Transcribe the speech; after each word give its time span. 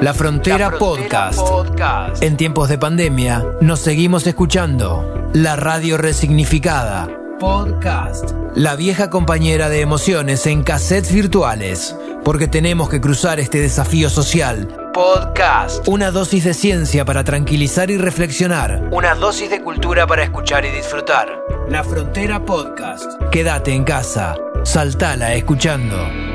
La 0.00 0.14
Frontera, 0.14 0.70
Podcast. 0.78 1.38
Podcast. 1.38 2.22
En 2.22 2.38
tiempos 2.38 2.70
de 2.70 2.78
pandemia, 2.78 3.44
nos 3.60 3.80
seguimos 3.80 4.26
escuchando. 4.26 5.30
La 5.34 5.56
radio 5.56 5.98
resignificada. 5.98 7.06
Podcast. 7.38 8.30
La 8.54 8.76
vieja 8.76 9.10
compañera 9.10 9.68
de 9.68 9.82
emociones 9.82 10.46
en 10.46 10.62
cassettes 10.62 11.12
virtuales. 11.12 11.94
Porque 12.24 12.48
tenemos 12.48 12.88
que 12.88 13.02
cruzar 13.02 13.40
este 13.40 13.60
desafío 13.60 14.08
social. 14.08 14.68
Podcast. 14.94 15.86
Una 15.86 16.10
dosis 16.10 16.44
de 16.44 16.54
ciencia 16.54 17.04
para 17.04 17.22
tranquilizar 17.22 17.90
y 17.90 17.98
reflexionar. 17.98 18.88
Una 18.90 19.14
dosis 19.14 19.50
de 19.50 19.60
cultura 19.60 20.06
para 20.06 20.22
escuchar 20.22 20.64
y 20.64 20.70
disfrutar. 20.70 21.28
La 21.68 21.84
Frontera 21.84 22.42
Podcast. 22.42 23.04
Quédate 23.30 23.74
en 23.74 23.84
casa. 23.84 24.34
Saltala 24.64 25.34
escuchando. 25.34 26.29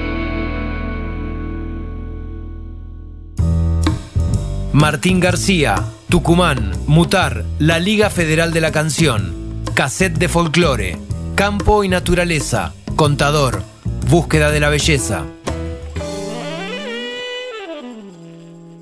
Martín 4.75 5.21
García, 5.21 5.75
Tucumán, 6.09 6.73
Mutar, 6.85 7.43
la 7.59 7.79
Liga 7.79 8.09
Federal 8.09 8.51
de 8.51 8.59
la 8.59 8.73
Canción, 8.73 9.63
Cassette 9.73 10.17
de 10.17 10.27
Folclore, 10.27 10.97
Campo 11.33 11.85
y 11.85 11.87
Naturaleza, 11.87 12.73
Contador, 12.97 13.61
Búsqueda 14.11 14.51
de 14.51 14.59
la 14.59 14.67
Belleza. 14.67 15.23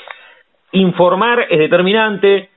informar 0.72 1.46
es 1.48 1.60
determinante, 1.60 2.48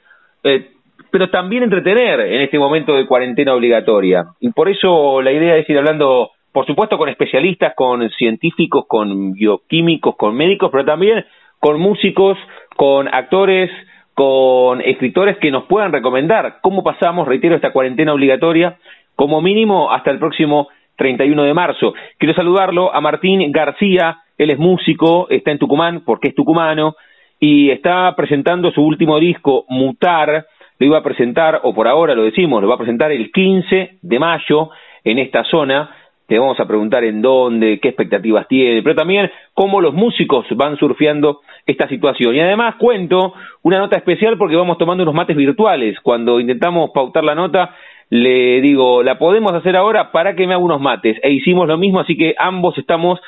eh, 0.43 0.71
pero 1.11 1.29
también 1.29 1.61
entretener 1.63 2.21
en 2.21 2.41
este 2.41 2.57
momento 2.57 2.95
de 2.95 3.05
cuarentena 3.05 3.53
obligatoria. 3.53 4.25
Y 4.39 4.49
por 4.49 4.67
eso 4.67 5.21
la 5.21 5.31
idea 5.31 5.57
es 5.57 5.69
ir 5.69 5.77
hablando 5.77 6.31
por 6.51 6.65
supuesto 6.65 6.97
con 6.97 7.09
especialistas, 7.09 7.73
con 7.75 8.09
científicos, 8.11 8.85
con 8.87 9.33
bioquímicos, 9.33 10.15
con 10.15 10.35
médicos, 10.35 10.69
pero 10.71 10.85
también 10.85 11.25
con 11.59 11.79
músicos, 11.79 12.37
con 12.75 13.07
actores, 13.13 13.69
con 14.13 14.81
escritores 14.81 15.37
que 15.37 15.51
nos 15.51 15.65
puedan 15.65 15.91
recomendar 15.91 16.57
cómo 16.61 16.83
pasamos, 16.83 17.27
reitero, 17.27 17.55
esta 17.55 17.71
cuarentena 17.71 18.13
obligatoria, 18.13 18.77
como 19.15 19.41
mínimo 19.41 19.91
hasta 19.91 20.11
el 20.11 20.19
próximo 20.19 20.69
31 20.95 21.43
de 21.43 21.53
marzo. 21.53 21.93
Quiero 22.17 22.33
saludarlo 22.33 22.93
a 22.93 23.01
Martín 23.01 23.51
García, 23.51 24.17
él 24.37 24.49
es 24.49 24.57
músico, 24.57 25.27
está 25.29 25.51
en 25.51 25.59
Tucumán 25.59 26.03
porque 26.05 26.29
es 26.29 26.35
tucumano 26.35 26.95
y 27.39 27.69
está 27.69 28.13
presentando 28.15 28.71
su 28.71 28.81
último 28.81 29.19
disco, 29.19 29.65
Mutar, 29.69 30.45
lo 30.77 30.85
iba 30.85 30.97
a 30.97 31.03
presentar, 31.03 31.61
o 31.63 31.73
por 31.73 31.87
ahora 31.87 32.15
lo 32.15 32.23
decimos, 32.23 32.61
lo 32.61 32.67
va 32.67 32.75
a 32.75 32.79
presentar 32.79 33.11
el 33.11 33.31
15 33.31 33.99
de 34.01 34.19
mayo 34.19 34.69
en 35.03 35.19
esta 35.19 35.43
zona, 35.43 35.89
te 36.29 36.37
vamos 36.37 36.59
a 36.59 36.67
preguntar 36.67 37.03
en 37.03 37.23
dónde, 37.23 37.79
qué 37.79 37.89
expectativas 37.89 38.47
tiene, 38.47 38.83
pero 38.83 38.95
también 38.95 39.31
cómo 39.55 39.81
los 39.81 39.95
músicos 39.95 40.45
van 40.51 40.77
surfeando 40.77 41.41
esta 41.65 41.87
situación. 41.89 42.35
Y 42.35 42.39
además 42.39 42.75
cuento 42.75 43.33
una 43.63 43.79
nota 43.79 43.97
especial 43.97 44.37
porque 44.37 44.55
vamos 44.55 44.77
tomando 44.77 45.01
unos 45.01 45.15
mates 45.15 45.35
virtuales. 45.35 45.99
Cuando 46.01 46.39
intentamos 46.39 46.91
pautar 46.93 47.23
la 47.23 47.33
nota, 47.33 47.75
le 48.11 48.61
digo, 48.61 49.01
la 49.01 49.17
podemos 49.17 49.53
hacer 49.53 49.75
ahora 49.75 50.11
para 50.11 50.35
que 50.35 50.45
me 50.45 50.53
haga 50.53 50.63
unos 50.63 50.79
mates. 50.79 51.17
E 51.23 51.31
hicimos 51.31 51.67
lo 51.67 51.79
mismo, 51.79 51.99
así 51.99 52.15
que 52.15 52.35
ambos 52.37 52.77
estamos 52.77 53.19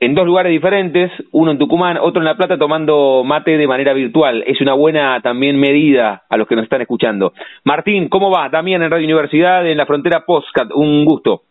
en 0.00 0.14
dos 0.14 0.24
lugares 0.24 0.52
diferentes, 0.52 1.12
uno 1.32 1.50
en 1.50 1.58
Tucumán, 1.58 1.98
otro 2.00 2.22
en 2.22 2.26
La 2.26 2.36
Plata, 2.36 2.56
tomando 2.56 3.24
mate 3.26 3.58
de 3.58 3.66
manera 3.66 3.92
virtual. 3.92 4.42
Es 4.46 4.62
una 4.62 4.72
buena 4.72 5.20
también 5.20 5.58
medida 5.58 6.22
a 6.30 6.36
los 6.38 6.48
que 6.48 6.56
nos 6.56 6.64
están 6.64 6.80
escuchando. 6.80 7.34
Martín, 7.64 8.08
¿cómo 8.08 8.30
va? 8.30 8.48
También 8.50 8.82
en 8.82 8.90
Radio 8.90 9.04
Universidad, 9.04 9.66
en 9.66 9.76
la 9.76 9.84
frontera 9.84 10.24
Postcat. 10.26 10.70
Un 10.74 11.04
gusto. 11.04 11.42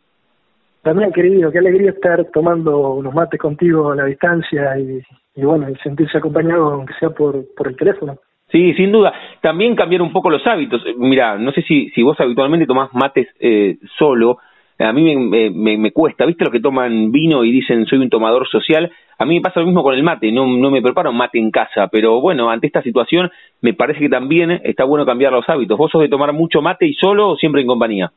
También, 0.86 1.12
querido, 1.12 1.52
qué 1.52 1.58
alegría 1.58 1.90
estar 1.90 2.26
tomando 2.32 2.94
unos 2.94 3.12
mates 3.12 3.40
contigo 3.40 3.92
a 3.92 3.96
la 3.96 4.06
distancia 4.06 4.78
y, 4.78 5.02
bueno, 5.44 5.66
sentirse 5.82 6.20
acompañado, 6.20 6.74
aunque 6.74 6.94
sea 7.00 7.10
por, 7.10 7.44
por 7.58 7.70
el 7.70 7.76
teléfono. 7.76 8.20
Sí, 8.52 8.72
sin 8.76 8.92
duda. 8.92 9.12
También 9.42 9.76
cambiar 9.76 10.04
un 10.04 10.14
poco 10.14 10.30
los 10.30 10.46
hábitos. 10.46 10.84
Mira, 10.98 11.40
no 11.40 11.52
sé 11.54 11.64
si, 11.64 11.90
si 11.90 12.04
vos 12.04 12.20
habitualmente 12.20 12.68
tomás 12.68 12.94
mates 12.94 13.28
eh, 13.40 13.78
solo. 13.98 14.38
A 14.78 14.94
mí 14.94 15.16
me, 15.16 15.50
me, 15.50 15.76
me, 15.76 15.92
cuesta. 15.92 16.24
¿Viste 16.24 16.44
los 16.44 16.54
que 16.54 16.60
toman 16.60 17.12
vino 17.12 17.44
y 17.44 17.52
dicen 17.52 17.88
soy 17.88 17.98
un 17.98 18.12
tomador 18.12 18.48
social? 18.48 18.92
A 19.18 19.26
mí 19.26 19.34
me 19.34 19.42
pasa 19.42 19.62
lo 19.62 19.66
mismo 19.66 19.82
con 19.82 19.96
el 19.96 20.04
mate. 20.04 20.32
No, 20.32 20.46
no 20.46 20.70
me 20.70 20.84
preparo 20.84 21.12
mate 21.12 21.40
en 21.40 21.50
casa. 21.50 21.88
Pero 21.88 22.22
bueno, 22.22 22.52
ante 22.52 22.68
esta 22.68 22.84
situación 22.84 23.32
me 23.60 23.74
parece 23.74 24.02
que 24.02 24.10
también 24.10 24.52
está 24.64 24.84
bueno 24.84 25.04
cambiar 25.04 25.34
los 25.34 25.50
hábitos. 25.50 25.80
¿Vos 25.80 25.90
sos 25.90 26.02
de 26.02 26.10
tomar 26.10 26.32
mucho 26.32 26.62
mate 26.62 26.86
y 26.86 26.94
solo 26.94 27.30
o 27.30 27.38
siempre 27.38 27.62
en 27.62 27.68
compañía? 27.68 28.12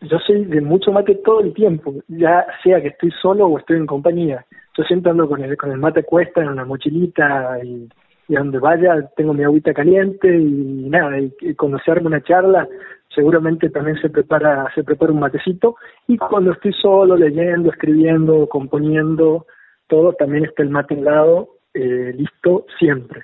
Yo 0.00 0.18
soy 0.18 0.44
de 0.44 0.60
mucho 0.60 0.92
mate 0.92 1.14
todo 1.16 1.40
el 1.40 1.52
tiempo, 1.52 1.94
ya 2.08 2.46
sea 2.62 2.80
que 2.80 2.88
estoy 2.88 3.10
solo 3.22 3.46
o 3.46 3.58
estoy 3.58 3.76
en 3.76 3.86
compañía. 3.86 4.44
Yo 4.76 4.84
siempre 4.84 5.10
ando 5.10 5.28
con 5.28 5.42
el, 5.42 5.56
con 5.56 5.72
el 5.72 5.78
mate 5.78 6.02
cuesta 6.02 6.42
en 6.42 6.48
una 6.48 6.64
mochilita 6.64 7.58
y, 7.64 7.88
y 8.28 8.34
donde 8.34 8.58
vaya 8.58 9.08
tengo 9.16 9.32
mi 9.32 9.44
agüita 9.44 9.72
caliente 9.72 10.28
y 10.28 10.88
nada, 10.88 11.18
y, 11.18 11.54
cuando 11.54 11.78
se 11.78 11.90
arma 11.90 12.08
una 12.08 12.22
charla 12.22 12.68
seguramente 13.14 13.70
también 13.70 13.98
se 14.02 14.10
prepara, 14.10 14.70
se 14.74 14.84
prepara 14.84 15.12
un 15.12 15.20
matecito 15.20 15.76
y 16.06 16.18
cuando 16.18 16.52
estoy 16.52 16.74
solo 16.74 17.16
leyendo, 17.16 17.70
escribiendo, 17.70 18.46
componiendo, 18.48 19.46
todo 19.86 20.12
también 20.12 20.44
está 20.44 20.62
el 20.62 20.70
mate 20.70 20.94
en 20.94 21.04
lado, 21.04 21.48
eh, 21.72 22.12
listo 22.14 22.66
siempre. 22.78 23.22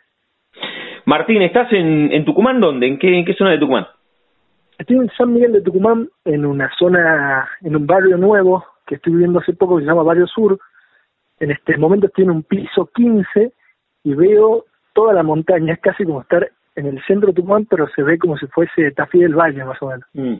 Martín, 1.04 1.42
¿estás 1.42 1.70
en, 1.72 2.10
en 2.12 2.24
Tucumán 2.24 2.60
dónde? 2.60 2.86
¿En 2.86 2.98
qué, 2.98 3.18
en 3.18 3.24
qué 3.26 3.34
zona 3.34 3.50
de 3.50 3.58
Tucumán? 3.58 3.86
Estoy 4.82 4.96
en 4.96 5.10
San 5.16 5.32
Miguel 5.32 5.52
de 5.52 5.60
Tucumán, 5.60 6.08
en 6.24 6.44
una 6.44 6.68
zona, 6.76 7.48
en 7.60 7.76
un 7.76 7.86
barrio 7.86 8.16
nuevo 8.16 8.64
que 8.84 8.96
estoy 8.96 9.12
viviendo 9.12 9.38
hace 9.38 9.52
poco 9.52 9.76
que 9.76 9.84
se 9.84 9.88
llama 9.88 10.02
Barrio 10.02 10.26
Sur. 10.26 10.58
En 11.38 11.52
este 11.52 11.76
momento 11.76 12.08
estoy 12.08 12.24
en 12.24 12.32
un 12.32 12.42
piso 12.42 12.90
15 12.92 13.52
y 14.02 14.14
veo 14.14 14.64
toda 14.92 15.14
la 15.14 15.22
montaña. 15.22 15.74
Es 15.74 15.78
casi 15.78 16.04
como 16.04 16.22
estar 16.22 16.50
en 16.74 16.86
el 16.86 17.00
centro 17.04 17.28
de 17.28 17.34
Tucumán, 17.34 17.64
pero 17.70 17.86
se 17.94 18.02
ve 18.02 18.18
como 18.18 18.36
si 18.36 18.48
fuese 18.48 18.90
Tafí 18.90 19.20
del 19.20 19.36
Valle, 19.36 19.64
más 19.64 19.80
o 19.82 19.86
menos. 19.86 20.04
Mm. 20.14 20.34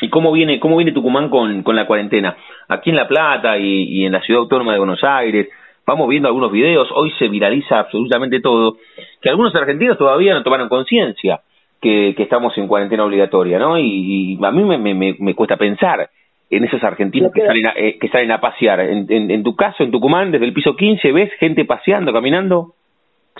¿Y 0.00 0.08
cómo 0.08 0.32
viene, 0.32 0.58
cómo 0.58 0.78
viene 0.78 0.92
Tucumán 0.92 1.28
con, 1.28 1.62
con 1.62 1.76
la 1.76 1.86
cuarentena? 1.86 2.38
Aquí 2.68 2.88
en 2.88 2.96
La 2.96 3.06
Plata 3.06 3.58
y, 3.58 3.82
y 3.82 4.06
en 4.06 4.12
la 4.12 4.22
ciudad 4.22 4.40
autónoma 4.40 4.72
de 4.72 4.78
Buenos 4.78 5.04
Aires, 5.04 5.46
vamos 5.86 6.08
viendo 6.08 6.28
algunos 6.28 6.50
videos, 6.50 6.88
hoy 6.94 7.12
se 7.18 7.28
viraliza 7.28 7.80
absolutamente 7.80 8.40
todo, 8.40 8.78
que 9.20 9.28
algunos 9.28 9.54
argentinos 9.54 9.98
todavía 9.98 10.32
no 10.32 10.42
tomaron 10.42 10.70
conciencia 10.70 11.42
que, 11.80 12.14
que 12.16 12.22
estamos 12.22 12.56
en 12.58 12.66
cuarentena 12.66 13.04
obligatoria, 13.04 13.58
¿no? 13.58 13.78
Y, 13.78 14.38
a 14.42 14.50
mí 14.50 14.64
me, 14.64 14.78
me, 14.78 15.16
me, 15.18 15.34
cuesta 15.34 15.56
pensar 15.56 16.10
en 16.50 16.64
esos 16.64 16.82
argentinos 16.82 17.32
que 17.32 17.46
salen, 17.46 17.66
a, 17.66 17.72
eh, 17.76 17.98
que 18.00 18.08
salen 18.08 18.32
a 18.32 18.40
pasear. 18.40 18.80
En, 18.80 19.30
en, 19.30 19.42
tu 19.42 19.54
caso, 19.54 19.82
en 19.82 19.90
Tucumán, 19.90 20.30
desde 20.32 20.46
el 20.46 20.54
piso 20.54 20.74
15, 20.74 21.12
¿ves 21.12 21.32
gente 21.38 21.64
paseando, 21.64 22.12
caminando? 22.12 22.74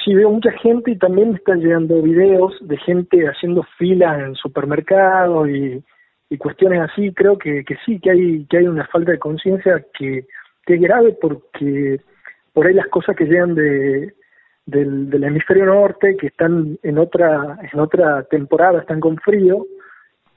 Sí, 0.04 0.14
veo 0.14 0.30
mucha 0.30 0.52
gente 0.52 0.92
y 0.92 0.98
también 0.98 1.30
me 1.30 1.36
están 1.36 1.60
llegando 1.60 2.00
videos 2.00 2.56
de 2.60 2.76
gente 2.78 3.26
haciendo 3.26 3.64
filas 3.78 4.20
en 4.20 4.34
supermercados 4.36 5.48
y, 5.48 5.82
y 6.30 6.38
cuestiones 6.38 6.80
así. 6.80 7.12
Creo 7.12 7.36
que, 7.36 7.64
que 7.64 7.76
sí, 7.84 7.98
que 7.98 8.10
hay, 8.10 8.46
que 8.48 8.58
hay 8.58 8.68
una 8.68 8.86
falta 8.86 9.10
de 9.10 9.18
conciencia 9.18 9.84
que, 9.98 10.26
que 10.64 10.74
es 10.74 10.80
grave 10.80 11.16
porque 11.20 12.00
por 12.52 12.66
ahí 12.66 12.74
las 12.74 12.86
cosas 12.88 13.16
que 13.16 13.24
llegan 13.24 13.56
de, 13.56 14.12
del, 14.68 15.08
del 15.08 15.24
hemisferio 15.24 15.64
norte 15.64 16.14
que 16.18 16.26
están 16.26 16.78
en 16.82 16.98
otra 16.98 17.58
en 17.72 17.80
otra 17.80 18.22
temporada 18.24 18.80
están 18.80 19.00
con 19.00 19.16
frío 19.16 19.64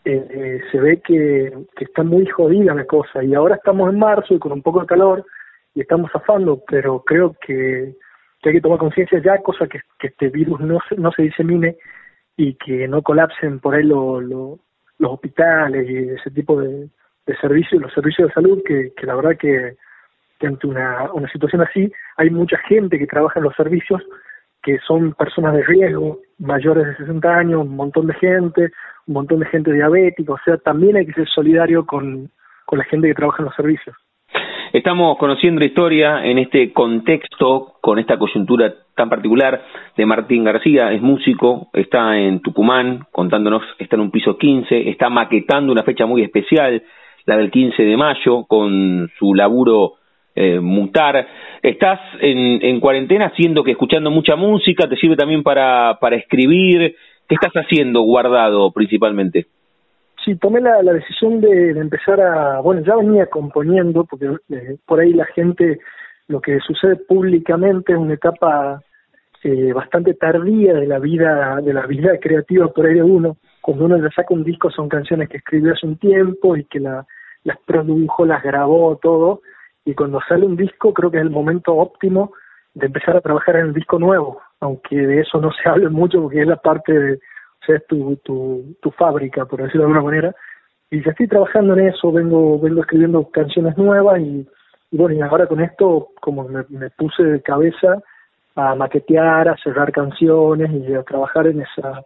eh, 0.05 0.61
se 0.71 0.79
ve 0.79 1.01
que, 1.01 1.51
que 1.75 1.83
está 1.83 2.01
muy 2.01 2.25
jodida 2.25 2.73
la 2.73 2.85
cosa. 2.85 3.23
Y 3.23 3.35
ahora 3.35 3.55
estamos 3.55 3.91
en 3.91 3.99
marzo 3.99 4.33
y 4.33 4.39
con 4.39 4.53
un 4.53 4.61
poco 4.63 4.81
de 4.81 4.87
calor 4.87 5.25
y 5.75 5.81
estamos 5.81 6.09
zafando 6.11 6.63
pero 6.65 7.01
creo 7.01 7.35
que, 7.45 7.93
que 8.41 8.49
hay 8.49 8.55
que 8.55 8.61
tomar 8.61 8.79
conciencia 8.79 9.21
ya 9.21 9.37
cosa 9.39 9.67
que, 9.67 9.81
que 9.99 10.07
este 10.07 10.29
virus 10.29 10.61
no 10.61 10.79
se, 10.87 10.95
no 10.95 11.11
se 11.11 11.23
disemine 11.23 11.75
y 12.37 12.55
que 12.55 12.87
no 12.87 13.01
colapsen 13.01 13.59
por 13.59 13.75
ahí 13.75 13.83
lo, 13.83 14.21
lo, 14.21 14.59
los 14.97 15.11
hospitales 15.11 15.89
y 15.89 16.09
ese 16.09 16.31
tipo 16.31 16.59
de, 16.61 16.89
de 17.25 17.37
servicios 17.37 17.81
los 17.81 17.93
servicios 17.93 18.29
de 18.29 18.33
salud 18.33 18.63
que, 18.65 18.93
que 18.95 19.05
la 19.05 19.15
verdad 19.15 19.37
que 19.37 19.75
que 20.41 20.47
ante 20.47 20.67
una, 20.67 21.09
una 21.13 21.31
situación 21.31 21.61
así 21.61 21.91
hay 22.17 22.31
mucha 22.31 22.57
gente 22.67 22.97
que 22.97 23.07
trabaja 23.07 23.39
en 23.39 23.43
los 23.43 23.55
servicios 23.55 24.01
que 24.61 24.77
son 24.87 25.13
personas 25.13 25.53
de 25.53 25.63
riesgo, 25.63 26.19
mayores 26.39 26.87
de 26.87 26.95
60 26.97 27.29
años, 27.29 27.61
un 27.61 27.75
montón 27.75 28.07
de 28.07 28.13
gente, 28.15 28.71
un 29.07 29.13
montón 29.13 29.39
de 29.39 29.45
gente 29.47 29.71
diabética, 29.71 30.33
o 30.33 30.39
sea, 30.43 30.57
también 30.57 30.95
hay 30.97 31.05
que 31.05 31.13
ser 31.13 31.27
solidario 31.27 31.85
con, 31.85 32.29
con 32.65 32.79
la 32.79 32.85
gente 32.85 33.07
que 33.07 33.15
trabaja 33.15 33.39
en 33.39 33.45
los 33.45 33.55
servicios. 33.55 33.95
Estamos 34.73 35.17
conociendo 35.17 35.59
la 35.59 35.65
historia 35.65 36.25
en 36.25 36.37
este 36.37 36.71
contexto, 36.71 37.73
con 37.81 37.99
esta 37.99 38.17
coyuntura 38.17 38.73
tan 38.95 39.09
particular 39.09 39.65
de 39.97 40.05
Martín 40.05 40.45
García, 40.45 40.93
es 40.93 41.01
músico, 41.01 41.67
está 41.73 42.17
en 42.17 42.41
Tucumán, 42.41 43.05
contándonos, 43.11 43.63
está 43.79 43.97
en 43.97 44.03
un 44.03 44.11
piso 44.11 44.37
15, 44.37 44.89
está 44.89 45.09
maquetando 45.09 45.73
una 45.73 45.83
fecha 45.83 46.05
muy 46.05 46.21
especial, 46.21 46.83
la 47.25 47.35
del 47.35 47.51
15 47.51 47.83
de 47.83 47.97
mayo, 47.97 48.45
con 48.45 49.09
su 49.19 49.33
laburo 49.33 49.95
eh, 50.35 50.59
mutar. 50.59 51.27
Estás 51.61 51.99
en, 52.19 52.63
en 52.63 52.79
cuarentena 52.79 53.27
haciendo 53.27 53.63
que 53.63 53.71
escuchando 53.71 54.11
mucha 54.11 54.35
música, 54.35 54.87
te 54.87 54.95
sirve 54.95 55.15
también 55.15 55.43
para, 55.43 55.97
para 55.99 56.15
escribir. 56.15 56.95
¿Qué 57.27 57.35
estás 57.35 57.53
haciendo 57.53 58.01
guardado 58.01 58.71
principalmente? 58.71 59.47
Sí, 60.23 60.35
tomé 60.35 60.61
la, 60.61 60.83
la 60.83 60.93
decisión 60.93 61.41
de, 61.41 61.71
empezar 61.71 62.21
a, 62.21 62.59
bueno, 62.59 62.81
ya 62.81 62.95
venía 62.95 63.25
componiendo, 63.25 64.05
porque 64.05 64.27
eh, 64.49 64.77
por 64.85 64.99
ahí 64.99 65.13
la 65.13 65.25
gente, 65.25 65.79
lo 66.27 66.39
que 66.39 66.59
sucede 66.59 66.95
públicamente 66.95 67.93
es 67.93 67.97
una 67.97 68.13
etapa 68.13 68.81
eh, 69.43 69.73
bastante 69.73 70.13
tardía 70.13 70.75
de 70.75 70.85
la 70.85 70.99
vida, 70.99 71.59
de 71.61 71.73
la 71.73 71.87
vida 71.87 72.17
creativa 72.19 72.67
por 72.67 72.85
ahí 72.85 72.95
de 72.95 73.03
uno. 73.03 73.37
Cuando 73.61 73.85
uno 73.85 73.97
le 73.97 74.09
saca 74.11 74.33
un 74.33 74.43
disco 74.43 74.69
son 74.69 74.87
canciones 74.87 75.29
que 75.29 75.37
escribió 75.37 75.73
hace 75.73 75.87
un 75.87 75.97
tiempo 75.97 76.55
y 76.55 76.65
que 76.65 76.79
la, 76.79 77.05
las 77.43 77.57
produjo, 77.65 78.25
las 78.25 78.43
grabó, 78.43 78.99
todo. 79.01 79.41
Y 79.85 79.95
cuando 79.95 80.19
sale 80.27 80.45
un 80.45 80.55
disco 80.55 80.93
creo 80.93 81.09
que 81.09 81.17
es 81.17 81.23
el 81.23 81.29
momento 81.29 81.75
óptimo 81.75 82.33
de 82.73 82.87
empezar 82.87 83.17
a 83.17 83.21
trabajar 83.21 83.57
en 83.57 83.67
el 83.67 83.73
disco 83.73 83.99
nuevo, 83.99 84.41
aunque 84.59 84.95
de 84.95 85.21
eso 85.21 85.39
no 85.39 85.51
se 85.51 85.67
hable 85.69 85.89
mucho 85.89 86.21
porque 86.21 86.41
es 86.41 86.47
la 86.47 86.57
parte 86.57 86.93
de, 86.93 87.19
es 87.67 87.87
tu, 87.87 88.15
tu, 88.17 88.75
tu 88.81 88.91
fábrica, 88.91 89.45
por 89.45 89.61
decirlo 89.61 89.81
de 89.81 89.85
alguna 89.87 90.03
manera. 90.03 90.35
Y 90.89 91.03
ya 91.03 91.11
estoy 91.11 91.27
trabajando 91.27 91.73
en 91.73 91.87
eso, 91.87 92.11
vengo, 92.11 92.59
vengo 92.59 92.81
escribiendo 92.81 93.29
canciones 93.29 93.77
nuevas 93.77 94.19
y, 94.19 94.47
bueno, 94.91 95.15
y 95.15 95.21
ahora 95.21 95.47
con 95.47 95.61
esto 95.61 96.09
como 96.19 96.47
me, 96.47 96.65
me 96.69 96.89
puse 96.89 97.23
de 97.23 97.41
cabeza 97.41 98.01
a 98.55 98.75
maquetear, 98.75 99.47
a 99.47 99.57
cerrar 99.57 99.91
canciones 99.91 100.69
y 100.71 100.93
a 100.93 101.03
trabajar 101.03 101.47
en 101.47 101.61
esa, 101.61 102.03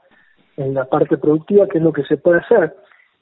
en 0.57 0.73
la 0.73 0.85
parte 0.85 1.17
productiva, 1.17 1.67
que 1.67 1.79
es 1.79 1.83
lo 1.83 1.91
que 1.91 2.03
se 2.03 2.17
puede 2.17 2.39
hacer. 2.39 2.75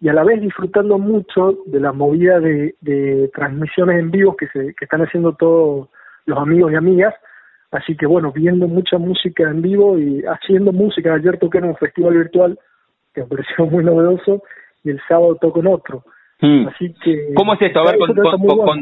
Y 0.04 0.10
a 0.10 0.14
la 0.14 0.24
vez 0.24 0.40
disfrutando 0.40 1.00
mucho 1.00 1.58
de 1.66 1.80
la 1.80 1.94
movida 1.94 2.40
de, 2.40 2.76
de 2.82 3.32
transmisiones 3.34 4.00
en 4.00 4.12
vivo 4.12 4.36
que, 4.36 4.48
se, 4.50 4.76
que 4.76 4.86
están 4.86 5.02
haciendo 5.02 5.34
todos 5.34 5.90
los 6.26 6.38
amigos 6.38 6.72
y 6.72 6.76
amigas, 6.76 7.16
Así 7.74 7.98
que 7.98 8.06
bueno, 8.06 8.32
viendo 8.32 8.68
mucha 8.68 9.00
música 9.00 9.50
en 9.50 9.64
vivo 9.64 9.98
y 9.98 10.22
haciendo 10.22 10.72
música. 10.72 11.16
Ayer 11.16 11.40
toqué 11.40 11.58
en 11.58 11.66
un 11.66 11.76
festival 11.76 12.14
virtual 12.14 12.60
que 13.14 13.22
me 13.22 13.28
pareció 13.28 13.66
muy 13.72 13.84
novedoso 13.84 14.44
y 14.84 14.92
el 14.92 15.02
sábado 15.08 15.38
toco 15.42 15.60
en 15.60 15.68
otro. 15.68 16.04
Hmm. 16.40 16.68
Así 16.68 16.94
que, 17.04 17.34
¿Cómo 17.36 17.56
es 17.56 17.62
esto? 17.62 17.80
A 17.80 17.92
ver, 17.92 17.98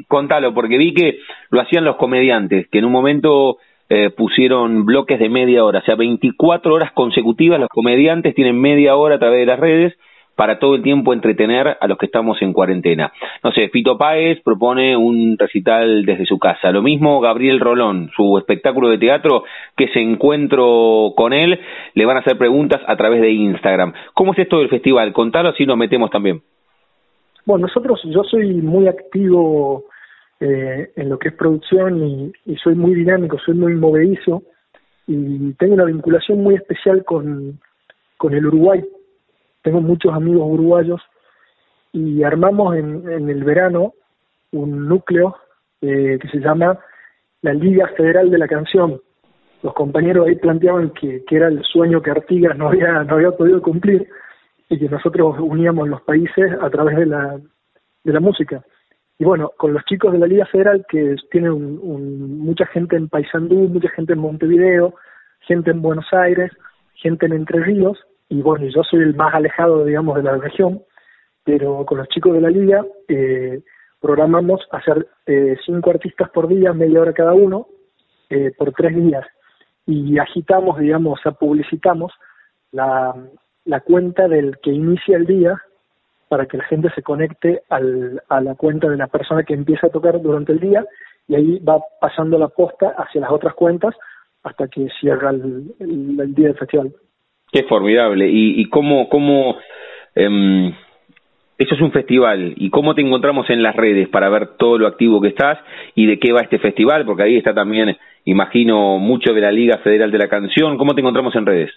contalo, 0.08 0.54
porque 0.54 0.78
vi 0.78 0.94
que 0.94 1.20
lo 1.52 1.62
hacían 1.62 1.86
los 1.86 1.96
comediantes, 1.96 2.68
que 2.70 2.80
en 2.80 2.86
un 2.86 2.92
momento 2.92 3.58
eh, 3.88 4.10
pusieron 4.10 4.86
bloques 4.86 5.20
de 5.20 5.30
media 5.30 5.64
hora, 5.64 5.80
o 5.80 5.84
sea, 5.84 5.96
24 5.96 6.74
horas 6.74 6.92
consecutivas 6.92 7.60
los 7.60 7.70
comediantes 7.70 8.36
tienen 8.36 8.60
media 8.60 8.96
hora 8.96 9.16
a 9.16 9.20
través 9.20 9.40
de 9.40 9.46
las 9.46 9.60
redes 9.60 9.94
para 10.42 10.58
todo 10.58 10.74
el 10.74 10.82
tiempo 10.82 11.14
entretener 11.14 11.78
a 11.80 11.88
los 11.88 12.00
que 12.00 12.08
estamos 12.08 12.42
en 12.42 12.52
cuarentena. 12.52 13.14
No 13.44 13.52
sé, 13.52 13.70
Fito 13.70 13.96
Páez 13.96 14.42
propone 14.42 14.98
un 14.98 15.38
recital 15.38 16.04
desde 16.04 16.26
su 16.26 16.40
casa. 16.40 16.72
Lo 16.72 16.82
mismo 16.82 17.22
Gabriel 17.22 17.60
Rolón, 17.60 18.10
su 18.16 18.40
espectáculo 18.40 18.90
de 18.90 18.98
teatro, 18.98 19.44
que 19.78 19.90
se 19.90 20.00
encuentro 20.00 21.14
con 21.16 21.34
él, 21.34 21.60
le 21.94 22.06
van 22.08 22.18
a 22.18 22.22
hacer 22.22 22.40
preguntas 22.40 22.82
a 22.88 22.96
través 22.96 23.22
de 23.22 23.30
Instagram. 23.30 23.94
¿Cómo 24.16 24.34
es 24.34 24.40
esto 24.40 24.58
del 24.58 24.70
festival? 24.70 25.14
Contalo 25.14 25.50
así 25.50 25.68
nos 25.68 25.78
metemos 25.78 26.10
también. 26.10 26.42
Bueno, 27.46 27.68
nosotros, 27.68 28.02
yo 28.06 28.24
soy 28.24 28.52
muy 28.64 28.88
activo 28.88 29.84
eh, 30.40 30.90
en 30.96 31.08
lo 31.08 31.20
que 31.20 31.28
es 31.28 31.36
producción 31.36 32.34
y, 32.48 32.56
soy 32.56 32.74
muy 32.74 32.96
dinámico, 32.96 33.38
soy 33.46 33.54
muy 33.54 33.76
movedizo 33.76 34.42
y 35.06 35.54
tengo 35.54 35.76
una 35.76 35.86
vinculación 35.86 36.42
muy 36.42 36.56
especial 36.56 37.04
con, 37.06 37.60
con 38.18 38.34
el 38.34 38.48
Uruguay 38.48 38.84
tengo 39.62 39.82
muchos 39.82 40.14
amigos 40.14 40.44
uruguayos 40.46 41.02
y 41.92 42.24
armamos 42.24 42.76
en, 42.76 43.10
en 43.10 43.30
el 43.30 43.44
verano 43.44 43.94
un 44.52 44.88
núcleo 44.88 45.36
eh, 45.82 46.20
que 46.22 46.28
se 46.30 46.40
llama 46.40 46.80
la 47.42 47.54
Liga 47.54 47.88
Federal 47.98 48.30
de 48.30 48.38
la 48.38 48.48
Canción. 48.48 49.02
Los 49.64 49.74
compañeros 49.74 50.28
ahí 50.28 50.36
planteaban 50.36 50.92
que, 50.92 51.24
que 51.26 51.36
era 51.36 51.48
el 51.48 51.64
sueño 51.64 52.02
que 52.02 52.12
Artigas 52.12 52.58
no 52.58 52.70
había, 52.70 53.04
no 53.04 53.16
había 53.16 53.32
podido 53.32 53.62
cumplir 53.62 54.08
y 54.70 54.80
que 54.80 54.90
nosotros 54.90 55.36
uníamos 55.40 55.88
los 55.88 56.02
países 56.02 56.52
a 56.62 56.70
través 56.70 56.98
de 56.98 57.06
la, 57.06 57.40
de 58.04 58.14
la 58.14 58.20
música. 58.20 58.64
Y 59.20 59.24
bueno, 59.24 59.52
con 59.58 59.74
los 59.74 59.84
chicos 59.86 60.14
de 60.14 60.20
la 60.20 60.28
Liga 60.28 60.46
Federal, 60.48 60.86
que 60.90 61.16
tienen 61.30 61.52
un, 61.52 62.40
mucha 62.40 62.66
gente 62.68 62.96
en 62.96 63.08
Paysandú, 63.08 63.68
mucha 63.70 63.90
gente 63.90 64.14
en 64.14 64.20
Montevideo, 64.20 64.96
gente 65.42 65.72
en 65.72 65.82
Buenos 65.82 66.12
Aires, 66.12 66.52
gente 66.96 67.28
en 67.28 67.34
Entre 67.34 67.60
Ríos, 67.64 68.00
y 68.32 68.42
bueno, 68.42 68.66
yo 68.68 68.82
soy 68.84 69.02
el 69.02 69.14
más 69.14 69.34
alejado, 69.36 69.84
digamos, 69.84 70.16
de 70.16 70.24
la 70.24 70.38
región, 70.38 70.82
pero 71.44 71.86
con 71.86 71.98
los 71.98 72.08
chicos 72.08 72.32
de 72.32 72.40
la 72.40 72.50
liga 72.50 72.86
eh, 73.10 73.62
programamos 74.00 74.62
hacer 74.72 75.06
eh, 75.26 75.58
cinco 75.66 75.90
artistas 75.90 76.30
por 76.30 76.48
día, 76.48 76.72
media 76.72 77.02
hora 77.02 77.12
cada 77.12 77.34
uno, 77.34 77.68
eh, 78.30 78.54
por 78.58 78.72
tres 78.72 78.96
días, 78.96 79.28
y 79.86 80.18
agitamos, 80.18 80.80
digamos, 80.80 81.20
o 81.20 81.22
sea, 81.22 81.34
publicitamos 81.34 82.14
la, 82.72 83.14
la 83.66 83.82
cuenta 83.82 84.30
del 84.30 84.60
que 84.60 84.72
inicia 84.72 85.18
el 85.18 85.26
día 85.26 85.62
para 86.30 86.46
que 86.46 86.56
la 86.56 86.64
gente 86.64 86.90
se 86.96 87.04
conecte 87.04 87.64
al, 87.68 88.24
a 88.30 88.40
la 88.40 88.56
cuenta 88.56 88.88
de 88.88 88.96
la 88.96 89.08
persona 89.08 89.44
que 89.44 89.56
empieza 89.56 89.88
a 89.88 89.92
tocar 89.92 90.22
durante 90.22 90.54
el 90.54 90.62
día 90.62 90.86
y 91.28 91.36
ahí 91.36 91.60
va 91.60 91.82
pasando 92.00 92.38
la 92.38 92.48
posta 92.48 92.96
hacia 92.98 93.20
las 93.20 93.32
otras 93.32 93.56
cuentas 93.56 93.94
hasta 94.44 94.70
que 94.70 94.88
cierra 95.02 95.32
el, 95.32 95.76
el 95.80 96.34
día 96.34 96.48
del 96.48 96.58
festival. 96.58 96.94
Qué 97.52 97.64
formidable. 97.64 98.28
¿Y, 98.30 98.62
y 98.62 98.70
cómo, 98.70 99.10
cómo 99.10 99.58
eh, 100.16 100.74
eso 101.58 101.76
es 101.76 101.82
un 101.82 101.92
festival? 101.92 102.54
¿Y 102.58 102.70
cómo 102.70 102.96
te 102.96 103.02
encontramos 103.02 103.50
en 103.50 103.62
las 103.62 103.76
redes 103.76 104.10
para 104.10 104.30
ver 104.30 104.58
todo 104.58 104.78
lo 104.78 104.88
activo 104.88 105.22
que 105.22 105.28
estás 105.28 105.60
y 105.94 106.08
de 106.08 106.18
qué 106.18 106.34
va 106.34 106.42
este 106.42 106.60
festival? 106.60 107.06
Porque 107.06 107.24
ahí 107.24 107.38
está 107.38 107.54
también, 107.54 107.98
imagino, 108.26 108.98
mucho 108.98 109.34
de 109.34 109.42
la 109.42 109.52
Liga 109.52 109.78
Federal 109.80 110.12
de 110.12 110.18
la 110.18 110.28
Canción. 110.28 110.78
¿Cómo 110.78 110.96
te 110.96 111.02
encontramos 111.02 111.36
en 111.36 111.46
redes? 111.46 111.72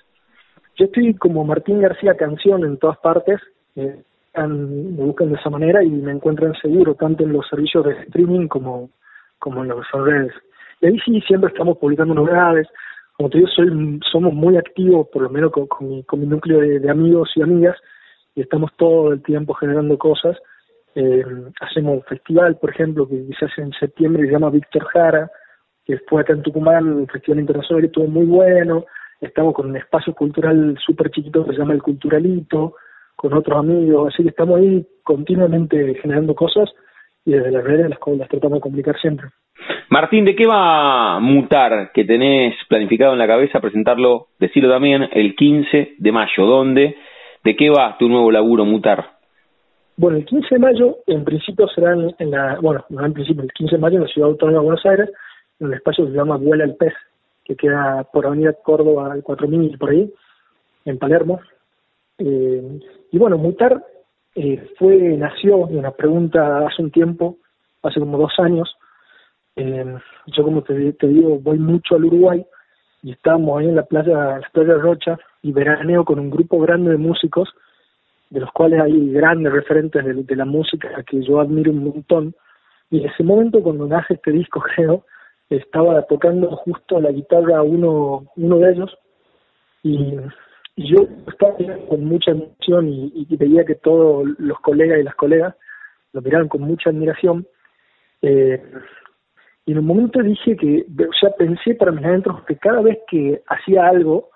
Yo 0.77 0.87
estoy 0.87 1.15
como 1.15 1.45
Martín 1.45 1.81
García 1.81 2.17
Canción 2.17 2.65
en 2.65 2.79
todas 2.79 2.99
partes. 2.99 3.41
Eh, 3.77 3.97
me 4.37 5.05
buscan 5.05 5.31
de 5.31 5.37
esa 5.37 5.51
manera 5.51 5.85
y 5.85 5.91
me 5.91 6.13
encuentran 6.13 6.55
seguro, 6.61 6.95
tanto 6.95 7.23
en 7.25 7.33
los 7.33 7.47
servicios 7.49 7.85
de 7.85 7.93
streaming 8.05 8.49
como, 8.49 8.91
como 9.39 9.63
en 9.63 9.69
las 9.69 9.91
redes. 9.93 10.33
Y 10.81 10.87
ahí 10.87 10.99
sí 11.05 11.21
siempre 11.21 11.51
estamos 11.51 11.79
publicando 11.79 12.15
novedades, 12.15 12.67
como 13.17 13.31
te 13.31 13.39
digo, 13.39 13.49
soy, 13.51 14.01
somos 14.11 14.35
muy 14.35 14.57
activos, 14.57 15.09
por 15.13 15.23
lo 15.23 15.31
menos 15.31 15.53
con, 15.53 15.69
mi, 15.89 16.03
con 16.03 16.21
mi 16.21 16.27
núcleo 16.27 16.61
de, 16.61 16.91
amigos 16.91 17.31
y 17.37 17.43
amigas, 17.43 17.77
y 18.35 18.41
estamos 18.41 18.73
todo 18.77 19.13
el 19.13 19.23
tiempo 19.23 19.55
generando 19.55 19.97
cosas. 19.97 20.37
Eh, 20.97 21.25
hacemos 21.61 21.99
un 21.99 22.03
festival, 22.03 22.57
por 22.57 22.71
ejemplo, 22.71 23.09
que 23.09 23.25
se 23.39 23.45
hace 23.45 23.63
en 23.63 23.73
septiembre, 23.73 24.27
se 24.27 24.33
llama 24.33 24.51
Víctor 24.51 24.85
Jara, 24.87 25.31
que 25.85 25.99
fue 26.09 26.23
acá 26.23 26.33
en 26.33 26.43
Tucumán, 26.43 26.93
un 26.93 27.07
festival 27.07 27.41
internacional 27.41 27.85
y 27.85 27.87
estuvo 27.87 28.07
muy 28.09 28.27
bueno. 28.27 28.85
Estamos 29.21 29.55
con 29.55 29.71
un 29.71 29.77
espacio 29.77 30.13
cultural 30.15 30.77
súper 30.85 31.11
chiquito 31.11 31.45
que 31.45 31.53
se 31.53 31.59
llama 31.59 31.75
El 31.75 31.83
Culturalito, 31.83 32.75
con 33.15 33.33
otros 33.33 33.59
amigos, 33.59 34.13
así 34.13 34.25
que 34.25 34.31
estamos 34.31 34.59
ahí 34.59 34.85
continuamente 35.05 35.95
generando 36.03 36.35
cosas 36.35 36.69
y 37.25 37.33
desde 37.33 37.51
las 37.51 37.65
redes 37.65 37.89
las, 37.89 37.99
las 38.19 38.29
tratamos 38.29 38.59
de 38.59 38.61
complicar 38.61 38.99
siempre. 39.01 39.29
Martín, 39.89 40.25
¿de 40.25 40.35
qué 40.35 40.47
va 40.47 41.17
a 41.17 41.21
mutar 41.21 41.93
que 41.93 42.05
tenés 42.05 42.55
planificado 42.69 43.13
en 43.13 43.19
la 43.19 43.27
cabeza 43.27 43.61
presentarlo, 43.61 44.29
decirlo 44.39 44.71
también, 44.71 45.09
el 45.13 45.35
15 45.35 45.95
de 45.99 46.13
mayo? 46.13 46.47
¿Dónde? 46.47 46.97
¿De 47.45 47.57
qué 47.57 47.71
va 47.71 47.97
tu 47.99 48.09
nuevo 48.09 48.31
laburo 48.31 48.65
mutar? 48.65 49.15
Bueno, 49.97 50.17
el 50.17 50.25
15 50.25 50.57
de 50.57 50.59
mayo 50.59 50.97
en 51.07 51.25
principio 51.25 51.69
será 51.69 51.93
en, 51.93 52.31
la, 52.31 52.59
bueno, 52.61 52.85
no 52.89 53.05
en 53.05 53.13
principio, 53.13 53.43
el 53.45 53.53
15 53.53 53.77
de 53.77 53.81
mayo 53.81 53.97
en 53.97 54.03
la 54.03 54.09
Ciudad 54.09 54.31
Autónoma 54.31 54.59
de 54.59 54.65
Buenos 54.65 54.87
Aires, 54.87 55.11
en 55.61 55.69
un 55.69 55.75
espacio 55.75 56.05
que 56.05 56.11
se 56.11 56.17
llama 56.17 56.37
Vuela 56.37 56.65
el 56.65 56.75
Pez, 56.75 56.95
que 57.45 57.55
queda 57.55 58.05
por 58.13 58.27
Avenida 58.27 58.55
Córdoba 58.65 59.13
al 59.13 59.23
4000 59.23 59.79
por 59.79 59.91
ahí, 59.91 60.13
en 60.85 60.99
Palermo. 60.99 61.41
Eh, 62.19 62.81
y 63.13 63.19
bueno, 63.19 63.39
mutar 63.39 63.85
eh, 64.35 64.69
fue, 64.79 64.97
nació 65.17 65.67
de 65.67 65.79
una 65.79 65.93
pregunta 65.93 66.67
hace 66.67 66.83
un 66.83 66.91
tiempo, 66.91 67.39
hace 67.83 68.01
como 68.01 68.19
dos 68.19 68.33
años, 68.39 68.77
eh, 69.57 69.97
yo 70.27 70.43
como 70.43 70.63
te, 70.63 70.75
digo, 70.75 71.39
voy 71.39 71.59
mucho 71.59 71.95
al 71.95 72.07
Uruguay 72.07 72.45
y 73.03 73.13
estábamos 73.13 73.61
ahí 73.61 73.69
en 73.69 73.77
la 73.77 73.85
playa, 73.85 74.39
la 74.39 74.51
playa 74.53 74.75
Rocha 74.75 75.19
y 75.43 75.53
veraneo 75.53 76.05
con 76.05 76.19
un 76.19 76.31
grupo 76.31 76.59
grande 76.61 76.91
de 76.91 76.97
músicos, 76.97 77.49
de 78.31 78.41
los 78.41 78.51
cuales 78.51 78.81
hay 78.81 79.13
grandes 79.13 79.53
referentes 79.53 80.05
de, 80.05 80.37
la 80.37 80.45
música 80.45 80.89
que 81.05 81.23
yo 81.23 81.41
admiro 81.41 81.71
un 81.71 81.85
montón. 81.85 82.35
Y 82.91 83.01
en 83.01 83.11
ese 83.11 83.23
momento 83.23 83.63
cuando 83.63 83.87
nace 83.87 84.15
este 84.15 84.33
disco, 84.33 84.61
creo, 84.75 85.05
estaba 85.49 86.03
tocando 86.07 86.51
justo 86.57 87.01
la 87.01 87.13
guitarra 87.13 87.63
uno, 87.63 88.27
uno 88.37 88.59
de 88.59 88.73
ellos 88.73 88.99
y, 89.85 90.17
yo 90.77 91.07
estaba 91.29 91.55
con 91.89 92.05
mucha 92.05 92.33
emoción 92.33 92.89
y, 92.89 93.27
y 93.29 93.37
veía 93.37 93.65
que 93.65 93.77
todos 93.77 94.27
los 94.39 94.59
colegas 94.61 94.99
y 94.99 95.05
las 95.05 95.15
colegas 95.15 95.55
lo 96.13 96.23
miraban 96.23 96.49
con 96.49 96.63
mucha 96.63 96.91
admiración 96.91 97.47
Eh, 98.23 98.59
y 99.67 99.73
en 99.73 99.79
un 99.79 99.87
momento 99.87 100.23
dije 100.23 100.57
que, 100.57 100.87
o 101.07 101.13
sea, 101.21 101.31
pensé 101.37 101.75
para 101.75 101.93
mis 101.93 102.05
adentros 102.05 102.43
que 102.45 102.57
cada 102.57 102.81
vez 102.81 102.99
que 103.07 103.43
hacía 103.47 103.87
algo, 103.87 104.31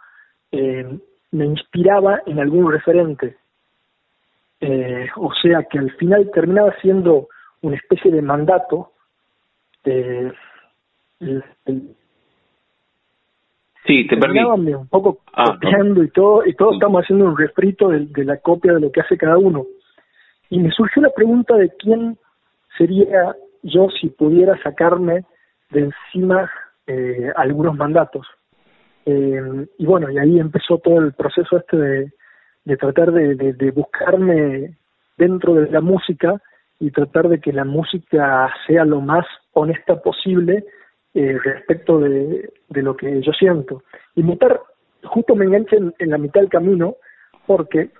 eh, 0.52 0.98
me 1.30 1.44
inspiraba 1.46 2.22
en 2.26 2.38
algún 2.38 2.70
referente. 2.70 3.36
Eh, 4.60 5.08
o 5.16 5.32
sea 5.40 5.62
que 5.64 5.78
al 5.78 5.90
final 5.92 6.30
terminaba 6.34 6.74
siendo 6.82 7.28
una 7.62 7.76
especie 7.76 8.10
de 8.10 8.22
mandato 8.22 8.92
de, 9.84 10.32
sí, 13.88 14.06
te 14.06 14.16
perdí. 14.16 14.38
un 14.38 14.86
poco 14.88 15.18
ah, 15.32 15.58
copiando 15.60 16.04
y 16.04 16.10
todo, 16.10 16.46
y 16.46 16.54
todos 16.54 16.74
estamos 16.74 17.02
haciendo 17.02 17.24
un 17.24 17.36
refrito 17.36 17.88
de, 17.88 18.06
de, 18.06 18.24
la 18.24 18.36
copia 18.36 18.74
de 18.74 18.80
lo 18.80 18.92
que 18.92 19.00
hace 19.00 19.18
cada 19.18 19.38
uno. 19.38 19.66
Y 20.50 20.60
me 20.60 20.70
surgió 20.70 21.02
la 21.02 21.10
pregunta 21.10 21.56
de 21.56 21.70
quién 21.76 22.16
sería 22.76 23.34
yo 23.62 23.88
si 24.00 24.08
pudiera 24.08 24.56
sacarme 24.62 25.24
de 25.70 25.90
encima 25.90 26.50
eh, 26.86 27.30
algunos 27.36 27.76
mandatos. 27.76 28.26
Eh, 29.04 29.66
y 29.78 29.86
bueno, 29.86 30.10
y 30.10 30.18
ahí 30.18 30.38
empezó 30.38 30.78
todo 30.78 31.00
el 31.00 31.12
proceso 31.12 31.58
este 31.58 31.76
de, 31.76 32.12
de 32.64 32.76
tratar 32.76 33.12
de, 33.12 33.34
de, 33.34 33.70
buscarme 33.70 34.76
dentro 35.16 35.54
de 35.54 35.70
la 35.70 35.80
música 35.80 36.40
y 36.78 36.90
tratar 36.90 37.28
de 37.28 37.40
que 37.40 37.52
la 37.52 37.64
música 37.64 38.52
sea 38.66 38.84
lo 38.84 39.00
más 39.00 39.26
honesta 39.52 40.00
posible 40.00 40.64
eh, 41.18 41.36
respecto 41.42 41.98
de, 41.98 42.48
de, 42.68 42.82
lo 42.82 42.96
que 42.96 43.20
yo 43.20 43.32
siento. 43.32 43.82
Y 44.14 44.22
mutar 44.22 44.60
justo 45.02 45.34
me 45.34 45.46
enganché 45.46 45.76
en, 45.76 46.10
la 46.10 46.16
mitad 46.16 46.40
del 46.40 46.48
camino 46.48 46.94
porque 47.44 47.90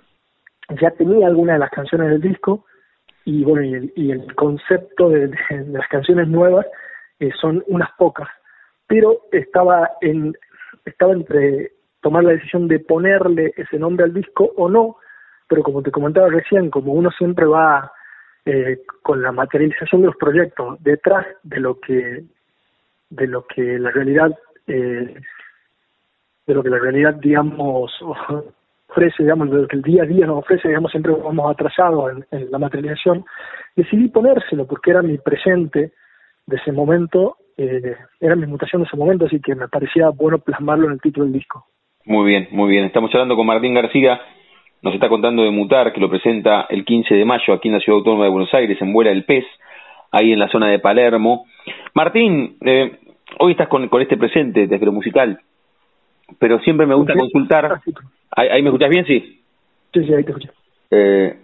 ya 0.81 0.91
tenía 0.91 1.27
algunas 1.27 1.55
de 1.55 1.59
las 1.59 1.71
canciones 1.71 2.11
del 2.11 2.21
disco 2.21 2.63
y 3.25 3.43
bueno, 3.43 3.65
y 3.65 3.73
el, 3.73 3.93
y 3.97 4.11
el 4.11 4.33
concepto 4.35 5.09
de, 5.09 5.35
las 5.67 5.85
canciones 5.89 6.29
nuevas 6.29 6.65
eh, 7.19 7.31
son 7.41 7.61
unas 7.67 7.89
pocas, 7.97 8.29
pero 8.87 9.23
estaba 9.33 9.91
en 9.99 10.33
estaba 10.85 11.11
entre 11.11 11.73
tomar 11.99 12.23
la 12.23 12.31
decisión 12.31 12.69
de 12.69 12.79
ponerle 12.79 13.53
ese 13.57 13.77
nombre 13.77 14.05
al 14.05 14.13
disco 14.13 14.53
o 14.55 14.69
no, 14.69 14.95
pero 15.49 15.61
como 15.61 15.83
te 15.83 15.91
comentaba 15.91 16.29
recién, 16.29 16.69
como 16.69 16.93
uno 16.93 17.11
siempre 17.11 17.45
va 17.45 17.91
eh, 18.45 18.79
con 19.03 19.21
la 19.21 19.33
materialización 19.33 20.01
de 20.01 20.07
los 20.07 20.15
proyectos 20.15 20.81
detrás 20.81 21.27
de 21.43 21.59
lo 21.59 21.81
que 21.81 22.23
de 23.09 23.27
lo 23.27 23.45
que 23.45 23.79
la 23.79 23.91
realidad 23.91 24.37
eh, 24.67 25.15
de 26.45 26.53
lo 26.53 26.63
que 26.63 26.69
la 26.69 26.79
realidad 26.79 27.15
digamos 27.15 27.91
ofrece, 28.89 29.23
digamos, 29.23 29.49
lo 29.49 29.67
que 29.67 29.75
el 29.75 29.83
día 29.83 30.03
a 30.03 30.05
día 30.05 30.25
nos 30.25 30.39
ofrece, 30.39 30.67
digamos, 30.67 30.91
siempre 30.91 31.13
vamos 31.13 31.51
atrasados 31.51 32.11
en, 32.31 32.51
la 32.51 32.57
materialización, 32.57 33.23
decidí 33.75 34.09
ponérselo 34.09 34.65
porque 34.65 34.91
era 34.91 35.01
mi 35.01 35.17
presente 35.17 35.91
de 36.45 36.55
ese 36.55 36.71
momento, 36.71 37.37
eh, 37.57 37.95
era 38.19 38.35
mi 38.35 38.47
mutación 38.47 38.81
de 38.81 38.87
ese 38.87 38.97
momento, 38.97 39.25
así 39.25 39.39
que 39.39 39.53
me 39.53 39.67
parecía 39.67 40.09
bueno 40.09 40.39
plasmarlo 40.39 40.87
en 40.87 40.93
el 40.93 41.01
título 41.01 41.25
del 41.25 41.33
disco. 41.33 41.65
Muy 42.05 42.25
bien, 42.25 42.47
muy 42.51 42.69
bien. 42.71 42.85
Estamos 42.85 43.13
hablando 43.13 43.35
con 43.35 43.45
Martín 43.45 43.75
García, 43.75 44.19
nos 44.81 44.93
está 44.93 45.09
contando 45.09 45.43
de 45.43 45.51
Mutar, 45.51 45.93
que 45.93 45.99
lo 45.99 46.09
presenta 46.09 46.65
el 46.69 46.85
15 46.85 47.13
de 47.13 47.25
mayo 47.25 47.53
aquí 47.53 47.67
en 47.67 47.75
la 47.75 47.79
Ciudad 47.79 47.99
Autónoma 47.99 48.23
de 48.23 48.31
Buenos 48.31 48.53
Aires, 48.53 48.81
en 48.81 48.93
Vuela 48.93 49.11
el 49.11 49.25
Pez, 49.25 49.45
ahí 50.11 50.31
en 50.31 50.39
la 50.39 50.49
zona 50.49 50.67
de 50.67 50.79
Palermo. 50.79 51.45
Martín, 51.93 52.57
eh, 52.65 52.99
hoy 53.39 53.51
estás 53.51 53.67
con, 53.67 53.87
con 53.89 54.01
este 54.01 54.17
presente 54.17 54.67
desde 54.67 54.85
lo 54.85 54.91
musical, 54.91 55.39
pero 56.39 56.59
siempre 56.59 56.85
me 56.85 56.95
gusta 56.95 57.13
consultar 57.15 57.81
¿Ahí, 58.31 58.61
me 58.61 58.69
escuchas 58.69 58.89
bien? 58.89 59.05
Sí. 59.05 59.41
Sí, 59.93 60.03
sí, 60.05 60.13
ahí 60.13 60.23
te 60.23 60.31
escucho. 60.31 60.51
Eh, 60.91 61.35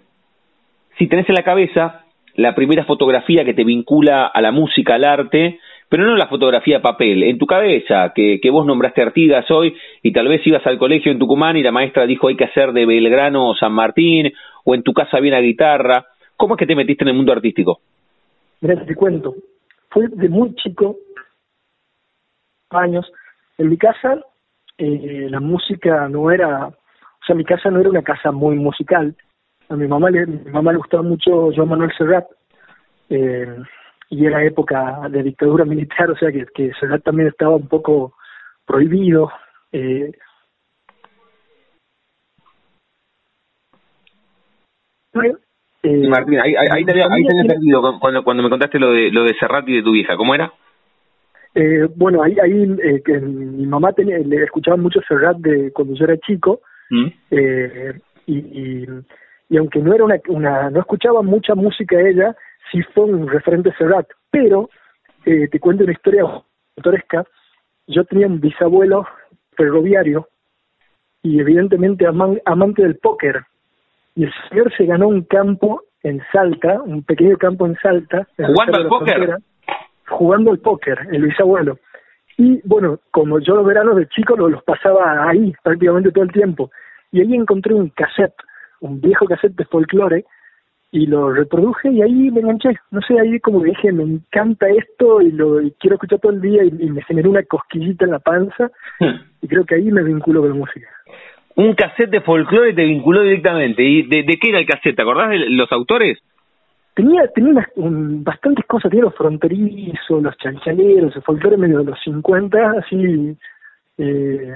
si 0.97 1.07
tenés 1.07 1.27
en 1.29 1.35
la 1.35 1.43
cabeza 1.43 2.03
la 2.35 2.53
primera 2.53 2.85
fotografía 2.85 3.43
que 3.45 3.53
te 3.53 3.63
vincula 3.63 4.25
a 4.27 4.41
la 4.41 4.51
música, 4.51 4.95
al 4.95 5.03
arte, 5.03 5.59
pero 5.89 6.03
no 6.03 6.15
la 6.15 6.27
fotografía 6.27 6.81
papel, 6.81 7.23
en 7.23 7.37
tu 7.37 7.45
cabeza, 7.45 8.11
que, 8.13 8.39
que 8.41 8.49
vos 8.49 8.65
nombraste 8.65 9.01
Artigas 9.01 9.49
hoy 9.51 9.75
y 10.03 10.11
tal 10.11 10.27
vez 10.27 10.45
ibas 10.45 10.65
al 10.67 10.77
colegio 10.77 11.11
en 11.11 11.19
Tucumán 11.19 11.57
y 11.57 11.63
la 11.63 11.71
maestra 11.71 12.05
dijo 12.05 12.27
hay 12.27 12.35
que 12.35 12.45
hacer 12.45 12.73
de 12.73 12.85
Belgrano 12.85 13.49
o 13.49 13.55
San 13.55 13.71
Martín, 13.71 14.33
o 14.63 14.75
en 14.75 14.83
tu 14.83 14.93
casa 14.93 15.17
había 15.17 15.31
una 15.31 15.41
guitarra. 15.41 16.05
¿Cómo 16.35 16.55
es 16.55 16.59
que 16.59 16.65
te 16.65 16.75
metiste 16.75 17.03
en 17.03 17.09
el 17.09 17.15
mundo 17.15 17.31
artístico? 17.31 17.79
Mira, 18.61 18.83
te 18.83 18.95
cuento. 18.95 19.35
Fue 19.95 20.09
de 20.09 20.27
muy 20.27 20.53
chico, 20.55 20.97
años. 22.71 23.09
En 23.57 23.69
mi 23.69 23.77
casa 23.77 24.19
eh, 24.77 25.27
la 25.29 25.39
música 25.39 26.09
no 26.09 26.29
era, 26.31 26.67
o 26.67 27.25
sea, 27.25 27.33
mi 27.33 27.45
casa 27.45 27.71
no 27.71 27.79
era 27.79 27.89
una 27.91 28.01
casa 28.01 28.33
muy 28.33 28.57
musical. 28.57 29.15
A 29.69 29.75
mi 29.77 29.87
mamá 29.87 30.09
le, 30.09 30.25
mi 30.25 30.51
mamá 30.51 30.73
le 30.73 30.79
gustaba 30.79 31.01
mucho 31.01 31.49
Joan 31.55 31.69
Manuel 31.69 31.93
Serrat, 31.97 32.25
eh, 33.09 33.55
y 34.09 34.25
era 34.25 34.43
época 34.43 35.07
de 35.09 35.23
dictadura 35.23 35.63
militar, 35.73 36.11
o 36.11 36.17
sea 36.17 36.29
que, 36.29 36.45
que 36.53 36.73
Serrat 36.77 37.01
también 37.01 37.29
estaba 37.29 37.55
un 37.55 37.69
poco 37.69 38.17
prohibido. 38.65 39.31
Eh, 39.71 40.11
eh 45.85 46.07
Martín, 46.07 46.39
ahí, 46.39 46.55
ahí, 46.55 46.67
ahí, 46.71 46.85
te 46.85 46.91
había, 46.91 47.07
perdido 47.47 47.99
cuando, 47.99 48.23
cuando 48.23 48.43
me 48.43 48.49
contaste 48.49 48.79
lo 48.79 48.91
de, 48.91 49.11
lo 49.11 49.23
de 49.23 49.35
Serrat 49.39 49.67
y 49.69 49.77
de 49.77 49.83
tu 49.83 49.91
vieja. 49.91 50.15
¿Cómo 50.17 50.33
era? 50.33 50.51
Eh, 51.53 51.87
bueno, 51.95 52.21
ahí, 52.21 52.35
ahí 52.41 52.75
eh, 52.83 53.01
que 53.03 53.19
mi 53.19 53.65
mamá 53.65 53.93
tenía, 53.93 54.17
le 54.17 54.43
escuchaba 54.43 54.77
mucho 54.77 54.99
Serrat 55.07 55.37
de 55.37 55.71
cuando 55.71 55.95
yo 55.95 56.03
era 56.03 56.17
chico, 56.17 56.61
mm. 56.89 57.07
eh, 57.31 57.93
y, 58.25 58.37
y, 58.37 58.87
y, 59.49 59.57
aunque 59.57 59.79
no 59.79 59.93
era 59.93 60.03
una, 60.03 60.19
una, 60.27 60.69
no 60.69 60.79
escuchaba 60.79 61.21
mucha 61.21 61.55
música 61.55 61.99
ella, 61.99 62.35
sí 62.71 62.81
fue 62.93 63.05
un 63.05 63.27
referente 63.27 63.73
Serrat, 63.77 64.07
pero 64.29 64.69
eh, 65.25 65.47
te 65.47 65.59
cuento 65.59 65.83
una 65.83 65.93
historia 65.93 66.23
autoresca, 66.77 67.25
yo 67.87 68.03
tenía 68.05 68.27
un 68.27 68.39
bisabuelo 68.39 69.07
ferroviario 69.55 70.27
y 71.23 71.39
evidentemente 71.39 72.05
amante 72.05 72.81
del 72.83 72.97
póker, 72.97 73.43
y 74.15 74.23
el 74.23 74.33
señor 74.49 74.73
se 74.75 74.85
ganó 74.85 75.07
un 75.07 75.23
campo 75.23 75.83
en 76.03 76.21
Salta, 76.31 76.81
un 76.81 77.03
pequeño 77.03 77.37
campo 77.37 77.65
en 77.65 77.75
Salta. 77.75 78.27
¿Jugando 78.37 78.77
al 78.77 78.87
póker? 78.87 79.37
jugando 80.07 80.51
al 80.51 80.59
póker, 80.59 80.99
el 81.11 81.23
bisabuelo. 81.23 81.79
Y 82.37 82.61
bueno, 82.63 82.99
como 83.11 83.39
yo 83.39 83.55
los 83.55 83.65
veranos 83.65 83.95
de 83.95 84.07
chico 84.07 84.35
los, 84.35 84.51
los 84.51 84.63
pasaba 84.63 85.27
ahí 85.27 85.53
prácticamente 85.63 86.11
todo 86.11 86.23
el 86.23 86.31
tiempo. 86.31 86.69
Y 87.11 87.21
ahí 87.21 87.33
encontré 87.33 87.73
un 87.73 87.89
cassette, 87.89 88.35
un 88.81 88.99
viejo 89.01 89.25
cassette 89.25 89.55
de 89.55 89.65
folclore, 89.65 90.25
y 90.91 91.07
lo 91.07 91.31
reproduje 91.33 91.91
y 91.91 92.01
ahí 92.01 92.31
me 92.31 92.41
enganché. 92.41 92.69
No 92.91 93.01
sé, 93.01 93.19
ahí 93.19 93.39
como 93.39 93.61
dije, 93.63 93.91
me 93.91 94.03
encanta 94.03 94.67
esto 94.69 95.21
y 95.21 95.31
lo 95.31 95.59
quiero 95.79 95.95
escuchar 95.95 96.19
todo 96.19 96.31
el 96.31 96.41
día 96.41 96.63
y, 96.63 96.71
me 96.71 97.01
generó 97.03 97.31
una 97.31 97.43
cosquillita 97.43 98.05
en 98.05 98.11
la 98.11 98.19
panza 98.19 98.71
hmm. 98.99 99.15
y 99.41 99.47
creo 99.47 99.65
que 99.65 99.75
ahí 99.75 99.91
me 99.91 100.03
vinculo 100.03 100.41
con 100.41 100.49
la 100.51 100.55
música. 100.55 100.87
Un 101.55 101.73
cassette 101.73 102.09
de 102.09 102.21
folclore 102.21 102.73
te 102.73 102.83
vinculó 102.83 103.21
directamente. 103.21 103.83
¿Y 103.83 104.03
de, 104.03 104.23
de 104.23 104.37
qué 104.37 104.49
era 104.49 104.59
el 104.59 104.65
cassette? 104.65 104.95
¿Te 104.95 105.01
acordás 105.01 105.29
de 105.29 105.39
los 105.49 105.71
autores? 105.71 106.21
tenía 106.95 107.27
tenía 107.27 107.67
bastantes 107.75 108.65
cosas, 108.65 108.89
tenía 108.89 109.05
los 109.05 109.15
fronterizos, 109.15 110.23
los 110.23 110.37
chanchaleros, 110.37 111.15
el 111.15 111.21
folclore 111.21 111.57
medio 111.57 111.79
de 111.79 111.91
los 111.91 111.99
50, 112.03 112.57
así, 112.79 113.37
eh, 113.97 114.53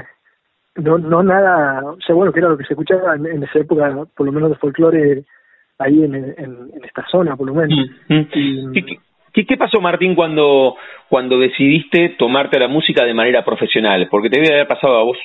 no, 0.76 0.98
no 0.98 1.22
nada, 1.22 1.84
o 1.84 2.02
sea, 2.02 2.16
bueno, 2.16 2.32
que 2.32 2.40
era 2.40 2.50
lo 2.50 2.58
que 2.58 2.64
se 2.64 2.74
escuchaba 2.74 3.16
en, 3.16 3.44
esa 3.44 3.60
época, 3.60 3.94
por 4.16 4.26
lo 4.26 4.32
menos 4.32 4.50
de 4.50 4.56
folclore 4.56 5.24
ahí 5.78 6.04
en, 6.04 6.16
en, 6.16 6.72
esta 6.84 7.06
zona, 7.12 7.36
por 7.36 7.48
lo 7.48 7.54
menos. 7.54 7.78
Mm, 8.08 8.16
mm. 8.16 8.74
¿Qué, 9.34 9.46
¿Qué, 9.46 9.58
pasó, 9.58 9.80
Martín, 9.82 10.16
cuando, 10.16 10.76
cuando 11.10 11.38
decidiste 11.38 12.16
tomarte 12.18 12.58
la 12.58 12.68
música 12.68 13.06
de 13.06 13.14
manera 13.14 13.44
profesional? 13.44 14.08
Porque 14.10 14.30
te 14.30 14.40
debe 14.40 14.54
haber 14.54 14.68
pasado 14.68 14.98
a 14.98 15.04
vos 15.04 15.18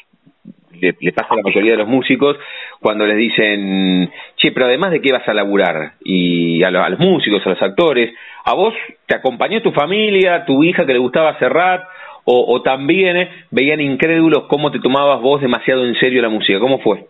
le, 0.80 1.12
pasa 1.12 1.28
a 1.34 1.36
la 1.36 1.42
mayoría 1.42 1.72
de 1.72 1.78
los 1.78 1.88
músicos 1.88 2.36
cuando 2.80 3.06
les 3.06 3.16
dicen, 3.16 4.10
che, 4.36 4.52
pero 4.52 4.66
además 4.66 4.90
de 4.90 5.00
qué 5.00 5.12
vas 5.12 5.26
a 5.28 5.34
laburar, 5.34 5.92
y 6.02 6.62
a, 6.62 6.70
los 6.70 6.98
músicos, 6.98 7.46
a 7.46 7.50
los 7.50 7.62
actores, 7.62 8.14
¿a 8.44 8.54
vos 8.54 8.74
te 9.06 9.16
acompañó 9.16 9.62
tu 9.62 9.72
familia, 9.72 10.44
tu 10.44 10.62
hija 10.64 10.86
que 10.86 10.92
le 10.92 10.98
gustaba 10.98 11.38
Serrat, 11.38 11.82
o, 12.24 12.54
o 12.54 12.62
también 12.62 13.16
eh, 13.16 13.30
veían 13.50 13.80
incrédulos 13.80 14.44
cómo 14.48 14.70
te 14.70 14.80
tomabas 14.80 15.20
vos 15.20 15.40
demasiado 15.40 15.84
en 15.84 15.94
serio 15.96 16.22
la 16.22 16.28
música? 16.28 16.58
¿Cómo 16.58 16.78
fue? 16.78 17.06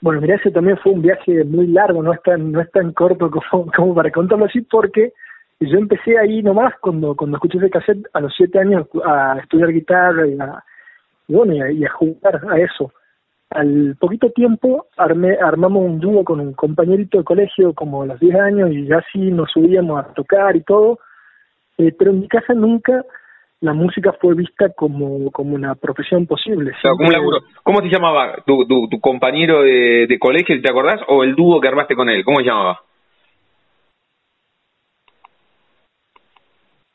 Bueno, 0.00 0.20
mira, 0.20 0.36
ese 0.36 0.50
también 0.50 0.78
fue 0.78 0.92
un 0.92 1.02
viaje 1.02 1.44
muy 1.44 1.66
largo, 1.66 2.02
no 2.02 2.12
es 2.12 2.22
tan, 2.22 2.52
no 2.52 2.60
es 2.60 2.70
tan 2.70 2.92
corto 2.92 3.30
como, 3.30 3.70
como 3.76 3.94
para 3.94 4.10
contarlo 4.10 4.46
así, 4.46 4.62
porque 4.62 5.12
yo 5.60 5.78
empecé 5.78 6.18
ahí 6.18 6.42
nomás 6.42 6.74
cuando, 6.80 7.14
cuando 7.14 7.36
escuché 7.36 7.58
ese 7.58 7.68
cassette 7.68 8.06
a 8.14 8.20
los 8.20 8.32
siete 8.34 8.58
años 8.58 8.86
a 9.04 9.38
estudiar 9.42 9.72
guitarra 9.72 10.26
y 10.26 10.38
a, 10.40 10.64
y 11.30 11.32
bueno, 11.32 11.54
y 11.70 11.84
a, 11.84 11.90
jugar 11.90 12.40
a 12.50 12.58
eso. 12.58 12.92
Al 13.50 13.96
poquito 14.00 14.30
tiempo 14.30 14.86
armé, 14.96 15.36
armamos 15.40 15.84
un 15.84 16.00
dúo 16.00 16.24
con 16.24 16.40
un 16.40 16.54
compañerito 16.54 17.18
de 17.18 17.24
colegio 17.24 17.72
como 17.72 18.02
a 18.02 18.06
los 18.06 18.20
10 18.20 18.34
años 18.34 18.70
y 18.72 18.86
ya 18.86 19.00
sí 19.12 19.18
nos 19.30 19.50
subíamos 19.52 20.04
a 20.04 20.12
tocar 20.12 20.56
y 20.56 20.62
todo, 20.62 20.98
eh, 21.78 21.94
pero 21.96 22.10
en 22.10 22.20
mi 22.20 22.28
casa 22.28 22.52
nunca 22.54 23.04
la 23.60 23.72
música 23.74 24.12
fue 24.20 24.34
vista 24.34 24.70
como, 24.70 25.30
como 25.30 25.54
una 25.54 25.74
profesión 25.76 26.26
posible. 26.26 26.72
¿Cómo 27.62 27.80
se 27.80 27.88
llamaba 27.88 28.34
tu, 28.44 28.66
tu, 28.66 28.88
tu 28.88 29.00
compañero 29.00 29.62
de, 29.62 30.06
de 30.08 30.18
colegio, 30.18 30.60
te 30.60 30.70
acordás? 30.70 31.00
¿O 31.08 31.22
el 31.22 31.36
dúo 31.36 31.60
que 31.60 31.68
armaste 31.68 31.94
con 31.94 32.08
él? 32.08 32.24
¿Cómo 32.24 32.38
se 32.38 32.46
llamaba? 32.46 32.80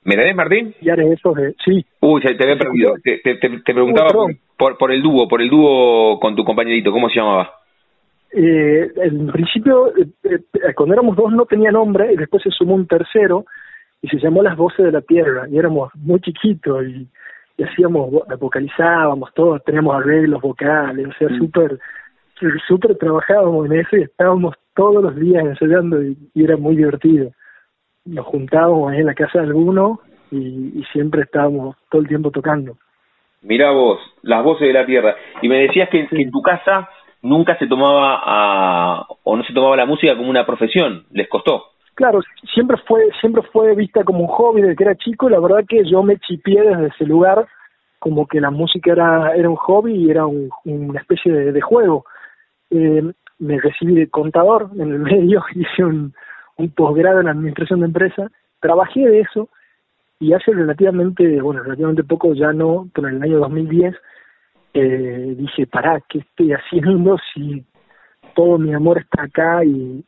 ¿Me 0.06 0.16
tenés, 0.16 0.36
Martín? 0.36 0.76
Y 0.82 0.90
haré 0.90 1.12
eso 1.12 1.34
de... 1.34 1.56
Sí. 1.66 1.84
Uy, 2.00 2.22
te 2.22 2.44
había 2.44 2.58
perdido. 2.58 2.94
Te, 3.04 3.18
te, 3.24 3.36
te, 3.38 3.74
preguntaba 3.74 4.10
por, 4.56 4.78
por, 4.78 4.92
el 4.92 5.02
dúo, 5.02 5.28
por 5.28 5.42
el 5.42 5.50
dúo 5.50 6.20
con 6.20 6.36
tu 6.36 6.46
compañerito, 6.46 6.92
¿cómo 6.92 7.10
se 7.10 7.16
llamaba? 7.16 7.52
Eh, 8.32 8.92
en 8.98 9.28
principio, 9.28 9.88
eh, 9.98 10.08
eh, 10.24 10.74
cuando 10.76 10.94
éramos 10.94 11.16
dos 11.16 11.34
no 11.34 11.46
tenía 11.46 11.72
nombre, 11.72 12.14
y 12.14 12.18
después 12.18 12.44
se 12.44 12.52
sumó 12.52 12.76
un 12.76 12.86
tercero, 12.86 13.46
y 14.04 14.08
se 14.08 14.20
llamó 14.20 14.44
Las 14.44 14.56
Voces 14.56 14.86
de 14.86 14.92
la 14.92 15.02
Tierra, 15.02 15.48
y 15.50 15.58
éramos 15.58 15.92
muy 15.96 16.20
chiquitos, 16.22 16.86
y, 16.86 17.08
hacíamos, 17.64 18.12
vocalizábamos 18.40 19.34
todos, 19.34 19.64
teníamos 19.64 19.96
arreglos 19.96 20.40
vocales, 20.40 21.08
o 21.08 21.14
sea, 21.14 21.30
mm. 21.30 21.38
súper, 21.40 21.80
súper 22.68 22.96
trabajábamos 22.98 23.66
en 23.66 23.80
eso, 23.80 23.98
y 23.98 24.04
estábamos 24.04 24.54
todos 24.76 25.02
los 25.02 25.16
días 25.16 25.44
ensayando, 25.44 26.04
y 26.04 26.16
era 26.36 26.58
muy 26.58 26.76
divertido 26.76 27.32
nos 28.06 28.26
juntábamos 28.26 28.94
en 28.94 29.06
la 29.06 29.14
casa 29.14 29.40
de 29.40 29.48
alguno 29.48 30.00
y, 30.32 30.84
siempre 30.92 31.24
estábamos 31.24 31.76
todo 31.90 32.02
el 32.02 32.08
tiempo 32.08 32.32
tocando. 32.32 32.78
Mirá 33.42 33.72
vos, 33.72 34.00
las 34.22 34.44
voces 34.44 34.68
de 34.68 34.74
la 34.74 34.86
tierra. 34.86 35.16
Y 35.42 35.50
me 35.50 35.60
decías 35.62 35.90
que, 35.90 36.08
en 36.10 36.32
tu 36.32 36.42
casa 36.42 36.90
nunca 37.22 37.58
se 37.58 37.68
tomaba 37.68 38.22
a, 38.24 39.08
o 39.24 39.36
no 39.36 39.44
se 39.44 39.54
tomaba 39.54 39.76
la 39.76 39.86
música 39.86 40.16
como 40.16 40.30
una 40.30 40.46
profesión, 40.46 41.06
¿les 41.12 41.28
costó? 41.28 41.66
Claro, 41.96 42.22
siempre 42.54 42.78
fue 42.86 43.08
siempre 43.22 43.42
fue 43.54 43.74
vista 43.76 44.04
como 44.04 44.20
un 44.20 44.28
hobby 44.28 44.62
desde 44.62 44.76
que 44.76 44.84
era 44.84 44.96
chico. 44.96 45.30
La 45.30 45.40
verdad 45.40 45.64
que 45.68 45.84
yo 45.86 46.04
me 46.04 46.18
chipié 46.18 46.62
desde 46.62 46.88
ese 46.88 47.06
lugar 47.06 47.48
como 48.00 48.28
que 48.28 48.42
la 48.42 48.52
música 48.52 48.92
era 48.92 49.34
era 49.36 49.50
un 49.50 49.56
hobby 49.56 49.94
y 49.94 50.12
era 50.12 50.26
una 50.26 51.00
especie 51.00 51.32
de, 51.32 51.52
de 51.52 51.62
juego. 51.62 52.06
Eh, 52.70 53.02
me 53.40 53.60
recibí 53.60 53.96
de 53.96 54.10
contador 54.10 54.70
en 54.74 54.92
el 54.92 55.00
medio, 55.00 55.44
hice 55.56 55.86
un, 55.86 56.14
un 56.58 56.70
posgrado 56.72 57.22
en 57.22 57.28
administración 57.28 57.82
de 57.82 57.88
empresa, 57.88 58.32
trabajé 58.60 59.02
de 59.02 59.22
eso 59.22 59.50
y 60.20 60.34
hace 60.34 60.52
relativamente, 60.52 61.42
bueno, 61.42 61.64
relativamente 61.64 62.04
poco, 62.04 62.34
ya 62.34 62.54
no, 62.54 62.88
pero 62.94 63.10
en 63.10 63.18
el 63.18 63.24
año 63.24 63.40
2010 63.40 63.96
eh, 64.74 65.36
dije, 65.38 65.68
pará, 65.68 66.02
¿qué 66.10 66.20
estoy 66.20 66.54
haciendo 66.54 67.18
si 67.34 67.64
todo 68.36 68.58
mi 68.58 68.74
amor 68.74 69.00
está 69.00 69.24
acá 69.24 69.64
y, 69.64 70.04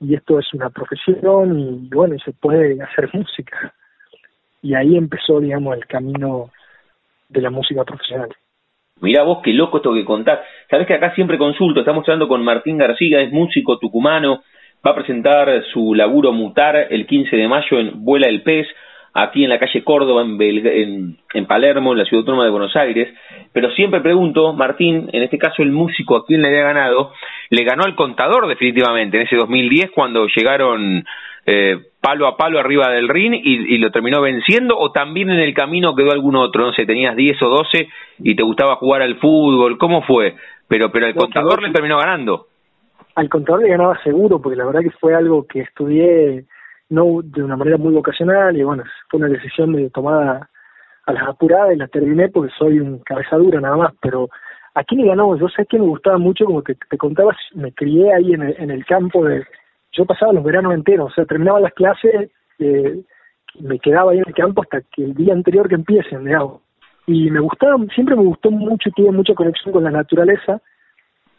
y 0.00 0.14
esto 0.14 0.38
es 0.38 0.52
una 0.54 0.70
profesión 0.70 1.58
y 1.58 1.88
bueno, 1.92 2.16
se 2.24 2.32
puede 2.32 2.80
hacer 2.82 3.10
música? 3.14 3.74
Y 4.62 4.74
ahí 4.74 4.96
empezó, 4.96 5.40
digamos, 5.40 5.76
el 5.76 5.86
camino 5.86 6.50
de 7.28 7.40
la 7.40 7.50
música 7.50 7.84
profesional. 7.84 8.28
Mirá 9.00 9.24
vos 9.24 9.40
qué 9.42 9.52
loco 9.52 9.78
esto 9.78 9.92
que 9.92 10.04
contás. 10.04 10.40
Sabés 10.70 10.86
que 10.86 10.94
acá 10.94 11.12
siempre 11.14 11.36
consulto, 11.36 11.80
estamos 11.80 12.04
hablando 12.06 12.28
con 12.28 12.44
Martín 12.44 12.78
García, 12.78 13.20
es 13.20 13.32
músico 13.32 13.78
tucumano, 13.78 14.42
va 14.84 14.90
a 14.90 14.94
presentar 14.96 15.62
su 15.72 15.94
laburo 15.94 16.32
Mutar 16.32 16.88
el 16.90 17.06
15 17.06 17.36
de 17.36 17.48
mayo 17.48 17.78
en 17.78 18.04
Vuela 18.04 18.28
el 18.28 18.42
Pez, 18.42 18.66
aquí 19.14 19.44
en 19.44 19.50
la 19.50 19.58
calle 19.58 19.84
Córdoba, 19.84 20.22
en, 20.22 21.16
en, 21.34 21.46
Palermo, 21.46 21.92
en 21.92 21.98
la 21.98 22.04
ciudad 22.04 22.22
autónoma 22.22 22.44
de 22.44 22.50
Buenos 22.50 22.74
Aires. 22.76 23.14
Pero 23.52 23.70
siempre 23.72 24.00
pregunto, 24.00 24.52
Martín, 24.54 25.08
en 25.12 25.22
este 25.22 25.38
caso 25.38 25.62
el 25.62 25.70
músico 25.70 26.16
a 26.16 26.26
quién 26.26 26.42
le 26.42 26.48
había 26.48 26.64
ganado, 26.64 27.12
le 27.50 27.64
ganó 27.64 27.84
al 27.84 27.94
contador 27.94 28.48
definitivamente 28.48 29.18
en 29.18 29.26
ese 29.26 29.36
2010 29.36 29.90
cuando 29.94 30.26
llegaron 30.26 31.04
eh, 31.46 31.78
palo 32.00 32.26
a 32.26 32.36
palo 32.36 32.58
arriba 32.58 32.88
del 32.90 33.08
ring 33.08 33.34
y, 33.34 33.74
y, 33.74 33.78
lo 33.78 33.90
terminó 33.90 34.20
venciendo 34.20 34.78
o 34.78 34.92
también 34.92 35.30
en 35.30 35.40
el 35.40 35.54
camino 35.54 35.94
quedó 35.94 36.12
algún 36.12 36.36
otro, 36.36 36.64
no 36.64 36.72
sé, 36.72 36.86
tenías 36.86 37.14
10 37.14 37.42
o 37.42 37.48
12 37.48 37.88
y 38.20 38.34
te 38.34 38.42
gustaba 38.42 38.76
jugar 38.76 39.02
al 39.02 39.16
fútbol, 39.16 39.76
¿cómo 39.76 40.02
fue? 40.02 40.34
Pero, 40.68 40.90
pero 40.90 41.06
el 41.06 41.14
contador 41.14 41.62
le 41.62 41.70
terminó 41.70 41.98
ganando 41.98 42.46
al 43.14 43.28
contador 43.28 43.62
le 43.62 43.70
ganaba 43.70 44.02
seguro, 44.02 44.40
porque 44.40 44.56
la 44.56 44.64
verdad 44.64 44.80
que 44.80 44.90
fue 44.90 45.14
algo 45.14 45.46
que 45.46 45.60
estudié 45.60 46.46
no 46.88 47.20
de 47.22 47.42
una 47.42 47.56
manera 47.56 47.78
muy 47.78 47.94
vocacional 47.94 48.56
y 48.56 48.62
bueno, 48.62 48.84
fue 49.08 49.18
una 49.18 49.28
decisión 49.28 49.72
de 49.72 49.90
tomada 49.90 50.48
a 51.06 51.12
las 51.12 51.28
apuradas 51.28 51.74
y 51.74 51.78
la 51.78 51.88
terminé 51.88 52.28
porque 52.28 52.52
soy 52.58 52.80
un 52.80 52.98
cabezadura 52.98 53.60
nada 53.60 53.76
más, 53.76 53.92
pero 54.00 54.28
aquí 54.74 54.96
le 54.96 55.08
ganó, 55.08 55.36
yo 55.36 55.48
sé 55.48 55.66
que 55.66 55.78
me 55.78 55.86
gustaba 55.86 56.18
mucho, 56.18 56.44
como 56.44 56.62
te, 56.62 56.76
contabas, 56.98 57.36
me 57.54 57.72
crié 57.72 58.12
ahí 58.12 58.34
en 58.34 58.42
el, 58.42 58.54
en 58.58 58.70
el 58.70 58.84
campo 58.84 59.24
de, 59.24 59.44
yo 59.92 60.04
pasaba 60.04 60.32
los 60.32 60.44
veranos 60.44 60.74
enteros, 60.74 61.10
o 61.10 61.14
sea, 61.14 61.24
terminaba 61.24 61.60
las 61.60 61.72
clases, 61.74 62.30
eh, 62.58 63.02
me 63.60 63.78
quedaba 63.78 64.12
ahí 64.12 64.18
en 64.18 64.24
el 64.26 64.34
campo 64.34 64.62
hasta 64.62 64.80
que 64.80 65.04
el 65.04 65.14
día 65.14 65.34
anterior 65.34 65.68
que 65.68 65.74
empiecen, 65.74 66.24
digamos. 66.24 66.60
Y 67.06 67.30
me 67.30 67.40
gustaba, 67.40 67.76
siempre 67.94 68.16
me 68.16 68.22
gustó 68.22 68.50
mucho 68.50 68.90
tuve 68.94 69.10
mucha 69.10 69.34
conexión 69.34 69.72
con 69.72 69.84
la 69.84 69.90
naturaleza, 69.90 70.60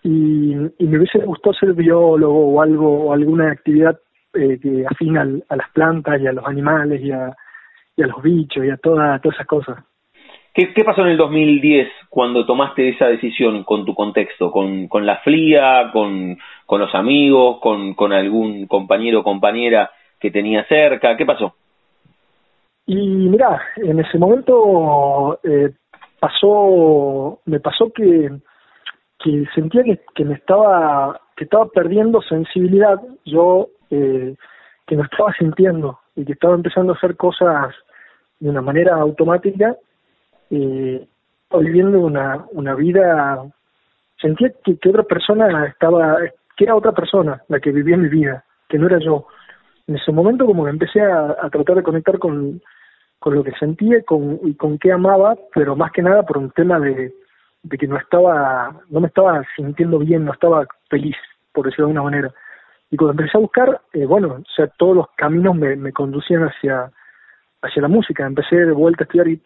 y, 0.03 0.53
y 0.77 0.85
me 0.85 0.97
hubiese 0.97 1.19
gustado 1.19 1.53
ser 1.53 1.73
biólogo 1.73 2.53
o 2.53 2.61
algo, 2.61 3.05
o 3.05 3.13
alguna 3.13 3.51
actividad 3.51 3.97
eh, 4.33 4.59
que 4.61 4.85
afina 4.85 5.27
a 5.47 5.55
las 5.55 5.69
plantas 5.71 6.21
y 6.21 6.27
a 6.27 6.33
los 6.33 6.45
animales 6.45 7.01
y 7.01 7.11
a, 7.11 7.35
y 7.95 8.03
a 8.03 8.07
los 8.07 8.21
bichos 8.21 8.65
y 8.65 8.69
a 8.69 8.77
toda, 8.77 9.19
todas 9.19 9.35
esas 9.35 9.47
cosas. 9.47 9.77
¿Qué, 10.53 10.73
¿Qué 10.73 10.83
pasó 10.83 11.01
en 11.01 11.09
el 11.09 11.17
2010 11.17 11.87
cuando 12.09 12.45
tomaste 12.45 12.89
esa 12.89 13.07
decisión 13.07 13.63
con 13.63 13.85
tu 13.85 13.95
contexto? 13.95 14.51
¿Con, 14.51 14.87
con 14.87 15.05
la 15.05 15.17
fría, 15.17 15.89
con, 15.91 16.37
con 16.65 16.79
los 16.79 16.93
amigos, 16.93 17.59
con, 17.59 17.95
con 17.95 18.13
algún 18.13 18.67
compañero 18.67 19.21
o 19.21 19.23
compañera 19.23 19.89
que 20.19 20.29
tenía 20.29 20.63
cerca? 20.65 21.17
¿Qué 21.17 21.25
pasó? 21.25 21.55
Y 22.85 22.95
mira, 22.95 23.61
en 23.77 23.99
ese 23.99 24.19
momento 24.19 25.39
eh, 25.43 25.71
pasó, 26.19 27.39
me 27.45 27.59
pasó 27.59 27.91
que 27.91 28.29
que 29.23 29.45
sentía 29.55 29.83
que, 29.83 30.01
que 30.13 30.25
me 30.25 30.35
estaba 30.35 31.19
que 31.35 31.45
estaba 31.45 31.65
perdiendo 31.67 32.21
sensibilidad 32.21 33.01
yo 33.25 33.69
eh, 33.89 34.35
que 34.85 34.95
no 34.95 35.03
estaba 35.03 35.33
sintiendo 35.33 35.99
y 36.15 36.25
que 36.25 36.33
estaba 36.33 36.55
empezando 36.55 36.93
a 36.93 36.95
hacer 36.97 37.15
cosas 37.15 37.73
de 38.39 38.49
una 38.49 38.61
manera 38.61 38.95
automática 38.95 39.75
eh, 40.51 41.07
viviendo 41.59 42.01
una 42.01 42.45
una 42.51 42.75
vida 42.75 43.43
sentía 44.21 44.51
que, 44.63 44.77
que 44.77 44.89
otra 44.89 45.03
persona 45.03 45.67
estaba 45.67 46.17
que 46.57 46.65
era 46.65 46.75
otra 46.75 46.91
persona 46.91 47.41
la 47.47 47.59
que 47.59 47.71
vivía 47.71 47.97
mi 47.97 48.09
vida 48.09 48.43
que 48.67 48.77
no 48.77 48.87
era 48.87 48.99
yo. 48.99 49.27
En 49.87 49.95
ese 49.95 50.11
momento 50.11 50.45
como 50.45 50.63
que 50.63 50.71
empecé 50.71 51.01
a, 51.01 51.35
a 51.41 51.49
tratar 51.49 51.77
de 51.77 51.83
conectar 51.83 52.19
con 52.19 52.61
con 53.19 53.35
lo 53.35 53.43
que 53.43 53.53
sentía 53.53 54.03
con, 54.03 54.39
y 54.43 54.53
con 54.55 54.77
qué 54.77 54.91
amaba 54.91 55.37
pero 55.55 55.77
más 55.77 55.93
que 55.93 56.01
nada 56.01 56.23
por 56.23 56.37
un 56.37 56.51
tema 56.51 56.77
de 56.79 57.13
de 57.63 57.77
que 57.77 57.87
no 57.87 57.97
estaba, 57.97 58.81
no 58.89 58.99
me 58.99 59.07
estaba 59.07 59.41
sintiendo 59.55 59.97
bien, 59.99 60.25
no 60.25 60.33
estaba 60.33 60.67
feliz, 60.89 61.15
por 61.53 61.65
decirlo 61.65 61.87
de 61.87 61.91
alguna 61.91 62.11
manera. 62.11 62.33
Y 62.91 62.97
cuando 62.97 63.13
empecé 63.13 63.37
a 63.37 63.41
buscar, 63.41 63.81
eh, 63.93 64.05
bueno, 64.05 64.35
o 64.35 64.53
sea, 64.55 64.67
todos 64.67 64.95
los 64.95 65.07
caminos 65.15 65.55
me, 65.55 65.75
me 65.75 65.93
conducían 65.93 66.43
hacia, 66.43 66.91
hacia 67.61 67.81
la 67.81 67.87
música. 67.87 68.25
Empecé 68.25 68.57
de 68.57 68.71
vuelta 68.71 69.03
a 69.03 69.05
estudiar 69.05 69.29
y, 69.29 69.41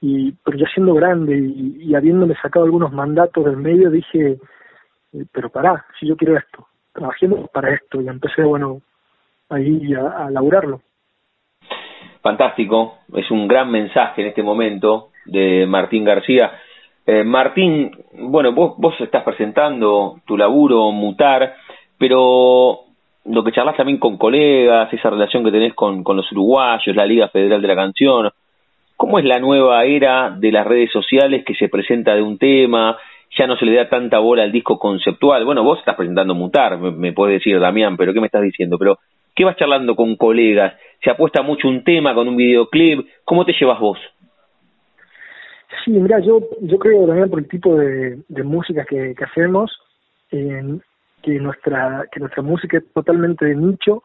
y 0.00 0.32
pero 0.44 0.56
ya 0.56 0.66
siendo 0.72 0.94
grande 0.94 1.36
y, 1.36 1.76
y 1.90 1.94
habiéndome 1.94 2.36
sacado 2.36 2.64
algunos 2.64 2.92
mandatos 2.92 3.44
del 3.44 3.56
medio, 3.56 3.90
dije, 3.90 4.38
eh, 5.12 5.24
pero 5.32 5.50
pará, 5.50 5.84
si 5.98 6.06
yo 6.06 6.16
quiero 6.16 6.38
esto, 6.38 6.66
trabajando 6.92 7.48
para 7.52 7.74
esto. 7.74 8.00
Y 8.00 8.08
empecé, 8.08 8.44
bueno, 8.44 8.80
ahí 9.50 9.92
a, 9.92 10.26
a 10.26 10.30
laburarlo. 10.30 10.80
Fantástico, 12.22 12.98
es 13.12 13.30
un 13.30 13.48
gran 13.48 13.70
mensaje 13.70 14.22
en 14.22 14.28
este 14.28 14.42
momento 14.42 15.07
de 15.28 15.66
Martín 15.66 16.04
García. 16.04 16.52
Eh, 17.06 17.24
Martín, 17.24 17.90
bueno, 18.12 18.52
vos, 18.52 18.74
vos 18.76 18.94
estás 19.00 19.22
presentando 19.22 20.20
tu 20.26 20.36
laburo, 20.36 20.90
Mutar, 20.92 21.54
pero 21.96 22.80
lo 23.24 23.44
que 23.44 23.52
charlas 23.52 23.76
también 23.76 23.98
con 23.98 24.16
colegas, 24.16 24.92
esa 24.92 25.10
relación 25.10 25.44
que 25.44 25.50
tenés 25.50 25.74
con, 25.74 26.02
los 26.04 26.32
uruguayos, 26.32 26.96
la 26.96 27.06
Liga 27.06 27.28
Federal 27.28 27.60
de 27.60 27.68
la 27.68 27.74
Canción, 27.74 28.30
¿cómo 28.96 29.18
es 29.18 29.24
la 29.24 29.38
nueva 29.38 29.84
era 29.84 30.30
de 30.30 30.50
las 30.50 30.66
redes 30.66 30.90
sociales 30.90 31.44
que 31.44 31.54
se 31.54 31.68
presenta 31.68 32.14
de 32.14 32.22
un 32.22 32.38
tema? 32.38 32.96
Ya 33.38 33.46
no 33.46 33.56
se 33.56 33.66
le 33.66 33.74
da 33.74 33.88
tanta 33.88 34.18
bola 34.18 34.42
al 34.42 34.52
disco 34.52 34.78
conceptual. 34.78 35.44
Bueno, 35.44 35.62
vos 35.62 35.78
estás 35.78 35.94
presentando 35.94 36.34
Mutar, 36.34 36.78
me, 36.78 36.90
me 36.90 37.28
decir, 37.28 37.60
Damián, 37.60 37.96
pero 37.96 38.14
¿qué 38.14 38.20
me 38.20 38.26
estás 38.26 38.42
diciendo? 38.42 38.78
Pero, 38.78 38.98
¿qué 39.34 39.44
vas 39.44 39.56
charlando 39.56 39.94
con 39.94 40.16
colegas? 40.16 40.74
¿Se 41.02 41.10
apuesta 41.10 41.42
mucho 41.42 41.68
un 41.68 41.84
tema 41.84 42.14
con 42.14 42.28
un 42.28 42.36
videoclip? 42.36 43.06
¿Cómo 43.24 43.44
te 43.44 43.52
llevas 43.52 43.78
vos? 43.78 43.98
Sí, 45.88 45.94
mira, 45.94 46.18
yo, 46.20 46.40
yo 46.60 46.78
creo 46.78 47.06
también 47.06 47.30
por 47.30 47.38
el 47.38 47.48
tipo 47.48 47.74
de, 47.74 48.22
de 48.28 48.42
música 48.42 48.84
que, 48.84 49.14
que 49.14 49.24
hacemos, 49.24 49.74
eh, 50.30 50.78
que 51.22 51.40
nuestra 51.40 52.04
que 52.12 52.20
nuestra 52.20 52.42
música 52.42 52.76
es 52.76 52.92
totalmente 52.92 53.46
de 53.46 53.54
nicho, 53.56 54.02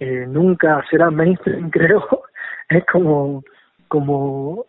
eh, 0.00 0.26
nunca 0.26 0.84
será 0.90 1.12
mainstream, 1.12 1.70
creo. 1.70 2.24
es 2.68 2.84
como, 2.86 3.44
como 3.86 4.66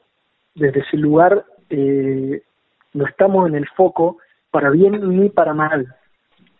desde 0.54 0.82
ese 0.82 0.98
lugar 0.98 1.44
eh, 1.72 2.44
no 2.94 3.08
estamos 3.08 3.48
en 3.48 3.56
el 3.56 3.68
foco 3.70 4.20
para 4.52 4.70
bien 4.70 5.18
ni 5.18 5.30
para 5.30 5.56
mal. 5.56 5.88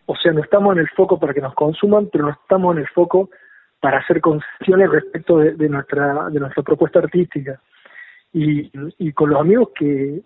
O 0.06 0.16
sea, 0.16 0.32
no 0.32 0.42
estamos 0.42 0.72
en 0.72 0.80
el 0.80 0.88
foco 0.88 1.20
para 1.20 1.32
que 1.32 1.40
nos 1.40 1.54
consuman, 1.54 2.08
pero 2.10 2.24
no 2.24 2.32
estamos 2.32 2.74
en 2.74 2.80
el 2.80 2.88
foco 2.88 3.30
para 3.78 3.98
hacer 3.98 4.20
concesiones 4.20 4.90
respecto 4.90 5.38
de, 5.38 5.52
de 5.52 5.68
nuestra 5.68 6.30
de 6.30 6.40
nuestra 6.40 6.64
propuesta 6.64 6.98
artística 6.98 7.60
y, 8.32 8.70
y 8.98 9.12
con 9.12 9.30
los 9.30 9.40
amigos 9.40 9.70
que, 9.74 10.20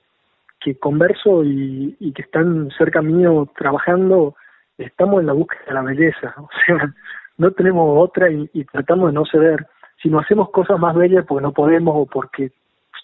que 0.61 0.79
converso 0.79 1.45
y, 1.45 1.97
y 2.01 2.13
que 2.13 2.23
están 2.23 2.71
cerca 2.77 3.03
mío 3.03 3.49
trabajando, 3.57 4.37
estamos 4.79 5.21
en 5.21 5.27
la 5.27 5.33
búsqueda 5.33 5.63
de 5.67 5.75
la 5.75 5.83
belleza, 5.83 6.35
o 6.39 6.49
sea, 6.67 6.95
no 7.39 7.51
tenemos 7.53 7.99
otra 7.99 8.31
y, 8.31 8.49
y 8.53 8.65
tratamos 8.65 9.09
de 9.09 9.15
no 9.15 9.25
ceder. 9.27 9.67
si 10.03 10.09
no 10.09 10.19
hacemos 10.21 10.51
cosas 10.51 10.79
más 10.79 10.95
bellas 10.95 11.25
porque 11.27 11.43
no 11.43 11.53
podemos 11.53 11.95
o 11.97 12.07
porque 12.07 12.53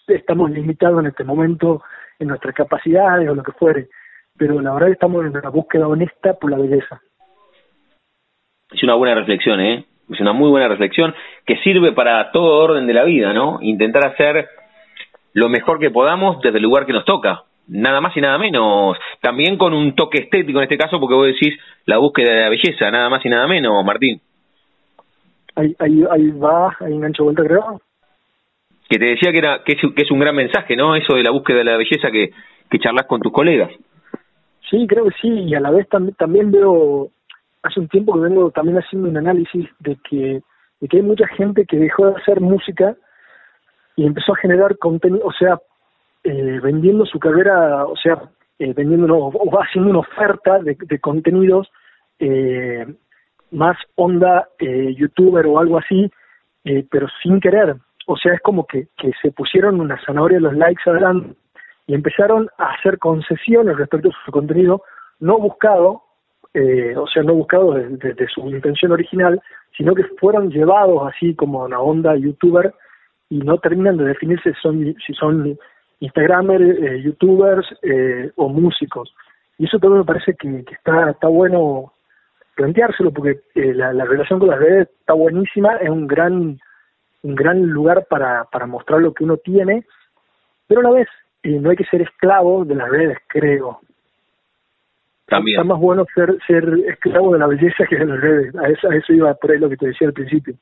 estamos 0.07 0.49
limitados 0.51 0.99
en 0.99 1.07
este 1.07 1.23
momento 1.23 1.83
en 2.19 2.27
nuestras 2.27 2.55
capacidades 2.55 3.29
o 3.29 3.35
lo 3.35 3.43
que 3.43 3.51
fuere, 3.53 3.89
pero 4.37 4.59
la 4.61 4.73
verdad 4.73 4.89
estamos 4.89 5.25
en 5.25 5.37
una 5.37 5.49
búsqueda 5.49 5.87
honesta 5.87 6.33
por 6.33 6.51
la 6.51 6.57
belleza. 6.57 7.01
Es 8.71 8.83
una 8.83 8.95
buena 8.95 9.15
reflexión, 9.15 9.59
¿eh? 9.59 9.85
Es 10.11 10.19
una 10.19 10.33
muy 10.33 10.49
buena 10.49 10.67
reflexión 10.67 11.13
que 11.45 11.57
sirve 11.57 11.91
para 11.91 12.31
todo 12.31 12.63
orden 12.63 12.87
de 12.87 12.93
la 12.93 13.03
vida, 13.03 13.33
¿no? 13.33 13.59
Intentar 13.61 14.07
hacer 14.07 14.47
lo 15.33 15.49
mejor 15.49 15.79
que 15.79 15.91
podamos 15.91 16.41
desde 16.41 16.57
el 16.57 16.63
lugar 16.63 16.85
que 16.85 16.93
nos 16.93 17.05
toca, 17.05 17.43
nada 17.67 18.01
más 18.01 18.15
y 18.17 18.21
nada 18.21 18.37
menos. 18.37 18.97
También 19.21 19.57
con 19.57 19.73
un 19.73 19.95
toque 19.95 20.23
estético 20.23 20.59
en 20.59 20.63
este 20.63 20.77
caso, 20.77 20.99
porque 20.99 21.15
vos 21.15 21.27
decís 21.27 21.57
la 21.85 21.97
búsqueda 21.97 22.33
de 22.33 22.41
la 22.41 22.49
belleza, 22.49 22.91
nada 22.91 23.09
más 23.09 23.25
y 23.25 23.29
nada 23.29 23.47
menos, 23.47 23.83
Martín. 23.85 24.19
Ahí, 25.55 25.75
ahí, 25.79 26.03
ahí 26.09 26.31
va, 26.31 26.75
ahí 26.79 26.93
engancho 26.93 27.23
vuelta, 27.23 27.43
creo. 27.43 27.81
Que 28.89 28.97
te 28.97 29.05
decía 29.05 29.31
que, 29.31 29.37
era, 29.37 29.63
que, 29.63 29.73
es, 29.73 30.11
un 30.11 30.19
gran 30.19 30.35
mensaje, 30.35 30.75
¿no? 30.75 30.95
Eso 30.95 31.15
de 31.15 31.23
la 31.23 31.31
búsqueda 31.31 31.59
de 31.59 31.63
la 31.65 31.77
belleza 31.77 32.09
que, 32.11 32.31
que 32.69 32.79
charlas 32.79 33.05
con 33.05 33.21
tus 33.21 33.31
colegas. 33.31 33.69
Sí, 34.69 34.85
creo 34.87 35.05
que 35.05 35.15
sí, 35.21 35.29
y 35.29 35.55
a 35.55 35.59
la 35.59 35.71
vez 35.71 35.87
también, 35.89 36.15
también 36.15 36.51
veo, 36.51 37.09
hace 37.63 37.79
un 37.79 37.87
tiempo 37.87 38.13
que 38.13 38.21
vengo 38.21 38.51
también 38.51 38.77
haciendo 38.77 39.09
un 39.09 39.17
análisis 39.17 39.67
de 39.79 39.97
que, 40.07 40.41
de 40.79 40.87
que 40.87 40.97
hay 40.97 41.03
mucha 41.03 41.27
gente 41.27 41.65
que 41.65 41.77
dejó 41.77 42.07
de 42.07 42.15
hacer 42.15 42.39
música 42.39 42.95
y 43.99 44.05
empezó 44.05 44.31
a 44.31 44.37
generar 44.37 44.77
contenido, 44.77 45.25
o 45.25 45.33
sea, 45.33 45.59
eh, 46.23 46.59
vendiendo 46.63 47.05
su 47.05 47.19
carrera, 47.19 47.85
o 47.85 47.97
sea, 47.97 48.17
eh, 48.57 48.71
vendiendo 48.73 49.13
o 49.13 49.59
haciendo 49.61 49.89
una 49.89 49.99
oferta 49.99 50.59
de, 50.59 50.99
contenidos 50.99 51.69
eh, 52.17 52.85
más 53.51 53.77
onda 53.95 54.47
eh, 54.57 54.95
youtuber 54.95 55.45
o 55.47 55.59
algo 55.59 55.79
así, 55.79 56.09
eh, 56.63 56.85
pero 56.89 57.07
sin 57.21 57.41
querer. 57.41 57.75
O 58.07 58.15
sea, 58.15 58.33
es 58.35 58.39
como 58.39 58.65
que, 58.65 58.87
que 58.97 59.11
se 59.21 59.31
pusieron 59.31 59.81
una 59.81 59.99
zanahoria 60.05 60.37
de 60.37 60.43
los 60.43 60.53
likes 60.55 60.89
adelante 60.89 61.35
y 61.85 61.93
empezaron 61.93 62.47
a 62.57 62.71
hacer 62.75 62.99
concesiones 62.99 63.75
respecto 63.75 64.07
a 64.07 64.25
su 64.25 64.31
contenido 64.31 64.81
no 65.19 65.39
buscado, 65.39 66.03
eh, 66.53 66.95
o 66.95 67.05
sea, 67.05 67.23
no 67.23 67.33
buscado 67.33 67.73
desde 67.73 68.29
su 68.29 68.47
intención 68.49 68.93
original, 68.93 69.41
sino 69.75 69.93
que 69.93 70.05
fueron 70.21 70.51
llevados 70.51 71.11
así 71.13 71.35
como 71.35 71.65
una 71.65 71.81
onda 71.81 72.15
youtuber 72.15 72.73
y 73.29 73.39
no 73.39 73.57
terminan 73.59 73.97
de 73.97 74.05
definirse 74.05 74.53
si 74.53 74.59
son, 74.59 74.95
si 75.05 75.13
son 75.13 75.57
instagramers, 75.99 76.63
eh, 76.63 77.01
youtubers 77.01 77.67
eh, 77.83 78.31
o 78.35 78.49
músicos. 78.49 79.13
Y 79.57 79.65
eso 79.65 79.77
también 79.79 79.99
me 79.99 80.05
parece 80.05 80.33
que, 80.35 80.63
que 80.65 80.73
está, 80.73 81.11
está 81.11 81.27
bueno 81.27 81.93
planteárselo 82.55 83.11
porque 83.11 83.41
eh, 83.55 83.73
la, 83.73 83.93
la, 83.93 84.05
relación 84.05 84.39
con 84.39 84.49
las 84.49 84.59
redes 84.59 84.89
está 84.99 85.13
buenísima, 85.13 85.75
es 85.77 85.89
un 85.89 86.07
gran 86.07 86.59
un 87.23 87.35
gran 87.35 87.61
lugar 87.61 88.05
para, 88.09 88.45
para 88.45 88.65
mostrar 88.65 89.01
lo 89.01 89.13
que 89.13 89.23
uno 89.23 89.37
tiene, 89.37 89.85
pero 90.67 90.81
a 90.81 90.83
la 90.83 90.91
vez 90.91 91.07
eh, 91.43 91.59
no 91.59 91.69
hay 91.69 91.75
que 91.75 91.85
ser 91.85 92.01
esclavo 92.01 92.65
de 92.65 92.75
las 92.75 92.89
redes, 92.89 93.17
creo. 93.27 93.79
También. 95.25 95.59
Está 95.59 95.67
más 95.67 95.79
bueno 95.79 96.05
ser 96.15 96.37
ser 96.47 96.63
esclavo 96.87 97.33
de 97.33 97.39
la 97.39 97.47
belleza 97.47 97.85
que 97.87 97.97
de 97.97 98.05
las 98.05 98.19
redes. 98.19 98.55
A 98.55 98.67
eso, 98.67 98.89
a 98.89 98.95
eso 98.95 99.13
iba 99.13 99.33
por 99.35 99.51
ahí 99.51 99.59
lo 99.59 99.69
que 99.69 99.77
te 99.77 99.87
decía 99.87 100.07
al 100.07 100.13
principio. 100.13 100.55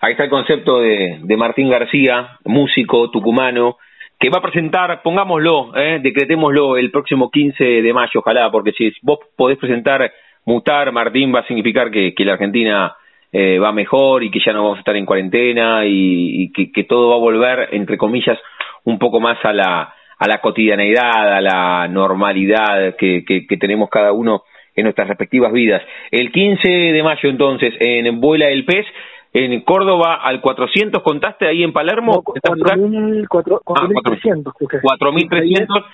Ahí 0.00 0.12
está 0.12 0.24
el 0.24 0.30
concepto 0.30 0.80
de, 0.80 1.18
de 1.22 1.36
Martín 1.36 1.68
García, 1.68 2.38
músico 2.44 3.10
tucumano, 3.10 3.76
que 4.20 4.28
va 4.28 4.38
a 4.38 4.42
presentar, 4.42 5.00
pongámoslo, 5.02 5.72
eh, 5.74 5.98
decretémoslo 6.02 6.76
el 6.76 6.90
próximo 6.90 7.30
15 7.30 7.64
de 7.64 7.92
mayo, 7.92 8.20
ojalá, 8.20 8.50
porque 8.50 8.72
si 8.72 8.92
vos 9.02 9.18
podés 9.34 9.56
presentar 9.56 10.12
mutar, 10.44 10.92
Martín, 10.92 11.34
va 11.34 11.40
a 11.40 11.46
significar 11.46 11.90
que, 11.90 12.14
que 12.14 12.24
la 12.26 12.34
Argentina 12.34 12.94
eh, 13.32 13.58
va 13.58 13.72
mejor 13.72 14.22
y 14.22 14.30
que 14.30 14.40
ya 14.44 14.52
no 14.52 14.64
vamos 14.64 14.76
a 14.76 14.80
estar 14.80 14.96
en 14.96 15.06
cuarentena 15.06 15.86
y, 15.86 16.52
que, 16.52 16.70
que, 16.70 16.84
todo 16.84 17.08
va 17.10 17.14
a 17.14 17.18
volver, 17.18 17.68
entre 17.72 17.96
comillas, 17.96 18.38
un 18.84 18.98
poco 18.98 19.20
más 19.20 19.38
a 19.42 19.54
la, 19.54 19.94
a 20.18 20.28
la 20.28 20.38
cotidianeidad, 20.38 21.36
a 21.36 21.40
la 21.40 21.88
normalidad 21.88 22.96
que, 22.96 23.24
que, 23.24 23.56
tenemos 23.56 23.88
cada 23.88 24.12
uno 24.12 24.42
en 24.76 24.84
nuestras 24.84 25.08
respectivas 25.08 25.52
vidas. 25.52 25.82
El 26.10 26.30
15 26.30 26.68
de 26.68 27.02
mayo, 27.02 27.30
entonces, 27.30 27.72
en 27.80 28.20
Vuela 28.20 28.48
el 28.48 28.66
Pez, 28.66 28.84
en 29.32 29.60
Córdoba 29.62 30.20
al 30.22 30.40
400, 30.40 31.02
¿contaste 31.02 31.46
ahí 31.46 31.62
en 31.62 31.72
Palermo? 31.72 32.14
No, 32.14 32.22
4.300. 32.22 34.42
4.300. 34.44 35.84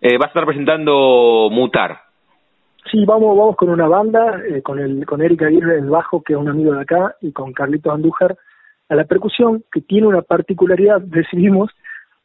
Eh, 0.00 0.16
va 0.16 0.24
a 0.24 0.28
estar 0.28 0.46
presentando 0.46 1.48
Mutar. 1.50 2.00
Sí, 2.90 3.04
vamos, 3.04 3.36
vamos 3.36 3.56
con 3.56 3.68
una 3.68 3.86
banda, 3.86 4.40
eh, 4.48 4.62
con 4.62 4.78
el, 4.78 5.04
con 5.04 5.20
Erika 5.20 5.46
Aguirre 5.46 5.78
el 5.78 5.90
bajo, 5.90 6.22
que 6.22 6.32
es 6.32 6.38
un 6.38 6.48
amigo 6.48 6.72
de 6.72 6.80
acá, 6.80 7.16
y 7.20 7.32
con 7.32 7.52
Carlitos 7.52 7.92
Andújar 7.92 8.38
a 8.88 8.94
la 8.94 9.04
percusión, 9.04 9.62
que 9.70 9.82
tiene 9.82 10.06
una 10.06 10.22
particularidad, 10.22 11.00
decidimos 11.02 11.70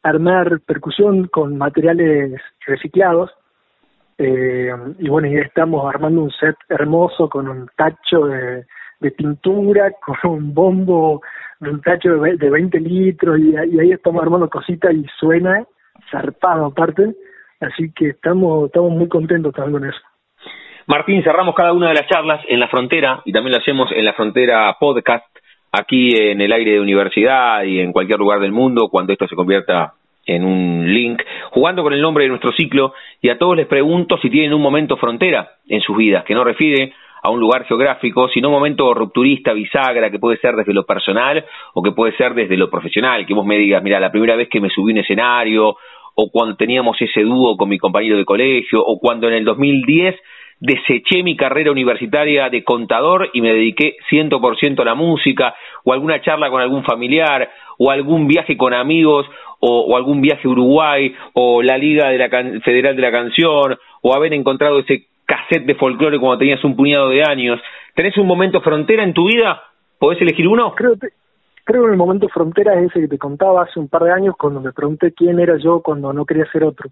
armar 0.02 0.60
percusión 0.60 1.28
con 1.28 1.58
materiales 1.58 2.40
reciclados, 2.66 3.30
eh, 4.18 4.72
y 4.98 5.10
bueno, 5.10 5.28
ya 5.28 5.40
estamos 5.40 5.86
armando 5.86 6.22
un 6.22 6.30
set 6.30 6.56
hermoso 6.70 7.28
con 7.28 7.48
un 7.48 7.68
tacho 7.76 8.24
de, 8.26 8.64
de 9.00 9.10
pintura, 9.10 9.92
con 10.22 10.32
un 10.32 10.54
bombo 10.54 11.22
de 11.60 11.70
un 11.70 11.80
tacho 11.80 12.16
de, 12.18 12.36
de 12.36 12.50
20 12.50 12.80
litros, 12.80 13.38
y, 13.38 13.50
y 13.52 13.80
ahí 13.80 13.92
estamos 13.92 14.22
armando 14.22 14.48
cositas 14.48 14.94
y 14.94 15.04
suena 15.18 15.64
zarpado 16.10 16.66
aparte, 16.66 17.14
así 17.60 17.92
que 17.92 18.08
estamos, 18.08 18.66
estamos 18.66 18.92
muy 18.92 19.08
contentos 19.08 19.54
también 19.54 19.80
con 19.80 19.88
eso. 19.88 20.00
Martín, 20.86 21.22
cerramos 21.24 21.54
cada 21.54 21.72
una 21.72 21.88
de 21.88 21.94
las 21.94 22.06
charlas 22.06 22.40
en 22.48 22.60
la 22.60 22.68
frontera 22.68 23.20
y 23.24 23.32
también 23.32 23.52
lo 23.52 23.58
hacemos 23.58 23.90
en 23.90 24.04
la 24.04 24.12
frontera 24.12 24.76
podcast, 24.78 25.24
aquí 25.72 26.16
en 26.16 26.40
el 26.40 26.52
aire 26.52 26.72
de 26.72 26.80
universidad 26.80 27.64
y 27.64 27.80
en 27.80 27.92
cualquier 27.92 28.18
lugar 28.18 28.40
del 28.40 28.52
mundo, 28.52 28.88
cuando 28.88 29.12
esto 29.12 29.26
se 29.26 29.34
convierta 29.34 29.94
en 30.26 30.44
un 30.44 30.92
link, 30.92 31.22
jugando 31.50 31.82
con 31.82 31.92
el 31.92 32.02
nombre 32.02 32.24
de 32.24 32.30
nuestro 32.30 32.52
ciclo 32.52 32.94
y 33.20 33.30
a 33.30 33.38
todos 33.38 33.56
les 33.56 33.66
pregunto 33.66 34.16
si 34.18 34.30
tienen 34.30 34.54
un 34.54 34.62
momento 34.62 34.96
frontera 34.96 35.50
en 35.68 35.80
sus 35.80 35.96
vidas, 35.96 36.24
que 36.24 36.34
no 36.34 36.44
refiere 36.44 36.92
a 37.22 37.30
un 37.30 37.40
lugar 37.40 37.64
geográfico, 37.64 38.28
sino 38.28 38.48
un 38.48 38.54
momento 38.54 38.92
rupturista, 38.94 39.52
bisagra, 39.52 40.10
que 40.10 40.18
puede 40.18 40.38
ser 40.38 40.54
desde 40.56 40.72
lo 40.72 40.84
personal 40.84 41.44
o 41.74 41.82
que 41.82 41.92
puede 41.92 42.16
ser 42.16 42.34
desde 42.34 42.56
lo 42.56 42.70
profesional, 42.70 43.26
que 43.26 43.34
vos 43.34 43.46
me 43.46 43.58
digas, 43.58 43.82
mira, 43.82 43.98
la 44.00 44.10
primera 44.10 44.36
vez 44.36 44.48
que 44.48 44.60
me 44.60 44.70
subí 44.70 44.92
un 44.92 44.98
escenario, 44.98 45.76
o 46.18 46.30
cuando 46.30 46.56
teníamos 46.56 47.00
ese 47.00 47.22
dúo 47.22 47.56
con 47.56 47.68
mi 47.68 47.78
compañero 47.78 48.16
de 48.16 48.24
colegio, 48.24 48.82
o 48.82 48.98
cuando 48.98 49.28
en 49.28 49.34
el 49.34 49.44
2010 49.44 50.16
deseché 50.58 51.22
mi 51.22 51.36
carrera 51.36 51.70
universitaria 51.70 52.48
de 52.48 52.64
contador 52.64 53.28
y 53.34 53.42
me 53.42 53.52
dediqué 53.52 53.96
100% 54.10 54.80
a 54.80 54.84
la 54.84 54.94
música, 54.94 55.54
o 55.84 55.92
alguna 55.92 56.22
charla 56.22 56.50
con 56.50 56.62
algún 56.62 56.84
familiar, 56.84 57.50
o 57.78 57.90
algún 57.90 58.26
viaje 58.26 58.56
con 58.56 58.72
amigos, 58.72 59.26
o, 59.60 59.96
algún 59.96 60.20
viaje 60.20 60.48
a 60.48 60.50
Uruguay, 60.50 61.14
o 61.34 61.62
la 61.62 61.76
Liga 61.76 62.08
de 62.08 62.18
la 62.18 62.28
Federal 62.60 62.96
de 62.96 63.02
la 63.02 63.10
Canción, 63.10 63.76
o 64.02 64.14
haber 64.14 64.32
encontrado 64.32 64.78
ese 64.78 65.06
cassette 65.26 65.66
de 65.66 65.74
folclore 65.74 66.18
cuando 66.18 66.38
tenías 66.38 66.62
un 66.64 66.76
puñado 66.76 67.10
de 67.10 67.22
años. 67.22 67.60
¿Tenés 67.94 68.16
un 68.16 68.26
momento 68.26 68.60
frontera 68.60 69.02
en 69.02 69.12
tu 69.12 69.26
vida? 69.26 69.62
¿Podés 69.98 70.20
elegir 70.20 70.46
uno? 70.46 70.74
Creo, 70.74 70.94
creo 71.64 71.84
que 71.84 71.90
el 71.90 71.96
momento 71.96 72.28
frontera 72.28 72.74
es 72.74 72.90
ese 72.90 73.00
que 73.00 73.08
te 73.08 73.18
contaba 73.18 73.62
hace 73.62 73.80
un 73.80 73.88
par 73.88 74.04
de 74.04 74.12
años 74.12 74.34
cuando 74.38 74.60
me 74.60 74.72
pregunté 74.72 75.12
quién 75.12 75.38
era 75.40 75.56
yo 75.58 75.80
cuando 75.80 76.12
no 76.12 76.24
quería 76.24 76.46
ser 76.52 76.64
otro. 76.64 76.90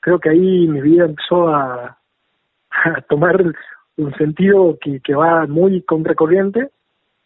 Creo 0.00 0.18
que 0.18 0.30
ahí 0.30 0.68
mi 0.68 0.80
vida 0.80 1.04
empezó 1.04 1.48
a, 1.48 1.96
a 2.70 3.00
tomar 3.08 3.42
un 3.96 4.14
sentido 4.14 4.76
que, 4.80 5.00
que 5.00 5.14
va 5.14 5.46
muy 5.46 5.82
contracorriente, 5.82 6.68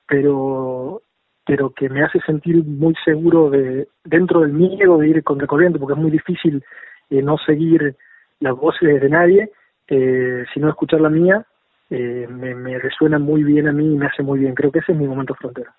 pero 0.07 1.03
pero 1.47 1.71
que 1.71 1.89
me 1.89 2.03
hace 2.03 2.19
sentir 2.27 2.65
muy 2.65 2.95
seguro 3.05 3.51
de 3.51 3.87
dentro 4.05 4.41
del 4.41 4.53
miedo 4.53 4.99
de 4.99 5.09
ir 5.09 5.23
contracorriente, 5.23 5.79
porque 5.79 5.93
es 5.93 5.99
muy 5.99 6.11
difícil 6.11 6.63
eh, 7.09 7.23
no 7.23 7.39
seguir 7.39 7.95
las 8.41 8.57
voces 8.57 9.01
de 9.01 9.09
nadie, 9.09 9.51
eh, 9.89 10.45
sino 10.53 10.69
escuchar 10.69 11.01
la 11.01 11.11
mía, 11.11 11.45
eh, 11.91 12.27
me, 12.29 12.55
me 12.55 12.79
resuena 12.79 13.19
muy 13.19 13.45
bien 13.45 13.69
a 13.69 13.73
mí 13.73 13.85
y 13.85 13.97
me 13.97 14.07
hace 14.07 14.23
muy 14.23 14.41
bien. 14.41 14.55
Creo 14.55 14.73
que 14.73 14.81
ese 14.81 14.93
es 14.93 14.99
mi 14.99 15.07
momento 15.07 15.35
frontera. 15.35 15.75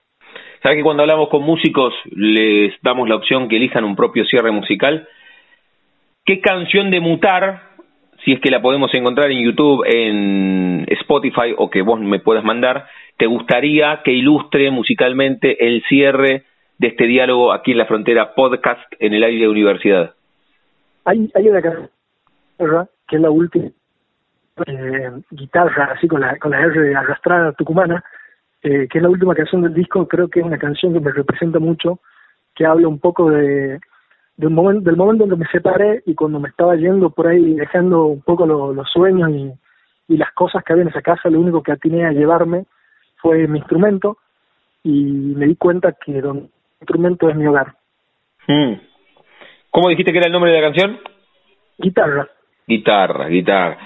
¿Sabes 0.63 0.77
que 0.77 0.83
cuando 0.83 1.03
hablamos 1.03 1.29
con 1.29 1.43
músicos 1.43 1.93
les 2.11 2.73
damos 2.81 3.07
la 3.07 3.15
opción 3.15 3.47
que 3.47 3.57
elijan 3.57 3.83
un 3.83 3.95
propio 3.95 4.25
cierre 4.25 4.51
musical? 4.51 5.07
¿Qué 6.25 6.41
canción 6.41 6.91
de 6.91 6.99
mutar 6.99 7.61
si 8.23 8.33
es 8.33 8.41
que 8.41 8.49
la 8.49 8.61
podemos 8.61 8.93
encontrar 8.93 9.31
en 9.31 9.43
YouTube, 9.43 9.85
en 9.85 10.85
Spotify 10.89 11.53
o 11.57 11.69
que 11.69 11.81
vos 11.81 11.99
me 11.99 12.19
puedas 12.19 12.43
mandar, 12.43 12.87
¿te 13.15 13.25
gustaría 13.25 14.01
que 14.03 14.11
ilustre 14.11 14.71
musicalmente 14.71 15.65
el 15.65 15.83
cierre 15.87 16.43
de 16.77 16.87
este 16.87 17.05
diálogo 17.05 17.53
aquí 17.53 17.71
en 17.71 17.77
la 17.77 17.85
frontera 17.85 18.33
podcast 18.33 18.81
en 18.99 19.13
el 19.13 19.23
aire 19.23 19.41
de 19.41 19.47
universidad? 19.47 20.15
Hay, 21.05 21.31
hay 21.35 21.47
una 21.47 21.61
canción 21.61 21.89
que 23.07 23.15
es 23.15 23.21
la 23.21 23.29
última 23.29 23.69
eh, 24.65 25.11
guitarra, 25.31 25.91
así 25.95 26.07
con 26.07 26.21
la, 26.21 26.37
con 26.37 26.51
la 26.51 26.61
R 26.61 26.95
arrastrada 26.95 27.51
tucumana, 27.53 28.03
eh, 28.61 28.87
que 28.89 28.97
es 28.97 29.01
la 29.01 29.09
última 29.09 29.35
canción 29.35 29.61
del 29.61 29.73
disco, 29.73 30.07
creo 30.07 30.27
que 30.27 30.39
es 30.39 30.45
una 30.45 30.57
canción 30.57 30.93
que 30.93 30.99
me 30.99 31.11
representa 31.11 31.59
mucho, 31.59 31.99
que 32.55 32.65
habla 32.65 32.87
un 32.87 32.99
poco 32.99 33.29
de, 33.29 33.79
del 34.35 34.49
momento, 34.49 34.89
del 34.89 34.97
momento 34.97 35.23
en 35.23 35.29
que 35.29 35.35
me 35.35 35.47
separé 35.47 36.03
y 36.05 36.15
cuando 36.15 36.39
me 36.39 36.49
estaba 36.49 36.75
yendo 36.75 37.09
por 37.09 37.27
ahí 37.27 37.53
dejando 37.53 38.05
un 38.05 38.21
poco 38.21 38.45
los 38.45 38.89
sueños 38.89 39.29
y, 39.29 39.51
y 40.07 40.17
las 40.17 40.31
cosas 40.33 40.63
que 40.63 40.73
había 40.73 40.83
en 40.83 40.89
esa 40.89 41.01
casa, 41.01 41.29
lo 41.29 41.39
único 41.39 41.61
que 41.61 41.71
atiné 41.71 42.05
a 42.05 42.11
llevarme 42.11 42.65
fue 43.17 43.47
mi 43.47 43.59
instrumento 43.59 44.17
y 44.83 45.33
me 45.35 45.45
di 45.47 45.55
cuenta 45.55 45.93
que 45.93 46.17
el 46.17 46.49
instrumento 46.79 47.29
es 47.29 47.35
mi 47.35 47.47
hogar. 47.47 47.75
Mm. 48.47 48.73
¿Cómo 49.69 49.89
dijiste 49.89 50.11
que 50.11 50.17
era 50.19 50.27
el 50.27 50.33
nombre 50.33 50.51
de 50.51 50.61
la 50.61 50.67
canción? 50.67 50.99
Guitarra. 51.77 52.27
Guitarra, 52.65 53.27
guitarra. 53.27 53.77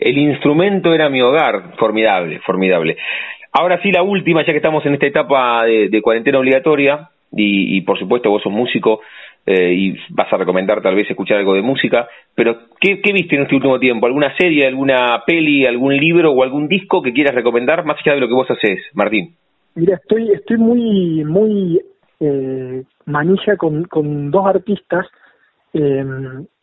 El 0.00 0.16
instrumento 0.16 0.94
era 0.94 1.10
mi 1.10 1.20
hogar, 1.20 1.76
formidable, 1.76 2.40
formidable. 2.40 2.96
Ahora 3.52 3.80
sí, 3.82 3.92
la 3.92 4.02
última, 4.02 4.40
ya 4.40 4.52
que 4.52 4.56
estamos 4.56 4.84
en 4.86 4.94
esta 4.94 5.06
etapa 5.06 5.64
de, 5.64 6.00
cuarentena 6.02 6.38
obligatoria, 6.38 7.10
y, 7.32 7.80
por 7.82 7.98
supuesto 7.98 8.30
vos 8.30 8.42
sos 8.42 8.52
músico 8.52 9.02
eh, 9.46 9.72
y 9.72 9.96
vas 10.08 10.32
a 10.32 10.36
recomendar 10.36 10.82
tal 10.82 10.96
vez 10.96 11.08
escuchar 11.08 11.38
algo 11.38 11.54
de 11.54 11.62
música, 11.62 12.08
pero 12.34 12.58
¿qué, 12.80 13.00
¿qué, 13.00 13.12
viste 13.12 13.36
en 13.36 13.42
este 13.42 13.54
último 13.54 13.78
tiempo? 13.78 14.06
¿Alguna 14.06 14.36
serie, 14.36 14.66
alguna 14.66 15.22
peli, 15.26 15.64
algún 15.66 15.96
libro 15.96 16.32
o 16.32 16.42
algún 16.42 16.66
disco 16.66 17.02
que 17.02 17.12
quieras 17.12 17.34
recomendar 17.34 17.84
más 17.84 17.98
allá 18.00 18.14
de 18.14 18.20
lo 18.20 18.28
que 18.28 18.34
vos 18.34 18.50
haces, 18.50 18.80
Martín? 18.94 19.36
Mira, 19.74 19.96
estoy, 19.96 20.32
estoy 20.32 20.56
muy, 20.56 21.24
muy 21.24 21.80
eh, 22.20 22.82
manija 23.06 23.56
con, 23.56 23.84
con 23.84 24.30
dos 24.30 24.46
artistas 24.46 25.06
eh, 25.72 26.04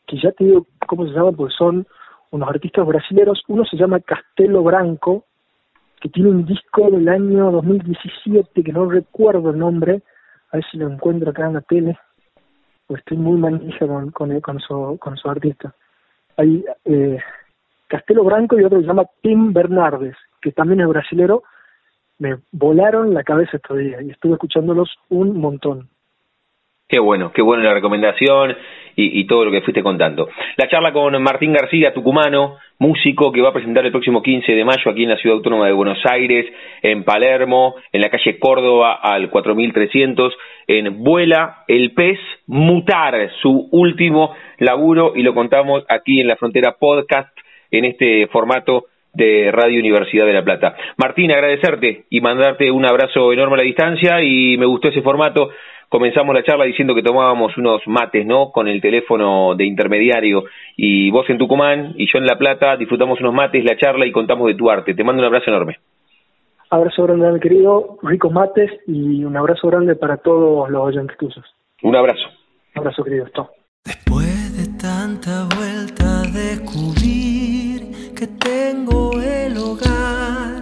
que 0.06 0.18
ya 0.18 0.32
te 0.32 0.44
digo 0.44 0.68
cómo 0.86 1.06
se 1.06 1.14
llaman, 1.14 1.36
porque 1.36 1.54
son 1.58 1.88
unos 2.32 2.50
artistas 2.50 2.86
brasileños. 2.86 3.44
Uno 3.48 3.66
se 3.66 3.78
llama 3.78 4.00
Castelo 4.00 4.64
Branco, 4.64 5.26
que 6.00 6.10
tiene 6.10 6.30
un 6.30 6.46
disco 6.46 6.90
del 6.90 7.08
año 7.10 7.52
2017, 7.52 8.64
que 8.64 8.74
no 8.74 8.90
recuerdo 8.90 9.52
el 9.52 9.60
nombre, 9.60 10.02
a 10.52 10.58
ver 10.58 10.66
si 10.70 10.78
lo 10.78 10.90
encuentro 10.90 11.32
acá 11.32 11.48
en 11.48 11.54
la 11.54 11.62
tele, 11.62 11.98
pues 12.86 13.00
estoy 13.00 13.18
muy 13.18 13.38
manija 13.38 13.86
con, 13.86 14.12
con, 14.12 14.40
con, 14.42 14.60
su, 14.60 14.98
con 15.00 15.18
su 15.18 15.30
artista. 15.30 15.74
Hay 16.38 16.64
eh, 16.86 17.20
Castelo 17.88 18.24
Branco 18.24 18.60
y 18.60 18.64
otro 18.64 18.78
que 18.78 18.84
se 18.84 18.88
llama 18.88 19.06
Tim 19.22 19.54
Bernardes, 19.54 20.16
que 20.42 20.52
también 20.52 20.82
es 20.82 20.88
brasilero, 20.88 21.44
me 22.20 22.38
volaron 22.52 23.14
la 23.14 23.24
cabeza 23.24 23.58
estos 23.58 23.78
días 23.78 24.02
y 24.04 24.12
estuve 24.12 24.34
escuchándolos 24.34 24.90
un 25.10 25.38
montón. 25.38 25.90
Qué 26.90 27.00
bueno, 27.00 27.34
qué 27.34 27.42
bueno 27.42 27.64
la 27.64 27.74
recomendación 27.74 28.56
y, 28.96 29.20
y, 29.20 29.28
todo 29.28 29.44
lo 29.44 29.52
que 29.52 29.62
fuiste 29.62 29.84
contando. 29.84 30.30
La 30.56 30.70
charla 30.70 30.94
con 30.94 31.22
Martín 31.22 31.52
García, 31.52 31.94
tucumano, 31.94 32.56
músico 32.80 33.34
que 33.34 33.42
va 33.42 33.50
a 33.50 33.54
presentar 33.54 33.86
el 33.86 33.92
próximo 33.92 34.22
15 34.22 34.54
de 34.54 34.64
mayo 34.64 34.90
aquí 34.90 35.04
en 35.04 35.10
la 35.10 35.18
Ciudad 35.18 35.36
Autónoma 35.36 35.66
de 35.68 35.74
Buenos 35.74 36.00
Aires, 36.10 36.46
en 36.82 37.04
Palermo, 37.04 37.76
en 37.92 38.00
la 38.00 38.10
calle 38.10 38.40
Córdoba 38.40 39.00
al 39.04 39.30
4300, 39.30 40.34
en 40.68 41.04
Vuela 41.04 41.66
el 41.68 41.92
Pez 41.92 42.20
Mutar, 42.48 43.32
su 43.42 43.68
último 43.72 44.34
laburo 44.58 45.12
y 45.14 45.24
lo 45.24 45.34
contamos 45.34 45.84
aquí 45.90 46.22
en 46.22 46.28
la 46.28 46.38
Frontera 46.38 46.78
Podcast 46.80 47.38
en 47.70 47.84
este 47.84 48.28
formato 48.28 48.86
de 49.14 49.52
Radio 49.52 49.80
Universidad 49.80 50.26
de 50.26 50.34
La 50.34 50.44
Plata. 50.44 50.76
Martín, 50.98 51.32
agradecerte 51.32 52.04
y 52.10 52.22
mandarte 52.22 52.70
un 52.72 52.86
abrazo 52.86 53.34
enorme 53.34 53.56
a 53.56 53.58
la 53.58 53.64
distancia 53.64 54.22
y 54.22 54.58
me 54.58 54.68
gustó 54.68 54.90
ese 54.90 55.02
formato. 55.02 55.50
Comenzamos 55.90 56.36
la 56.36 56.44
charla 56.44 56.66
diciendo 56.66 56.94
que 56.94 57.02
tomábamos 57.02 57.58
unos 57.58 57.82
mates, 57.88 58.26
¿no? 58.26 58.52
Con 58.52 58.68
el 58.68 58.82
teléfono 58.82 59.56
de 59.56 59.66
intermediario 59.66 60.44
y 60.76 61.10
vos 61.12 61.30
en 61.30 61.38
Tucumán 61.38 61.94
y 61.96 62.12
yo 62.12 62.20
en 62.20 62.26
La 62.26 62.38
Plata 62.38 62.76
disfrutamos 62.76 63.20
unos 63.22 63.34
mates, 63.34 63.64
la 63.64 63.78
charla 63.78 64.06
y 64.06 64.12
contamos 64.12 64.48
de 64.48 64.56
tu 64.56 64.70
arte. 64.70 64.94
Te 64.94 65.04
mando 65.04 65.22
un 65.22 65.28
abrazo 65.28 65.50
enorme. 65.50 65.78
Abrazo 66.70 67.04
grande, 67.04 67.40
querido, 67.40 67.98
ricos 68.04 68.34
mates 68.34 68.70
y 68.86 69.24
un 69.24 69.38
abrazo 69.38 69.70
grande 69.70 69.96
para 69.96 70.18
todos 70.18 70.70
los 70.70 70.82
oyentes 70.82 71.18
tuyos. 71.18 71.46
Un 71.82 71.96
abrazo. 71.96 72.28
Un 72.76 72.80
abrazo, 72.80 73.04
querido. 73.06 73.26
Chao. 73.34 73.50
Después 73.86 74.58
de 74.58 74.78
tanta 74.78 75.48
vuelta 75.56 76.24
descubrir 76.34 78.14
que 78.14 78.28
tengo 78.28 79.12
el 79.22 79.58
hogar 79.58 80.62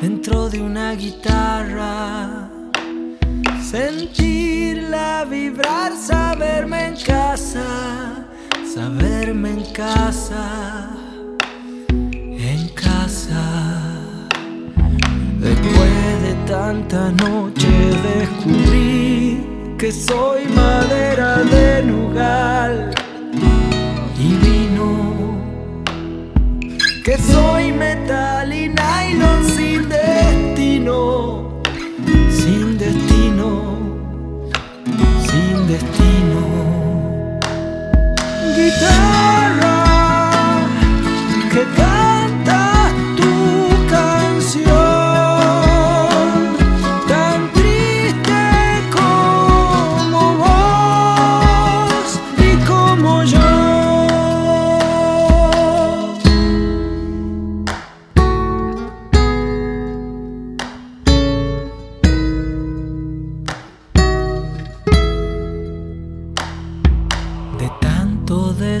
dentro 0.00 0.48
de 0.48 0.62
una 0.62 0.94
guitarra. 0.94 2.59
Sentirla 3.70 5.24
vibrar, 5.30 5.92
saberme 5.92 6.86
en 6.86 6.96
casa, 6.96 8.26
saberme 8.64 9.50
en 9.50 9.64
casa, 9.72 10.90
en 11.88 12.68
casa. 12.70 13.44
Después 15.38 16.22
de 16.24 16.34
tanta 16.48 17.12
noche 17.12 17.70
descubrí 18.10 19.76
que 19.78 19.92
soy 19.92 20.46
madera 20.48 21.36
de 21.44 21.84
nugal 21.84 22.92
y 24.18 24.34
vino, 24.46 25.38
que 27.04 27.16
soy 27.18 27.70
metal 27.70 28.52
y 28.52 28.68
nylon 28.68 29.44
sin 29.44 29.88
destino, 29.88 31.39
destino. 35.70 37.38
Guitarra 38.56 39.29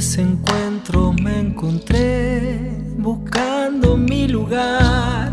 desencuentro 0.00 1.12
me 1.12 1.40
encontré 1.40 2.58
buscando 2.96 3.98
mi 3.98 4.26
lugar 4.28 5.30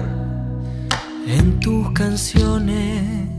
en 1.25 1.57
tus 1.61 1.89
canciones, 1.91 3.29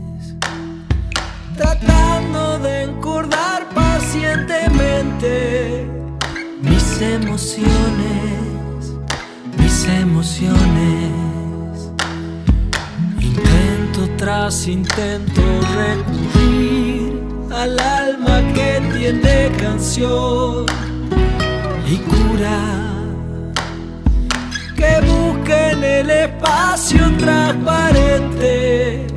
tratando 1.55 2.57
de 2.59 2.83
encordar 2.83 3.69
pacientemente 3.75 5.87
mis 6.61 6.99
emociones, 6.99 8.95
mis 9.59 9.87
emociones. 9.87 11.11
Intento 13.19 14.09
tras 14.17 14.67
intento 14.67 15.41
recurrir 15.77 17.21
al 17.51 17.79
alma 17.79 18.41
que 18.53 18.81
tiene 18.97 19.51
canción 19.59 20.88
y 21.91 21.97
cura. 21.97 22.59
Que 24.75 25.01
busque 25.01 25.71
en 25.71 25.83
el 25.83 26.09
espacio 26.09 27.11
transparente 27.17 29.08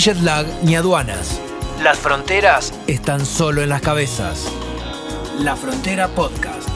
jet 0.00 0.20
lag 0.22 0.46
ni 0.62 0.76
aduanas. 0.76 1.38
Las 1.82 1.98
fronteras 1.98 2.72
están 2.86 3.26
solo 3.26 3.62
en 3.62 3.68
las 3.68 3.82
cabezas. 3.82 4.50
La 5.38 5.56
Frontera 5.56 6.08
Podcast. 6.08 6.68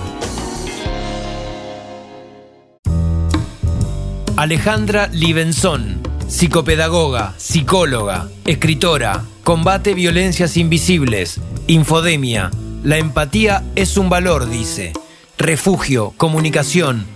Alejandra 4.37 5.08
Libenson, 5.10 6.02
psicopedagoga, 6.28 7.32
psicóloga, 7.38 8.28
escritora, 8.44 9.24
combate 9.42 9.94
violencias 9.94 10.58
invisibles, 10.58 11.40
infodemia. 11.66 12.50
La 12.82 12.98
empatía 12.98 13.64
es 13.74 13.96
un 13.96 14.10
valor, 14.10 14.50
dice. 14.50 14.92
Refugio, 15.38 16.12
comunicación. 16.18 17.06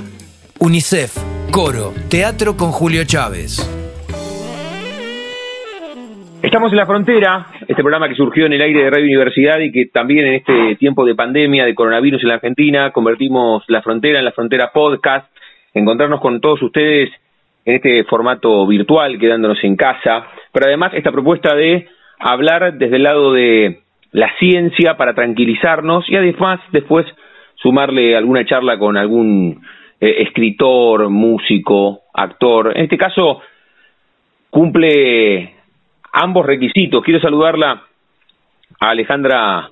UNICEF, 0.59 1.19
coro, 1.51 1.93
teatro 2.09 2.57
con 2.57 2.73
Julio 2.73 3.05
Chávez. 3.05 3.61
Estamos 6.41 6.71
en 6.71 6.77
la 6.77 6.87
frontera, 6.87 7.49
este 7.63 7.83
programa 7.83 8.09
que 8.09 8.15
surgió 8.15 8.47
en 8.47 8.53
el 8.53 8.63
aire 8.63 8.85
de 8.85 8.91
Radio 8.91 9.07
Universidad 9.07 9.59
y 9.59 9.73
que 9.73 9.87
también 9.87 10.25
en 10.25 10.35
este 10.35 10.77
tiempo 10.77 11.05
de 11.05 11.17
pandemia 11.17 11.65
de 11.65 11.75
coronavirus 11.75 12.23
en 12.23 12.29
la 12.29 12.37
Argentina 12.37 12.93
convertimos 12.93 13.65
la 13.67 13.83
frontera 13.83 14.21
en 14.21 14.25
la 14.25 14.31
frontera 14.31 14.71
podcast, 14.73 15.27
encontrarnos 15.75 16.21
con 16.21 16.41
todos 16.41 16.63
ustedes 16.63 17.11
en 17.65 17.75
este 17.75 18.05
formato 18.05 18.65
virtual, 18.69 19.19
quedándonos 19.19 19.59
en 19.65 19.75
casa, 19.75 20.29
pero 20.53 20.67
además 20.67 20.95
esta 20.95 21.11
propuesta 21.11 21.57
de 21.57 21.89
hablar 22.21 22.75
desde 22.75 22.97
el 22.97 23.03
lado 23.03 23.33
de 23.33 23.81
la 24.13 24.33
ciencia 24.39 24.97
para 24.97 25.15
tranquilizarnos 25.15 26.09
y 26.09 26.15
además 26.15 26.61
después 26.71 27.05
sumarle 27.57 28.17
alguna 28.17 28.47
charla 28.47 28.79
con 28.79 28.97
algún 28.97 29.61
eh, 30.01 30.23
escritor, 30.23 31.11
músico, 31.11 32.03
actor. 32.15 32.73
En 32.77 32.85
este 32.85 32.97
caso 32.97 33.43
cumple 34.51 35.58
ambos 36.13 36.47
requisitos. 36.47 37.03
Quiero 37.05 37.21
saludarla 37.21 37.83
a 38.81 38.91
Alejandra 38.91 39.71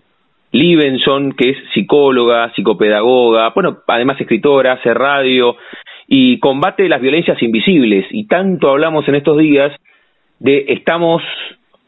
Livenson, 0.53 1.33
que 1.33 1.51
es 1.51 1.57
psicóloga, 1.75 2.53
psicopedagoga, 2.55 3.51
bueno, 3.51 3.79
además 3.87 4.20
escritora, 4.20 4.72
hace 4.72 4.94
radio 4.94 5.57
y 6.09 6.38
combate 6.38 6.88
las 6.88 7.01
violencias 7.01 7.42
invisibles. 7.42 8.07
Y 8.11 8.27
tanto 8.27 8.70
hablamos 8.70 9.07
en 9.09 9.16
estos 9.16 9.38
días 9.38 9.72
de 10.38 10.66
estamos 10.68 11.22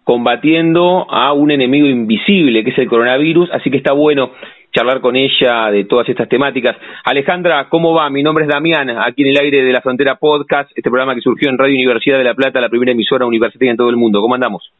combatiendo 0.04 1.06
a 1.10 1.32
un 1.32 1.50
enemigo 1.50 1.86
invisible, 1.86 2.64
que 2.64 2.70
es 2.70 2.78
el 2.78 2.88
coronavirus, 2.88 3.50
así 3.52 3.70
que 3.70 3.76
está 3.76 3.92
bueno 3.92 4.32
charlar 4.78 5.00
con 5.00 5.16
ella 5.16 5.72
de 5.72 5.84
todas 5.84 6.08
estas 6.08 6.28
temáticas. 6.28 6.76
Alejandra, 7.04 7.68
¿cómo 7.68 7.92
va? 7.94 8.08
Mi 8.10 8.22
nombre 8.22 8.44
es 8.44 8.50
Damián, 8.50 8.88
aquí 8.90 9.22
en 9.22 9.30
el 9.30 9.38
aire 9.38 9.64
de 9.64 9.72
la 9.72 9.80
Frontera 9.80 10.14
Podcast, 10.14 10.70
este 10.76 10.88
programa 10.88 11.16
que 11.16 11.20
surgió 11.20 11.50
en 11.50 11.58
Radio 11.58 11.74
Universidad 11.74 12.16
de 12.16 12.22
La 12.22 12.34
Plata, 12.34 12.60
la 12.60 12.68
primera 12.68 12.92
emisora 12.92 13.26
universitaria 13.26 13.72
en 13.72 13.76
todo 13.76 13.90
el 13.90 13.96
mundo. 13.96 14.20
¿Cómo 14.20 14.36
andamos? 14.36 14.70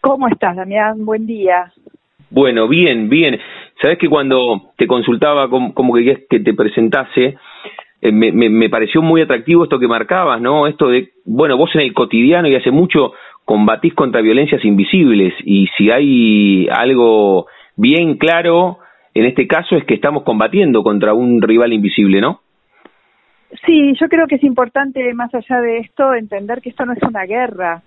¿Cómo 0.00 0.26
estás, 0.26 0.56
Damián? 0.56 1.04
Buen 1.04 1.28
día. 1.28 1.72
Bueno, 2.30 2.66
bien, 2.66 3.08
bien. 3.08 3.38
Sabes 3.80 3.98
que 3.98 4.08
cuando 4.08 4.72
te 4.76 4.88
consultaba 4.88 5.48
como, 5.48 5.94
que 5.94 6.26
que 6.28 6.40
te 6.40 6.52
presentase, 6.52 7.36
eh, 8.02 8.10
me, 8.12 8.32
me, 8.32 8.48
me 8.48 8.68
pareció 8.68 9.00
muy 9.00 9.22
atractivo 9.22 9.62
esto 9.62 9.78
que 9.78 9.86
marcabas, 9.86 10.40
¿no? 10.40 10.66
Esto 10.66 10.88
de, 10.88 11.10
bueno, 11.24 11.56
vos 11.56 11.70
en 11.74 11.82
el 11.82 11.94
cotidiano 11.94 12.48
y 12.48 12.56
hace 12.56 12.72
mucho 12.72 13.12
combatís 13.44 13.94
contra 13.94 14.22
violencias 14.22 14.64
invisibles 14.64 15.34
y 15.44 15.68
si 15.76 15.88
hay 15.92 16.68
algo 16.68 17.46
bien 17.76 18.16
claro 18.16 18.78
en 19.20 19.26
este 19.26 19.46
caso 19.46 19.76
es 19.76 19.84
que 19.84 19.94
estamos 19.94 20.22
combatiendo 20.22 20.82
contra 20.82 21.12
un 21.12 21.42
rival 21.42 21.74
invisible, 21.74 22.22
¿no? 22.22 22.40
Sí, 23.66 23.92
yo 24.00 24.08
creo 24.08 24.26
que 24.26 24.36
es 24.36 24.44
importante, 24.44 25.12
más 25.12 25.34
allá 25.34 25.60
de 25.60 25.78
esto, 25.78 26.14
entender 26.14 26.62
que 26.62 26.70
esto 26.70 26.86
no 26.86 26.94
es 26.94 27.02
una 27.02 27.24
guerra, 27.24 27.82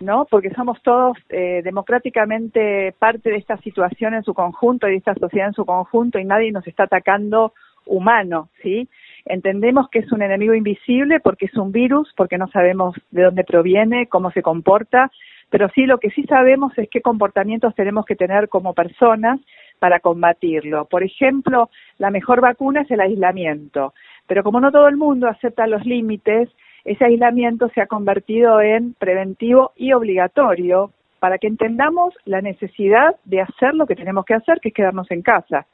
¿no? 0.00 0.26
Porque 0.30 0.50
somos 0.50 0.82
todos 0.82 1.16
eh, 1.30 1.62
democráticamente 1.64 2.92
parte 2.98 3.30
de 3.30 3.36
esta 3.36 3.56
situación 3.58 4.12
en 4.12 4.22
su 4.22 4.34
conjunto 4.34 4.86
y 4.86 4.90
de 4.90 4.96
esta 4.98 5.14
sociedad 5.14 5.48
en 5.48 5.54
su 5.54 5.64
conjunto 5.64 6.18
y 6.18 6.24
nadie 6.24 6.52
nos 6.52 6.66
está 6.66 6.82
atacando 6.82 7.54
humano, 7.86 8.50
¿sí? 8.62 8.88
Entendemos 9.24 9.88
que 9.88 10.00
es 10.00 10.12
un 10.12 10.20
enemigo 10.20 10.52
invisible 10.54 11.20
porque 11.20 11.46
es 11.46 11.56
un 11.56 11.72
virus, 11.72 12.12
porque 12.16 12.36
no 12.36 12.48
sabemos 12.48 12.94
de 13.10 13.22
dónde 13.22 13.44
proviene, 13.44 14.08
cómo 14.08 14.30
se 14.30 14.42
comporta, 14.42 15.10
pero 15.48 15.68
sí 15.70 15.86
lo 15.86 15.98
que 15.98 16.10
sí 16.10 16.24
sabemos 16.24 16.76
es 16.76 16.88
qué 16.90 17.00
comportamientos 17.00 17.74
tenemos 17.74 18.04
que 18.04 18.16
tener 18.16 18.48
como 18.48 18.74
personas 18.74 19.40
para 19.78 20.00
combatirlo. 20.00 20.86
Por 20.86 21.02
ejemplo, 21.02 21.70
la 21.98 22.10
mejor 22.10 22.40
vacuna 22.40 22.82
es 22.82 22.90
el 22.90 23.00
aislamiento, 23.00 23.94
pero 24.26 24.42
como 24.42 24.60
no 24.60 24.72
todo 24.72 24.88
el 24.88 24.96
mundo 24.96 25.28
acepta 25.28 25.66
los 25.66 25.84
límites, 25.84 26.48
ese 26.84 27.04
aislamiento 27.04 27.68
se 27.70 27.80
ha 27.80 27.86
convertido 27.86 28.60
en 28.60 28.94
preventivo 28.94 29.72
y 29.76 29.92
obligatorio 29.92 30.92
para 31.18 31.38
que 31.38 31.48
entendamos 31.48 32.14
la 32.24 32.40
necesidad 32.40 33.16
de 33.24 33.40
hacer 33.40 33.74
lo 33.74 33.86
que 33.86 33.96
tenemos 33.96 34.24
que 34.24 34.34
hacer, 34.34 34.60
que 34.60 34.68
es 34.68 34.74
quedarnos 34.74 35.10
en 35.10 35.22
casa. 35.22 35.66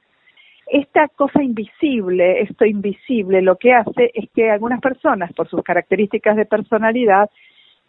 Esta 0.67 1.09
cosa 1.09 1.43
invisible, 1.43 2.41
esto 2.41 2.65
invisible, 2.65 3.43
lo 3.43 3.57
que 3.57 3.75
hace 3.75 4.11
es 4.15 4.31
que 4.35 4.51
algunas 4.51 4.81
personas, 4.81 5.33
por 5.35 5.49
sus 5.49 5.63
características 5.63 6.37
de 6.37 6.47
personalidad, 6.47 7.29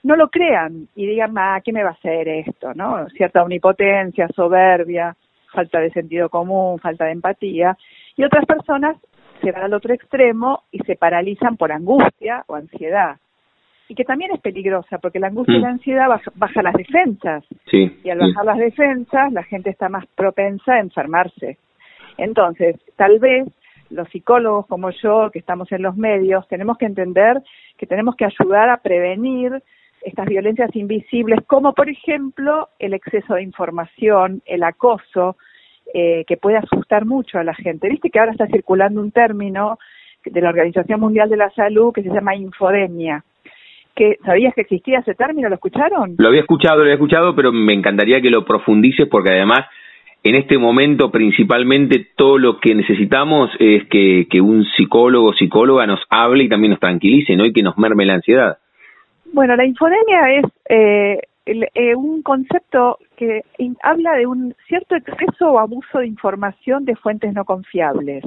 no 0.04 0.18
lo 0.18 0.30
crean 0.30 0.90
y 0.96 1.06
digan, 1.06 1.34
ah, 1.38 1.62
¿qué 1.64 1.72
me 1.72 1.84
va 1.84 1.92
a 1.92 1.94
hacer 1.94 2.28
esto? 2.28 2.74
¿no? 2.74 3.08
Cierta 3.10 3.42
omnipotencia, 3.42 4.28
soberbia, 4.36 5.16
falta 5.54 5.80
de 5.80 5.92
sentido 5.92 6.30
común, 6.30 6.80
falta 6.80 7.06
de 7.06 7.12
empatía, 7.12 7.78
y 8.18 8.24
otras 8.24 8.46
personas 8.46 8.98
se 9.42 9.52
van 9.52 9.64
al 9.64 9.74
otro 9.74 9.94
extremo 9.94 10.64
y 10.72 10.80
se 10.80 10.96
paralizan 10.96 11.58
por 11.58 11.72
angustia 11.72 12.44
o 12.48 12.56
ansiedad. 12.56 13.18
Y 13.90 13.96
que 13.96 14.06
también 14.06 14.32
es 14.34 14.40
peligrosa, 14.40 14.98
porque 14.98 15.20
la 15.20 15.28
angustia 15.28 15.56
y 15.56 15.62
la 15.62 15.70
mm. 15.70 15.74
ansiedad 15.74 16.08
baja, 16.36 16.62
las 16.62 16.74
defensas. 16.74 17.44
y 17.72 18.10
al 18.10 18.20
bajar 18.20 18.46
las 18.46 18.58
defensas, 18.58 19.32
la 19.34 19.44
gente 19.44 19.70
está 19.70 19.90
más 19.90 20.06
propensa 20.16 20.74
a 20.74 20.80
enfermarse. 20.80 21.58
Entonces, 22.18 22.78
tal 22.96 23.20
vez 23.20 23.48
los 23.90 24.08
psicólogos 24.10 24.66
como 24.68 24.90
yo, 24.92 25.30
que 25.32 25.40
estamos 25.40 25.72
en 25.72 25.82
los 25.82 25.96
medios, 25.98 26.48
tenemos 26.48 26.78
que 26.78 26.86
entender 26.86 27.42
que 27.78 27.86
tenemos 27.86 28.16
que 28.16 28.26
ayudar 28.26 28.70
a 28.70 28.78
prevenir 28.78 29.62
estas 30.04 30.28
violencias 30.28 30.76
invisibles, 30.76 31.40
como 31.48 31.74
por 31.74 31.90
ejemplo 31.90 32.70
el 32.80 32.94
exceso 32.94 33.36
de 33.36 33.44
información, 33.44 34.42
el 34.46 34.64
acoso, 34.64 35.38
eh, 35.94 36.24
que 36.28 36.38
puede 36.38 36.58
asustar 36.58 37.06
mucho 37.06 37.40
a 37.40 37.44
la 37.44 37.54
gente. 37.54 37.90
Viste 37.90 38.10
que 38.10 38.20
ahora 38.20 38.32
está 38.32 38.48
circulando 38.48 39.02
un 39.02 39.12
término 39.12 39.78
de 40.26 40.42
la 40.42 40.50
Organización 40.50 41.00
Mundial 41.00 41.30
de 41.30 41.38
la 41.38 41.50
Salud 41.52 41.94
que 41.94 42.04
se 42.04 42.10
llama 42.10 42.36
infodemia. 42.36 43.24
Que, 43.96 44.18
¿Sabías 44.26 44.56
que 44.56 44.62
existía 44.62 45.00
ese 45.00 45.14
término? 45.14 45.50
¿Lo 45.50 45.56
escucharon? 45.56 46.16
Lo 46.18 46.30
había 46.30 46.42
escuchado, 46.42 46.78
lo 46.78 46.84
había 46.84 46.96
escuchado, 46.96 47.36
pero 47.36 47.52
me 47.52 47.74
encantaría 47.74 48.22
que 48.22 48.32
lo 48.32 48.44
profundices 48.44 49.08
porque 49.08 49.30
además 49.30 49.68
en 50.24 50.36
este 50.36 50.58
momento 50.58 51.12
principalmente 51.12 52.08
todo 52.16 52.38
lo 52.38 52.60
que 52.60 52.74
necesitamos 52.74 53.52
es 53.60 53.84
que, 53.90 54.42
un 54.42 54.66
psicólogo 54.78 55.28
o 55.28 55.34
psicóloga 55.34 55.86
nos 55.86 56.00
hable 56.10 56.46
y 56.46 56.50
también 56.50 56.72
nos 56.72 56.80
tranquilice, 56.80 57.36
¿no? 57.36 57.46
Y 57.46 57.54
que 57.54 57.62
nos 57.62 57.78
merme 57.78 58.06
la 58.06 58.16
ansiedad. 58.16 58.58
Bueno, 59.34 59.56
la 59.56 59.66
infodemia 59.66 60.30
es 60.30 60.46
eh, 60.70 61.20
eh, 61.48 61.96
un 61.96 62.22
concepto 62.22 63.00
que 63.18 63.42
habla 63.82 64.14
de 64.14 64.28
un 64.28 64.56
cierto 64.68 64.96
exceso 64.96 65.54
o 65.54 65.60
abuso 65.60 65.98
de 65.98 66.06
información 66.06 66.86
de 66.86 66.96
fuentes 66.96 67.34
no 67.34 67.44
confiables, 67.44 68.24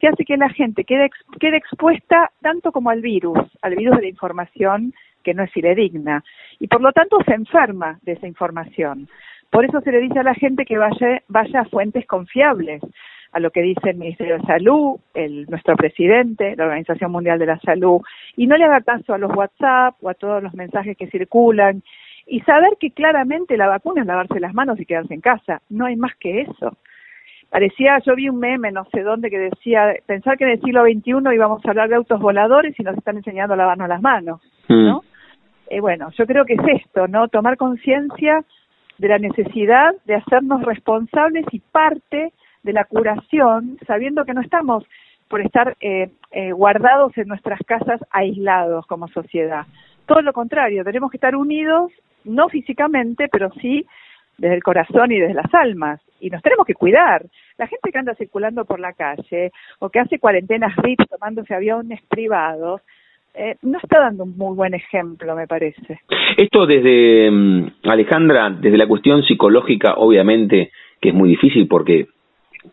que 0.00 0.08
hace 0.08 0.24
que 0.24 0.36
la 0.36 0.48
gente 0.48 0.82
quede, 0.82 1.08
quede 1.38 1.56
expuesta 1.56 2.32
tanto 2.42 2.72
como 2.72 2.90
al 2.90 3.00
virus, 3.00 3.38
al 3.62 3.76
virus 3.76 3.94
de 3.94 4.02
la 4.02 4.08
información 4.08 4.92
que 5.22 5.34
no 5.34 5.44
es 5.44 5.52
fidedigna, 5.52 6.24
y 6.58 6.66
por 6.66 6.80
lo 6.80 6.90
tanto 6.90 7.18
se 7.24 7.34
enferma 7.34 8.00
de 8.02 8.12
esa 8.12 8.26
información. 8.26 9.08
Por 9.50 9.64
eso 9.64 9.80
se 9.82 9.92
le 9.92 10.00
dice 10.00 10.18
a 10.18 10.24
la 10.24 10.34
gente 10.34 10.64
que 10.64 10.78
vaya, 10.78 11.22
vaya 11.28 11.60
a 11.60 11.64
fuentes 11.66 12.04
confiables, 12.08 12.82
a 13.32 13.40
lo 13.40 13.50
que 13.50 13.62
dice 13.62 13.90
el 13.90 13.96
Ministerio 13.96 14.38
de 14.38 14.44
Salud, 14.44 14.98
el, 15.14 15.46
nuestro 15.48 15.76
presidente, 15.76 16.56
la 16.56 16.64
Organización 16.64 17.12
Mundial 17.12 17.38
de 17.38 17.46
la 17.46 17.60
Salud, 17.60 18.00
y 18.36 18.46
no 18.46 18.56
le 18.56 18.64
haga 18.64 18.80
caso 18.80 19.14
a 19.14 19.18
los 19.18 19.34
WhatsApp 19.34 19.94
o 20.00 20.08
a 20.08 20.14
todos 20.14 20.42
los 20.42 20.54
mensajes 20.54 20.96
que 20.96 21.08
circulan, 21.08 21.82
y 22.26 22.40
saber 22.40 22.70
que 22.78 22.90
claramente 22.90 23.56
la 23.56 23.66
vacuna 23.66 24.02
es 24.02 24.06
lavarse 24.06 24.40
las 24.40 24.54
manos 24.54 24.78
y 24.80 24.86
quedarse 24.86 25.14
en 25.14 25.20
casa, 25.20 25.62
no 25.68 25.86
hay 25.86 25.96
más 25.96 26.14
que 26.16 26.42
eso. 26.42 26.76
Parecía, 27.50 27.98
yo 28.06 28.14
vi 28.14 28.28
un 28.28 28.38
meme, 28.38 28.70
no 28.70 28.84
sé 28.92 29.02
dónde, 29.02 29.28
que 29.28 29.38
decía, 29.38 29.94
pensar 30.06 30.38
que 30.38 30.44
en 30.44 30.50
el 30.50 30.60
siglo 30.60 30.84
XXI 30.84 31.34
íbamos 31.34 31.64
a 31.64 31.70
hablar 31.70 31.88
de 31.88 31.96
autos 31.96 32.20
voladores 32.20 32.78
y 32.78 32.84
nos 32.84 32.96
están 32.96 33.16
enseñando 33.16 33.54
a 33.54 33.56
lavarnos 33.56 33.88
las 33.88 34.00
manos, 34.00 34.40
¿no? 34.68 34.98
Mm. 34.98 35.04
Eh, 35.70 35.80
bueno, 35.80 36.10
yo 36.16 36.26
creo 36.26 36.44
que 36.44 36.54
es 36.54 36.82
esto, 36.82 37.06
¿no? 37.08 37.28
Tomar 37.28 37.56
conciencia 37.56 38.44
de 38.98 39.08
la 39.08 39.18
necesidad 39.18 39.94
de 40.04 40.16
hacernos 40.16 40.62
responsables 40.62 41.44
y 41.52 41.60
parte 41.60 42.32
de 42.62 42.72
la 42.72 42.84
curación, 42.84 43.78
sabiendo 43.86 44.24
que 44.24 44.34
no 44.34 44.40
estamos 44.40 44.84
por 45.28 45.40
estar 45.40 45.76
eh, 45.80 46.10
eh, 46.32 46.52
guardados 46.52 47.16
en 47.16 47.28
nuestras 47.28 47.60
casas 47.64 48.00
aislados 48.10 48.86
como 48.86 49.08
sociedad. 49.08 49.66
Todo 50.06 50.22
lo 50.22 50.32
contrario, 50.32 50.84
tenemos 50.84 51.10
que 51.10 51.18
estar 51.18 51.36
unidos, 51.36 51.92
no 52.24 52.48
físicamente, 52.48 53.28
pero 53.30 53.50
sí 53.60 53.86
desde 54.38 54.56
el 54.56 54.62
corazón 54.62 55.12
y 55.12 55.20
desde 55.20 55.34
las 55.34 55.54
almas. 55.54 56.00
Y 56.18 56.30
nos 56.30 56.42
tenemos 56.42 56.66
que 56.66 56.74
cuidar. 56.74 57.24
La 57.58 57.66
gente 57.66 57.92
que 57.92 57.98
anda 57.98 58.14
circulando 58.14 58.64
por 58.64 58.80
la 58.80 58.92
calle 58.92 59.52
o 59.78 59.88
que 59.88 60.00
hace 60.00 60.18
cuarentenas 60.18 60.74
VIP 60.82 61.06
tomándose 61.08 61.54
aviones 61.54 62.00
privados, 62.08 62.80
eh, 63.34 63.56
no 63.62 63.78
está 63.78 64.00
dando 64.00 64.24
un 64.24 64.36
muy 64.36 64.56
buen 64.56 64.74
ejemplo, 64.74 65.36
me 65.36 65.46
parece. 65.46 66.00
Esto 66.36 66.66
desde, 66.66 67.30
mm, 67.30 67.66
Alejandra, 67.84 68.50
desde 68.50 68.78
la 68.78 68.88
cuestión 68.88 69.22
psicológica, 69.22 69.94
obviamente 69.96 70.72
que 71.00 71.10
es 71.10 71.14
muy 71.14 71.28
difícil 71.30 71.68
porque 71.68 72.08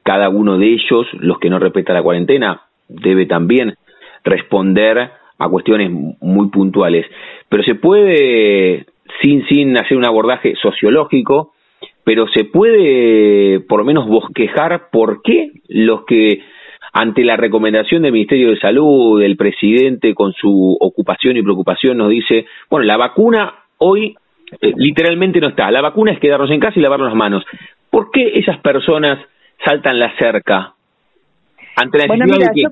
cada 0.03 0.29
uno 0.29 0.57
de 0.57 0.67
ellos, 0.67 1.07
los 1.13 1.39
que 1.39 1.49
no 1.49 1.59
respetan 1.59 1.95
la 1.95 2.03
cuarentena, 2.03 2.61
debe 2.87 3.25
también 3.25 3.75
responder 4.23 5.11
a 5.39 5.49
cuestiones 5.49 5.91
muy 5.91 6.49
puntuales. 6.49 7.05
Pero 7.49 7.63
se 7.63 7.75
puede, 7.75 8.85
sin, 9.21 9.45
sin 9.47 9.77
hacer 9.77 9.97
un 9.97 10.05
abordaje 10.05 10.55
sociológico, 10.61 11.53
pero 12.03 12.27
se 12.27 12.45
puede 12.45 13.59
por 13.61 13.79
lo 13.79 13.85
menos 13.85 14.07
bosquejar 14.07 14.89
por 14.91 15.21
qué 15.21 15.51
los 15.67 16.05
que 16.05 16.41
ante 16.93 17.23
la 17.23 17.35
recomendación 17.35 18.01
del 18.01 18.13
Ministerio 18.13 18.49
de 18.49 18.59
Salud, 18.59 19.21
del 19.21 19.37
presidente 19.37 20.15
con 20.15 20.33
su 20.33 20.75
ocupación 20.79 21.37
y 21.37 21.43
preocupación 21.43 21.97
nos 21.97 22.09
dice, 22.09 22.45
bueno, 22.69 22.85
la 22.85 22.97
vacuna 22.97 23.53
hoy 23.77 24.15
eh, 24.61 24.73
literalmente 24.75 25.39
no 25.39 25.49
está. 25.49 25.69
La 25.69 25.81
vacuna 25.81 26.11
es 26.11 26.19
quedarnos 26.19 26.49
en 26.49 26.59
casa 26.59 26.79
y 26.79 26.81
lavarnos 26.81 27.09
las 27.09 27.17
manos. 27.17 27.43
¿Por 27.89 28.09
qué 28.11 28.31
esas 28.35 28.57
personas 28.59 29.19
saltan 29.63 29.99
la 29.99 30.15
cerca 30.17 30.73
ante 31.75 31.97
la 31.97 32.07
Bueno, 32.07 32.25
mira, 32.25 32.47
de 32.49 32.53
que... 32.53 32.61
yo... 32.63 32.69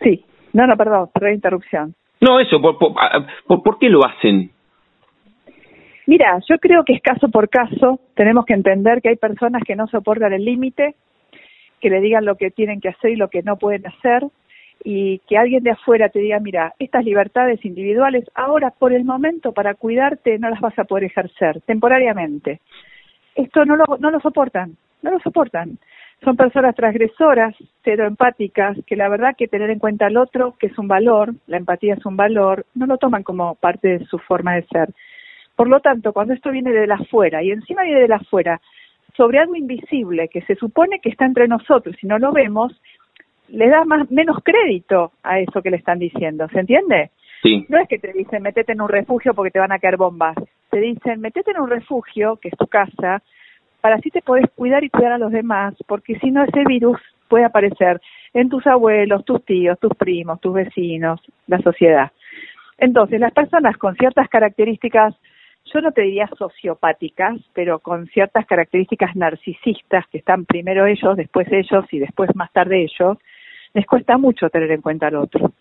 Sí, 0.00 0.24
no, 0.52 0.66
no, 0.66 0.76
perdón, 0.76 1.08
perdón, 1.12 1.34
interrupción. 1.34 1.94
No, 2.20 2.40
eso, 2.40 2.60
por, 2.60 2.78
por, 2.78 2.92
ah, 2.98 3.26
por- 3.46 3.62
¿por 3.62 3.78
qué 3.78 3.88
lo 3.88 4.04
hacen? 4.04 4.50
Mira, 6.06 6.38
yo 6.48 6.58
creo 6.58 6.84
que 6.84 6.92
es 6.94 7.02
caso 7.02 7.28
por 7.28 7.48
caso, 7.48 8.00
tenemos 8.14 8.44
que 8.44 8.52
entender 8.54 9.00
que 9.00 9.08
hay 9.08 9.16
personas 9.16 9.62
que 9.64 9.74
no 9.76 9.86
soportan 9.86 10.32
el 10.32 10.44
límite, 10.44 10.94
que 11.80 11.90
le 11.90 12.00
digan 12.00 12.24
lo 12.24 12.36
que 12.36 12.50
tienen 12.50 12.80
que 12.80 12.90
hacer 12.90 13.12
y 13.12 13.16
lo 13.16 13.28
que 13.28 13.42
no 13.42 13.56
pueden 13.56 13.86
hacer, 13.86 14.22
y 14.84 15.20
que 15.20 15.38
alguien 15.38 15.62
de 15.62 15.70
afuera 15.70 16.10
te 16.10 16.18
diga, 16.18 16.38
mira, 16.40 16.74
estas 16.78 17.04
libertades 17.04 17.64
individuales 17.64 18.24
ahora 18.34 18.70
por 18.70 18.92
el 18.92 19.04
momento 19.04 19.52
para 19.52 19.74
cuidarte 19.74 20.38
no 20.38 20.50
las 20.50 20.60
vas 20.60 20.78
a 20.78 20.84
poder 20.84 21.04
ejercer 21.04 21.62
temporariamente. 21.62 22.60
Esto 23.34 23.64
no 23.64 23.76
lo, 23.76 23.84
no 23.98 24.10
lo 24.10 24.20
soportan, 24.20 24.76
no 25.02 25.10
lo 25.10 25.20
soportan. 25.20 25.78
Son 26.24 26.36
personas 26.36 26.74
transgresoras, 26.74 27.54
cero 27.82 28.06
empáticas, 28.06 28.78
que 28.86 28.96
la 28.96 29.10
verdad 29.10 29.36
que 29.36 29.46
tener 29.46 29.68
en 29.68 29.78
cuenta 29.78 30.06
al 30.06 30.16
otro, 30.16 30.54
que 30.58 30.68
es 30.68 30.78
un 30.78 30.88
valor, 30.88 31.34
la 31.46 31.58
empatía 31.58 31.94
es 31.94 32.06
un 32.06 32.16
valor, 32.16 32.64
no 32.74 32.86
lo 32.86 32.96
toman 32.96 33.22
como 33.22 33.56
parte 33.56 33.98
de 33.98 34.04
su 34.06 34.18
forma 34.18 34.54
de 34.54 34.62
ser. 34.62 34.88
Por 35.54 35.68
lo 35.68 35.80
tanto, 35.80 36.14
cuando 36.14 36.32
esto 36.32 36.50
viene 36.50 36.72
de 36.72 36.86
la 36.86 36.94
afuera 36.94 37.42
y 37.42 37.50
encima 37.50 37.82
viene 37.82 38.00
de 38.00 38.08
la 38.08 38.16
afuera 38.16 38.60
sobre 39.14 39.38
algo 39.38 39.54
invisible 39.54 40.28
que 40.28 40.40
se 40.42 40.54
supone 40.56 40.98
que 41.00 41.10
está 41.10 41.26
entre 41.26 41.46
nosotros 41.46 41.94
y 42.02 42.06
no 42.06 42.18
lo 42.18 42.32
vemos, 42.32 42.72
le 43.48 43.68
da 43.68 43.84
más 43.84 44.10
menos 44.10 44.38
crédito 44.42 45.12
a 45.22 45.38
eso 45.40 45.60
que 45.62 45.70
le 45.70 45.76
están 45.76 45.98
diciendo, 45.98 46.48
¿se 46.48 46.60
entiende? 46.60 47.10
Sí. 47.42 47.66
No 47.68 47.78
es 47.78 47.86
que 47.86 47.98
te 47.98 48.12
dicen 48.12 48.42
metete 48.42 48.72
en 48.72 48.80
un 48.80 48.88
refugio 48.88 49.34
porque 49.34 49.50
te 49.50 49.58
van 49.58 49.72
a 49.72 49.78
caer 49.78 49.98
bombas, 49.98 50.36
te 50.70 50.80
dicen 50.80 51.20
metete 51.20 51.50
en 51.50 51.60
un 51.60 51.68
refugio, 51.68 52.36
que 52.36 52.48
es 52.48 52.56
tu 52.56 52.66
casa, 52.66 53.22
para 53.84 53.96
así 53.96 54.08
te 54.08 54.22
podés 54.22 54.46
cuidar 54.54 54.82
y 54.82 54.88
cuidar 54.88 55.12
a 55.12 55.18
los 55.18 55.30
demás, 55.30 55.74
porque 55.86 56.18
si 56.18 56.30
no 56.30 56.42
ese 56.42 56.64
virus 56.66 56.98
puede 57.28 57.44
aparecer 57.44 58.00
en 58.32 58.48
tus 58.48 58.66
abuelos, 58.66 59.26
tus 59.26 59.44
tíos, 59.44 59.78
tus 59.78 59.92
primos, 59.94 60.40
tus 60.40 60.54
vecinos, 60.54 61.20
la 61.48 61.58
sociedad. 61.58 62.10
Entonces, 62.78 63.20
las 63.20 63.34
personas 63.34 63.76
con 63.76 63.94
ciertas 63.96 64.26
características, 64.30 65.14
yo 65.66 65.82
no 65.82 65.92
te 65.92 66.00
diría 66.00 66.30
sociopáticas, 66.38 67.36
pero 67.52 67.78
con 67.78 68.06
ciertas 68.06 68.46
características 68.46 69.14
narcisistas, 69.16 70.06
que 70.10 70.16
están 70.16 70.46
primero 70.46 70.86
ellos, 70.86 71.14
después 71.18 71.46
ellos 71.52 71.84
y 71.90 71.98
después 71.98 72.34
más 72.34 72.50
tarde 72.54 72.84
ellos, 72.84 73.18
les 73.74 73.84
cuesta 73.84 74.16
mucho 74.16 74.48
tener 74.48 74.70
en 74.70 74.80
cuenta 74.80 75.08
al 75.08 75.16
otro. 75.16 75.52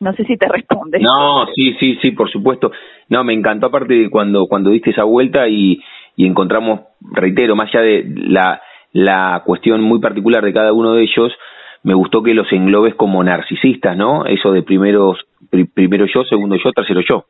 No 0.00 0.12
sé 0.12 0.24
si 0.24 0.36
te 0.36 0.46
responde. 0.46 0.98
No, 1.00 1.46
sí, 1.54 1.74
sí, 1.80 1.96
sí, 2.02 2.10
por 2.10 2.30
supuesto. 2.30 2.70
No, 3.08 3.24
me 3.24 3.32
encantó 3.32 3.68
aparte 3.68 3.94
de 3.94 4.10
cuando, 4.10 4.46
cuando 4.46 4.68
diste 4.68 4.90
esa 4.90 5.04
vuelta 5.04 5.48
y, 5.48 5.80
y 6.16 6.26
encontramos, 6.26 6.80
reitero, 7.12 7.56
más 7.56 7.68
allá 7.74 7.82
de 7.82 8.04
la, 8.28 8.62
la 8.92 9.42
cuestión 9.44 9.80
muy 9.82 10.00
particular 10.00 10.44
de 10.44 10.52
cada 10.52 10.72
uno 10.72 10.92
de 10.94 11.02
ellos, 11.02 11.32
me 11.82 11.94
gustó 11.94 12.22
que 12.22 12.34
los 12.34 12.50
englobes 12.52 12.94
como 12.94 13.22
narcisistas, 13.22 13.96
¿no? 13.96 14.24
Eso 14.26 14.52
de 14.52 14.62
primeros, 14.62 15.18
pri- 15.50 15.64
primero 15.66 16.06
yo, 16.06 16.24
segundo 16.24 16.56
yo, 16.56 16.72
tercero 16.72 17.00
yo. 17.08 17.24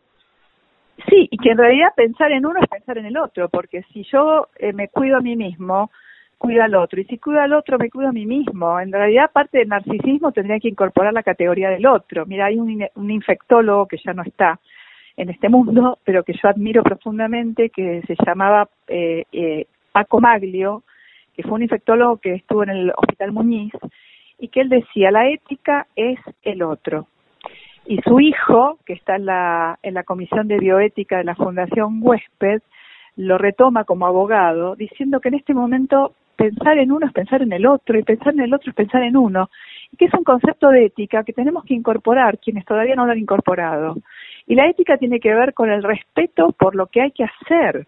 Sí, 1.09 1.28
y 1.30 1.37
que 1.39 1.51
en 1.51 1.59
realidad 1.59 1.89
pensar 1.97 2.30
en 2.30 2.47
uno 2.47 2.61
es 2.62 2.68
pensar 2.68 2.99
en 2.99 3.07
el 3.07 3.16
otro, 3.16 3.49
porque 3.49 3.82
si 3.93 4.05
yo 4.05 4.47
eh, 4.59 4.72
me 4.72 4.89
cuido 4.89 5.16
a 5.16 5.20
mí 5.20 5.35
mismo, 5.35 5.91
cuido 6.39 6.62
al 6.62 6.74
otro, 6.76 7.01
y 7.01 7.05
si 7.05 7.18
cuido 7.18 7.41
al 7.41 7.53
otro, 7.53 7.78
me 7.78 7.91
cuido 7.91 8.11
a 8.11 8.12
mí 8.12 8.26
mismo. 8.26 8.78
En 8.78 8.93
realidad, 8.93 9.30
parte 9.32 9.59
del 9.59 9.68
narcisismo 9.68 10.30
tendría 10.30 10.61
que 10.61 10.68
incorporar 10.68 11.12
la 11.12 11.22
categoría 11.22 11.70
del 11.70 11.87
otro. 11.87 12.24
Mira, 12.26 12.47
hay 12.47 12.59
un, 12.59 12.87
un 12.95 13.11
infectólogo 13.11 13.87
que 13.89 13.97
ya 14.05 14.12
no 14.12 14.22
está 14.22 14.61
en 15.16 15.30
este 15.30 15.48
mundo, 15.48 15.98
pero 16.04 16.24
que 16.24 16.32
yo 16.32 16.48
admiro 16.48 16.82
profundamente, 16.82 17.70
que 17.70 18.02
se 18.06 18.16
llamaba 18.26 18.68
eh, 18.88 19.24
eh, 19.32 19.66
Paco 19.92 20.20
Maglio, 20.20 20.82
que 21.34 21.42
fue 21.42 21.52
un 21.52 21.62
infectólogo 21.62 22.18
que 22.18 22.34
estuvo 22.34 22.62
en 22.62 22.70
el 22.70 22.92
Hospital 22.96 23.32
Muñiz, 23.32 23.72
y 24.38 24.48
que 24.48 24.60
él 24.60 24.68
decía, 24.68 25.10
la 25.10 25.28
ética 25.28 25.86
es 25.94 26.18
el 26.42 26.62
otro 26.62 27.06
y 27.86 28.00
su 28.02 28.20
hijo, 28.20 28.78
que 28.86 28.94
está 28.94 29.16
en 29.16 29.26
la, 29.26 29.78
en 29.82 29.94
la 29.94 30.04
Comisión 30.04 30.48
de 30.48 30.58
Bioética 30.58 31.18
de 31.18 31.24
la 31.24 31.34
Fundación 31.34 31.98
Huésped, 32.00 32.62
lo 33.16 33.38
retoma 33.38 33.84
como 33.84 34.06
abogado, 34.06 34.74
diciendo 34.74 35.20
que 35.20 35.28
en 35.28 35.34
este 35.34 35.54
momento 35.54 36.14
pensar 36.36 36.78
en 36.78 36.90
uno 36.90 37.06
es 37.06 37.12
pensar 37.12 37.42
en 37.42 37.52
el 37.52 37.66
otro 37.66 37.98
y 37.98 38.02
pensar 38.02 38.34
en 38.34 38.40
el 38.40 38.54
otro 38.54 38.70
es 38.70 38.76
pensar 38.76 39.02
en 39.02 39.16
uno, 39.16 39.50
y 39.92 39.96
que 39.96 40.06
es 40.06 40.14
un 40.14 40.24
concepto 40.24 40.70
de 40.70 40.86
ética 40.86 41.24
que 41.24 41.32
tenemos 41.32 41.64
que 41.64 41.74
incorporar 41.74 42.38
quienes 42.38 42.64
todavía 42.64 42.96
no 42.96 43.06
lo 43.06 43.12
han 43.12 43.18
incorporado. 43.18 43.96
Y 44.47 44.55
la 44.55 44.68
ética 44.68 44.99
tiene 44.99 45.20
que 45.20 45.34
ver 45.34 45.55
con 45.55 45.70
el 45.70 45.82
respeto 45.82 46.53
por 46.59 46.74
lo 46.74 46.86
que 46.86 47.01
hay 47.01 47.11
que 47.12 47.24
hacer, 47.24 47.86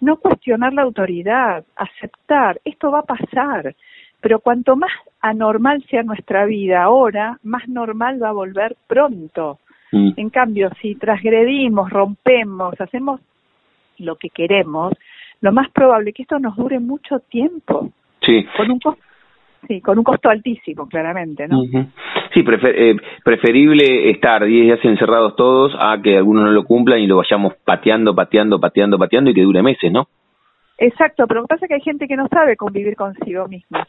no 0.00 0.16
cuestionar 0.16 0.72
la 0.72 0.82
autoridad, 0.82 1.64
aceptar, 1.76 2.60
esto 2.64 2.90
va 2.90 3.00
a 3.00 3.04
pasar, 3.04 3.74
pero 4.20 4.40
cuanto 4.40 4.76
más 4.76 4.92
anormal 5.20 5.82
sea 5.88 6.02
nuestra 6.02 6.44
vida 6.44 6.82
ahora, 6.82 7.38
más 7.42 7.68
normal 7.68 8.22
va 8.22 8.28
a 8.30 8.32
volver 8.32 8.76
pronto. 8.86 9.58
Mm. 9.92 10.10
En 10.16 10.30
cambio, 10.30 10.70
si 10.80 10.94
transgredimos, 10.96 11.90
rompemos, 11.90 12.78
hacemos 12.80 13.20
lo 13.98 14.16
que 14.16 14.28
queremos, 14.28 14.92
lo 15.40 15.52
más 15.52 15.70
probable 15.70 16.10
es 16.10 16.16
que 16.16 16.22
esto 16.22 16.38
nos 16.38 16.56
dure 16.56 16.80
mucho 16.80 17.20
tiempo, 17.20 17.90
Sí. 18.22 18.46
con 18.56 18.70
un 18.70 18.80
costo, 18.80 19.02
sí, 19.66 19.80
con 19.80 19.98
un 19.98 20.04
costo 20.04 20.28
altísimo, 20.28 20.88
claramente, 20.88 21.46
¿no? 21.48 21.62
Sí, 22.32 22.42
prefer- 22.42 22.74
eh, 22.76 22.96
preferible 23.24 24.10
estar 24.10 24.44
10 24.44 24.64
días 24.64 24.84
encerrados 24.84 25.36
todos 25.36 25.74
a 25.78 26.00
que 26.02 26.16
algunos 26.16 26.44
no 26.44 26.50
lo 26.50 26.64
cumplan 26.64 27.00
y 27.00 27.06
lo 27.06 27.16
vayamos 27.18 27.54
pateando, 27.64 28.14
pateando, 28.14 28.58
pateando, 28.60 28.98
pateando 28.98 29.30
y 29.30 29.34
que 29.34 29.42
dure 29.42 29.62
meses, 29.62 29.92
¿no? 29.92 30.08
Exacto, 30.78 31.26
pero 31.26 31.40
lo 31.40 31.46
que 31.46 31.54
pasa 31.54 31.66
es 31.66 31.68
que 31.68 31.74
hay 31.74 31.80
gente 31.80 32.08
que 32.08 32.16
no 32.16 32.26
sabe 32.28 32.56
convivir 32.56 32.96
consigo 32.96 33.46
misma. 33.48 33.86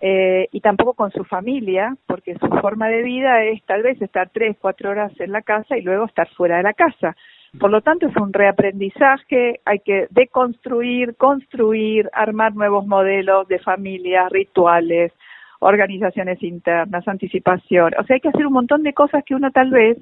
Eh, 0.00 0.46
y 0.52 0.60
tampoco 0.60 0.94
con 0.94 1.10
su 1.10 1.24
familia, 1.24 1.96
porque 2.06 2.34
su 2.38 2.46
forma 2.60 2.88
de 2.88 3.02
vida 3.02 3.42
es 3.44 3.62
tal 3.64 3.82
vez 3.82 4.00
estar 4.00 4.30
tres, 4.32 4.56
cuatro 4.60 4.90
horas 4.90 5.12
en 5.20 5.32
la 5.32 5.42
casa 5.42 5.76
y 5.76 5.82
luego 5.82 6.04
estar 6.04 6.28
fuera 6.30 6.58
de 6.58 6.62
la 6.62 6.72
casa. 6.72 7.16
Por 7.58 7.70
lo 7.70 7.80
tanto, 7.80 8.06
es 8.06 8.16
un 8.16 8.32
reaprendizaje, 8.32 9.60
hay 9.64 9.78
que 9.78 10.06
deconstruir, 10.10 11.16
construir, 11.16 12.10
armar 12.12 12.54
nuevos 12.54 12.86
modelos 12.86 13.48
de 13.48 13.58
familias, 13.58 14.30
rituales, 14.30 15.12
organizaciones 15.60 16.42
internas, 16.42 17.08
anticipación. 17.08 17.92
O 17.98 18.04
sea, 18.04 18.14
hay 18.14 18.20
que 18.20 18.28
hacer 18.28 18.46
un 18.46 18.52
montón 18.52 18.82
de 18.82 18.92
cosas 18.92 19.24
que 19.24 19.34
uno 19.34 19.50
tal 19.50 19.70
vez 19.70 19.98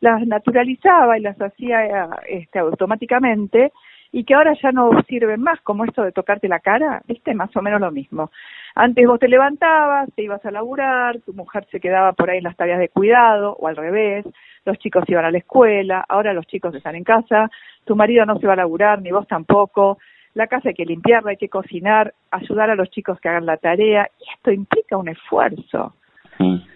las 0.00 0.26
naturalizaba 0.26 1.18
y 1.18 1.22
las 1.22 1.40
hacía 1.40 1.86
eh, 1.86 2.08
este, 2.28 2.58
automáticamente 2.58 3.72
y 4.12 4.24
que 4.24 4.34
ahora 4.34 4.54
ya 4.62 4.72
no 4.72 4.90
sirven 5.08 5.42
más, 5.42 5.60
como 5.60 5.84
esto 5.84 6.02
de 6.02 6.12
tocarte 6.12 6.48
la 6.48 6.60
cara, 6.60 7.02
viste, 7.06 7.34
más 7.34 7.54
o 7.56 7.62
menos 7.62 7.80
lo 7.80 7.90
mismo. 7.90 8.30
Antes 8.74 9.06
vos 9.06 9.18
te 9.18 9.28
levantabas, 9.28 10.08
te 10.14 10.22
ibas 10.22 10.44
a 10.44 10.50
laburar, 10.50 11.20
tu 11.20 11.34
mujer 11.34 11.66
se 11.70 11.80
quedaba 11.80 12.12
por 12.12 12.30
ahí 12.30 12.38
en 12.38 12.44
las 12.44 12.56
tareas 12.56 12.78
de 12.78 12.88
cuidado, 12.88 13.56
o 13.58 13.68
al 13.68 13.76
revés, 13.76 14.24
los 14.64 14.78
chicos 14.78 15.04
iban 15.08 15.24
a 15.24 15.30
la 15.30 15.38
escuela, 15.38 16.04
ahora 16.08 16.32
los 16.32 16.46
chicos 16.46 16.74
están 16.74 16.94
en 16.94 17.04
casa, 17.04 17.50
tu 17.84 17.96
marido 17.96 18.24
no 18.24 18.38
se 18.38 18.46
va 18.46 18.54
a 18.54 18.56
laburar, 18.56 19.02
ni 19.02 19.10
vos 19.10 19.26
tampoco, 19.26 19.98
la 20.34 20.46
casa 20.46 20.70
hay 20.70 20.74
que 20.74 20.86
limpiarla, 20.86 21.30
hay 21.30 21.36
que 21.36 21.48
cocinar, 21.48 22.14
ayudar 22.30 22.70
a 22.70 22.76
los 22.76 22.90
chicos 22.90 23.20
que 23.20 23.28
hagan 23.28 23.46
la 23.46 23.56
tarea, 23.56 24.08
y 24.20 24.32
esto 24.32 24.52
implica 24.52 24.96
un 24.96 25.08
esfuerzo. 25.08 25.94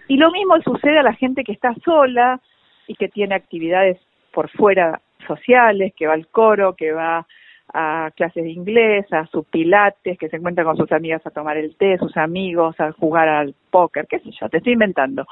Y 0.07 0.17
lo 0.17 0.29
mismo 0.31 0.59
sucede 0.61 0.99
a 0.99 1.03
la 1.03 1.13
gente 1.13 1.43
que 1.45 1.53
está 1.53 1.73
sola 1.85 2.41
y 2.87 2.95
que 2.95 3.07
tiene 3.07 3.35
actividades 3.35 3.97
por 4.33 4.49
fuera 4.49 4.99
sociales, 5.25 5.93
que 5.95 6.07
va 6.07 6.13
al 6.13 6.27
coro, 6.27 6.75
que 6.75 6.91
va 6.91 7.25
a 7.73 8.11
clases 8.15 8.43
de 8.43 8.51
inglés, 8.51 9.11
a 9.11 9.25
sus 9.27 9.45
pilates, 9.45 10.17
que 10.17 10.29
se 10.29 10.35
encuentra 10.37 10.63
con 10.63 10.77
sus 10.77 10.91
amigas 10.91 11.25
a 11.25 11.31
tomar 11.31 11.57
el 11.57 11.75
té, 11.75 11.97
sus 11.97 12.15
amigos, 12.17 12.79
a 12.79 12.91
jugar 12.91 13.27
al 13.27 13.55
póker, 13.71 14.05
qué 14.07 14.19
sé 14.19 14.31
yo, 14.39 14.49
te 14.49 14.57
estoy 14.57 14.73
inventando. 14.73 15.25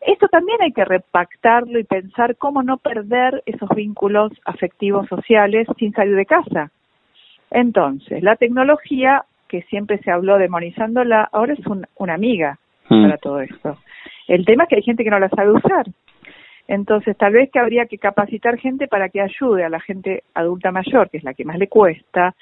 Esto 0.00 0.28
también 0.28 0.60
hay 0.62 0.72
que 0.72 0.84
repactarlo 0.84 1.78
y 1.78 1.84
pensar 1.84 2.36
cómo 2.36 2.62
no 2.62 2.76
perder 2.76 3.42
esos 3.46 3.68
vínculos 3.70 4.32
afectivos 4.44 5.08
sociales 5.08 5.66
sin 5.78 5.92
salir 5.92 6.14
de 6.14 6.26
casa. 6.26 6.70
Entonces, 7.50 8.22
la 8.22 8.36
tecnología, 8.36 9.24
que 9.48 9.62
siempre 9.62 9.98
se 9.98 10.10
habló 10.10 10.38
demonizándola, 10.38 11.28
ahora 11.32 11.54
es 11.54 11.66
un- 11.66 11.86
una 11.96 12.14
amiga 12.14 12.58
Mm. 12.90 13.02
para 13.02 13.16
todo 13.16 13.40
esto. 13.40 13.78
El 14.26 14.44
tema 14.44 14.64
es 14.64 14.68
que 14.68 14.76
hay 14.76 14.82
gente 14.82 15.04
que 15.04 15.10
no 15.10 15.18
la 15.18 15.30
sabe 15.30 15.52
usar. 15.52 15.86
Entonces, 16.68 17.16
tal 17.16 17.32
vez 17.32 17.50
que 17.50 17.58
habría 17.58 17.86
que 17.86 17.96
capacitar 17.96 18.58
gente 18.58 18.88
para 18.88 19.08
que 19.08 19.22
ayude 19.22 19.64
a 19.64 19.70
la 19.70 19.80
gente 19.80 20.22
adulta 20.34 20.70
mayor, 20.70 21.08
que 21.08 21.16
es 21.16 21.24
la 21.24 21.32
que 21.32 21.46
más 21.46 21.58
le 21.58 21.68
cuesta, 21.68 22.34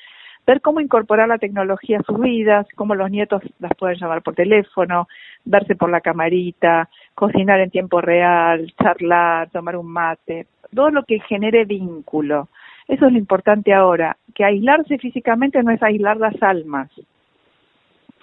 ver 0.44 0.60
cómo 0.60 0.80
incorporar 0.80 1.28
la 1.28 1.38
tecnología 1.38 2.00
a 2.00 2.02
sus 2.02 2.20
vidas, 2.20 2.66
cómo 2.74 2.96
los 2.96 3.10
nietos 3.10 3.42
las 3.60 3.72
pueden 3.76 3.98
llamar 3.98 4.22
por 4.22 4.34
teléfono, 4.34 5.06
verse 5.44 5.76
por 5.76 5.90
la 5.90 6.00
camarita, 6.00 6.88
cocinar 7.14 7.60
en 7.60 7.70
tiempo 7.70 8.00
real, 8.00 8.72
charlar, 8.80 9.48
tomar 9.50 9.76
un 9.76 9.86
mate, 9.86 10.46
todo 10.74 10.90
lo 10.90 11.04
que 11.04 11.20
genere 11.20 11.64
vínculo. 11.64 12.48
Eso 12.88 13.06
es 13.06 13.12
lo 13.12 13.18
importante 13.18 13.72
ahora, 13.72 14.16
que 14.34 14.44
aislarse 14.44 14.98
físicamente 14.98 15.62
no 15.62 15.70
es 15.70 15.82
aislar 15.82 16.16
las 16.16 16.40
almas. 16.42 16.90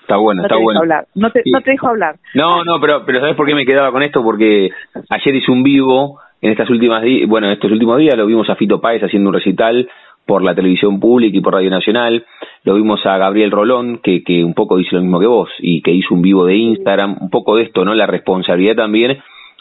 Está 0.03 0.17
bueno, 0.17 0.41
No 0.41 0.45
está 0.45 0.55
te 0.55 0.59
dejo 0.59 0.63
bueno. 0.65 0.79
hablar, 0.81 1.07
no 1.15 1.31
te, 1.31 1.41
Sí. 1.43 1.51
no 1.51 1.61
te 1.61 1.71
dejo 1.71 1.87
hablar. 1.87 2.15
No, 2.35 2.63
no, 2.63 2.79
pero, 2.79 3.03
pero 3.05 3.19
¿sabes 3.21 3.35
por 3.35 3.47
qué 3.47 3.55
me 3.55 3.65
quedaba 3.65 3.91
con 3.91 4.03
esto? 4.03 4.21
Porque 4.21 4.69
ayer 5.09 5.35
hice 5.35 5.51
un 5.51 5.63
vivo 5.63 6.19
en 6.41 6.51
estas 6.51 6.69
últimas 6.69 7.03
bueno, 7.27 7.47
en 7.47 7.53
estos 7.53 7.71
últimos 7.71 7.97
días 7.97 8.15
lo 8.17 8.25
vimos 8.25 8.49
a 8.49 8.55
Fito 8.55 8.79
Páez 8.81 9.01
haciendo 9.03 9.29
un 9.29 9.33
recital 9.35 9.89
por 10.25 10.41
la 10.41 10.53
televisión 10.55 10.99
pública 10.99 11.37
y 11.37 11.41
por 11.41 11.53
Radio 11.53 11.69
Nacional. 11.69 12.25
Lo 12.63 12.75
vimos 12.75 13.05
a 13.05 13.17
Gabriel 13.17 13.51
Rolón, 13.51 13.99
que, 14.03 14.23
que 14.23 14.43
un 14.43 14.53
poco 14.53 14.77
dice 14.77 14.95
lo 14.95 15.01
mismo 15.01 15.19
que 15.19 15.27
vos 15.27 15.49
y 15.59 15.81
que 15.81 15.91
hizo 15.91 16.13
un 16.13 16.21
vivo 16.21 16.45
de 16.45 16.55
Instagram, 16.55 17.17
un 17.21 17.29
poco 17.29 17.55
de 17.57 17.63
esto, 17.63 17.83
¿no? 17.85 17.93
La 17.93 18.05
responsabilidad 18.07 18.75
también 18.75 19.17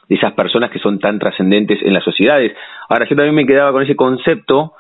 de 0.09 0.15
esas 0.17 0.33
personas 0.35 0.71
que 0.71 0.79
son 0.81 0.99
tan 0.99 1.19
trascendentes 1.19 1.81
en 1.83 1.95
las 1.95 2.05
sociedades. 2.05 2.53
Ahora, 2.89 3.09
yo 3.09 3.15
también 3.17 3.35
me 3.35 3.47
quedaba 3.47 3.73
con 3.73 3.83
ese 3.83 3.95
concepto 3.97 4.73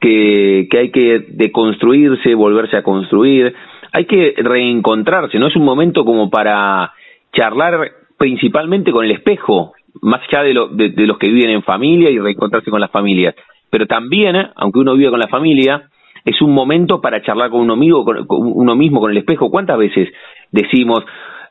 que, 0.00 0.68
que 0.70 0.78
hay 0.78 0.90
que 0.90 1.24
deconstruirse, 1.28 2.34
volverse 2.34 2.76
a 2.76 2.82
construir, 2.82 3.54
hay 3.92 4.04
que 4.06 4.34
reencontrarse, 4.36 5.38
¿no? 5.38 5.48
Es 5.48 5.56
un 5.56 5.64
momento 5.64 6.04
como 6.04 6.30
para 6.30 6.92
charlar 7.32 7.92
principalmente 8.18 8.92
con 8.92 9.04
el 9.04 9.12
espejo, 9.12 9.72
más 10.02 10.20
allá 10.28 10.42
de, 10.42 10.54
lo, 10.54 10.68
de, 10.68 11.06
los 11.06 11.18
que 11.18 11.30
viven 11.30 11.50
en 11.50 11.62
familia 11.62 12.10
y 12.10 12.18
reencontrarse 12.18 12.70
con 12.70 12.80
las 12.80 12.90
familias. 12.90 13.34
Pero 13.70 13.86
también, 13.86 14.36
aunque 14.56 14.80
uno 14.80 14.94
vive 14.94 15.10
con 15.10 15.20
la 15.20 15.28
familia, 15.28 15.88
es 16.24 16.40
un 16.42 16.52
momento 16.52 17.00
para 17.00 17.22
charlar 17.22 17.50
con 17.50 17.60
uno 17.60 17.76
mismo, 17.76 18.04
con, 18.04 18.26
uno 18.28 18.74
mismo, 18.74 19.00
con 19.00 19.10
el 19.10 19.18
espejo. 19.18 19.50
¿Cuántas 19.50 19.78
veces 19.78 20.08
decimos, 20.50 21.00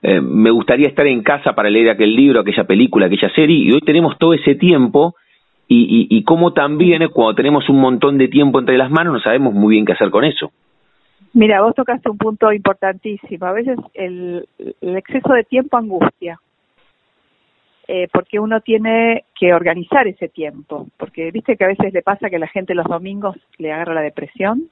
eh, 0.02 0.22
me 0.22 0.52
gustaría 0.52 0.88
estar 0.88 1.08
en 1.08 1.24
casa 1.24 1.54
para 1.54 1.70
leer 1.70 1.90
aquel 1.90 2.16
libro, 2.16 2.42
aquella 2.42 2.66
película, 2.66 3.06
aquella 3.08 3.30
serie? 3.34 3.58
Y 3.58 3.72
hoy 3.72 3.82
tenemos 3.82 4.18
todo 4.18 4.34
ese 4.34 4.56
tiempo 4.56 5.16
y, 5.68 6.08
y, 6.10 6.18
y 6.18 6.24
como 6.24 6.54
también 6.54 7.08
cuando 7.10 7.36
tenemos 7.36 7.68
un 7.70 7.80
montón 7.80 8.18
de 8.18 8.28
tiempo 8.28 8.60
entre 8.60 8.78
las 8.78 8.90
manos 8.90 9.14
no 9.14 9.20
sabemos 9.20 9.54
muy 9.54 9.76
bien 9.76 9.86
qué 9.86 9.94
hacer 9.94 10.10
con 10.10 10.24
eso. 10.24 10.52
Mira, 11.34 11.62
vos 11.62 11.76
tocaste 11.76 12.10
un 12.10 12.18
punto 12.18 12.52
importantísimo. 12.52 13.46
A 13.46 13.52
veces 13.52 13.78
el, 13.94 14.48
el 14.82 14.98
exceso 14.98 15.34
de 15.34 15.44
tiempo 15.44 15.78
angustia, 15.78 16.40
eh, 17.88 18.08
porque 18.12 18.40
uno 18.40 18.60
tiene 18.62 19.26
que 19.40 19.54
organizar 19.54 20.08
ese 20.08 20.28
tiempo. 20.28 20.88
Porque 20.98 21.32
viste 21.32 21.56
que 21.56 21.64
a 21.64 21.70
veces 21.70 21.94
le 21.94 22.02
pasa 22.02 22.30
que 22.30 22.40
la 22.40 22.48
gente 22.48 22.76
los 22.76 22.86
domingos 22.86 23.38
le 23.58 23.72
agarra 23.72 23.94
la 23.94 24.02
depresión, 24.02 24.70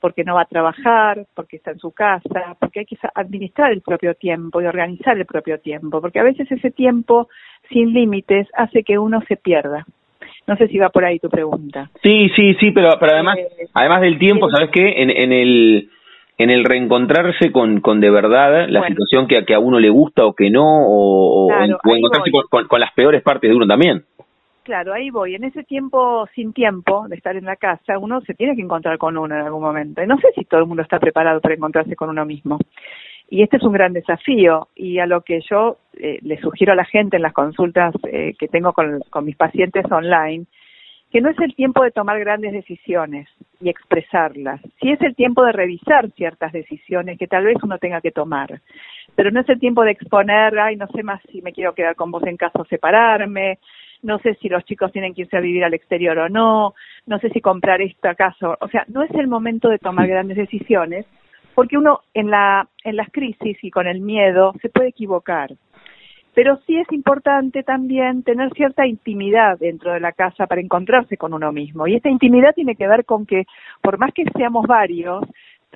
porque 0.00 0.24
no 0.24 0.34
va 0.34 0.42
a 0.42 0.46
trabajar, 0.46 1.26
porque 1.34 1.56
está 1.56 1.72
en 1.72 1.78
su 1.78 1.92
casa, 1.92 2.56
porque 2.58 2.80
hay 2.80 2.86
que 2.86 2.98
administrar 3.14 3.72
el 3.72 3.80
propio 3.80 4.14
tiempo 4.14 4.60
y 4.60 4.66
organizar 4.66 5.16
el 5.16 5.26
propio 5.26 5.60
tiempo, 5.60 6.00
porque 6.00 6.20
a 6.20 6.24
veces 6.24 6.50
ese 6.50 6.70
tiempo 6.70 7.28
sin 7.68 7.92
límites 7.92 8.48
hace 8.54 8.82
que 8.82 8.98
uno 8.98 9.20
se 9.28 9.36
pierda. 9.36 9.86
No 10.48 10.56
sé 10.56 10.66
si 10.68 10.78
va 10.78 10.88
por 10.88 11.04
ahí 11.04 11.18
tu 11.18 11.28
pregunta. 11.28 11.90
Sí, 12.02 12.30
sí, 12.34 12.54
sí, 12.54 12.70
pero, 12.70 12.96
pero 12.98 13.12
además, 13.12 13.36
eh, 13.38 13.66
además 13.74 14.00
del 14.00 14.18
tiempo, 14.18 14.50
¿sabes 14.50 14.70
qué? 14.72 15.02
En, 15.02 15.10
en 15.10 15.32
el 15.32 15.90
en 16.38 16.50
el 16.50 16.64
reencontrarse 16.64 17.50
con, 17.50 17.80
con 17.80 18.00
de 18.00 18.10
verdad 18.10 18.68
la 18.68 18.86
situación 18.86 19.26
que, 19.26 19.44
que 19.44 19.54
a 19.54 19.58
uno 19.58 19.80
le 19.80 19.90
gusta 19.90 20.24
o 20.24 20.34
que 20.34 20.50
no, 20.50 20.64
o, 20.64 21.48
o 21.48 21.96
encontrarse 21.96 22.30
con, 22.48 22.66
con, 22.68 22.80
las 22.80 22.92
peores 22.92 23.22
partes 23.22 23.50
de 23.50 23.56
uno 23.56 23.66
también. 23.66 24.04
Claro, 24.62 24.94
ahí 24.94 25.10
voy. 25.10 25.34
En 25.34 25.44
ese 25.44 25.64
tiempo 25.64 26.28
sin 26.34 26.52
tiempo 26.52 27.08
de 27.08 27.16
estar 27.16 27.34
en 27.34 27.44
la 27.44 27.56
casa, 27.56 27.98
uno 27.98 28.20
se 28.20 28.34
tiene 28.34 28.54
que 28.54 28.62
encontrar 28.62 28.98
con 28.98 29.16
uno 29.16 29.34
en 29.34 29.42
algún 29.42 29.62
momento. 29.62 30.02
Y 30.02 30.06
no 30.06 30.16
sé 30.18 30.28
si 30.34 30.44
todo 30.44 30.60
el 30.60 30.66
mundo 30.66 30.82
está 30.82 31.00
preparado 31.00 31.40
para 31.40 31.54
encontrarse 31.54 31.96
con 31.96 32.08
uno 32.08 32.24
mismo. 32.24 32.58
Y 33.28 33.42
este 33.42 33.58
es 33.58 33.62
un 33.62 33.72
gran 33.72 33.92
desafío. 33.92 34.68
Y 34.74 34.98
a 34.98 35.06
lo 35.06 35.22
que 35.22 35.40
yo 35.48 35.78
eh, 35.94 36.18
le 36.22 36.40
sugiero 36.40 36.72
a 36.72 36.76
la 36.76 36.84
gente 36.84 37.16
en 37.16 37.22
las 37.22 37.32
consultas 37.32 37.94
eh, 38.10 38.34
que 38.38 38.48
tengo 38.48 38.72
con, 38.72 39.00
con 39.10 39.24
mis 39.24 39.36
pacientes 39.36 39.84
online, 39.90 40.46
que 41.10 41.20
no 41.20 41.30
es 41.30 41.38
el 41.38 41.54
tiempo 41.54 41.82
de 41.82 41.90
tomar 41.90 42.18
grandes 42.20 42.52
decisiones 42.52 43.28
y 43.60 43.70
expresarlas, 43.70 44.60
sí 44.80 44.90
es 44.90 45.00
el 45.00 45.14
tiempo 45.14 45.44
de 45.44 45.52
revisar 45.52 46.10
ciertas 46.12 46.52
decisiones 46.52 47.18
que 47.18 47.26
tal 47.26 47.44
vez 47.44 47.56
uno 47.62 47.78
tenga 47.78 48.00
que 48.00 48.10
tomar, 48.10 48.60
pero 49.14 49.30
no 49.30 49.40
es 49.40 49.48
el 49.48 49.58
tiempo 49.58 49.82
de 49.84 49.92
exponer, 49.92 50.58
ay, 50.58 50.76
no 50.76 50.86
sé 50.88 51.02
más 51.02 51.20
si 51.32 51.40
me 51.42 51.52
quiero 51.52 51.74
quedar 51.74 51.96
con 51.96 52.10
vos 52.10 52.22
en 52.24 52.36
casa 52.36 52.60
o 52.60 52.64
separarme, 52.66 53.58
no 54.02 54.18
sé 54.18 54.34
si 54.34 54.48
los 54.48 54.64
chicos 54.64 54.92
tienen 54.92 55.14
que 55.14 55.22
irse 55.22 55.36
a 55.36 55.40
vivir 55.40 55.64
al 55.64 55.74
exterior 55.74 56.18
o 56.18 56.28
no, 56.28 56.74
no 57.06 57.18
sé 57.18 57.30
si 57.30 57.40
comprar 57.40 57.80
esto 57.80 58.08
acaso, 58.08 58.56
o 58.60 58.68
sea, 58.68 58.84
no 58.88 59.02
es 59.02 59.10
el 59.12 59.28
momento 59.28 59.70
de 59.70 59.78
tomar 59.78 60.06
grandes 60.06 60.36
decisiones, 60.36 61.06
porque 61.58 61.76
uno 61.76 62.02
en 62.14 62.30
la 62.30 62.68
en 62.84 62.94
las 62.94 63.10
crisis 63.10 63.58
y 63.62 63.70
con 63.72 63.88
el 63.88 64.00
miedo 64.00 64.52
se 64.62 64.68
puede 64.68 64.90
equivocar. 64.90 65.50
Pero 66.32 66.60
sí 66.64 66.76
es 66.76 66.86
importante 66.92 67.64
también 67.64 68.22
tener 68.22 68.52
cierta 68.52 68.86
intimidad 68.86 69.58
dentro 69.58 69.92
de 69.92 69.98
la 69.98 70.12
casa 70.12 70.46
para 70.46 70.60
encontrarse 70.60 71.16
con 71.16 71.34
uno 71.34 71.50
mismo. 71.50 71.88
Y 71.88 71.96
esta 71.96 72.10
intimidad 72.10 72.54
tiene 72.54 72.76
que 72.76 72.86
ver 72.86 73.04
con 73.04 73.26
que, 73.26 73.44
por 73.82 73.98
más 73.98 74.12
que 74.14 74.22
seamos 74.36 74.68
varios, 74.68 75.24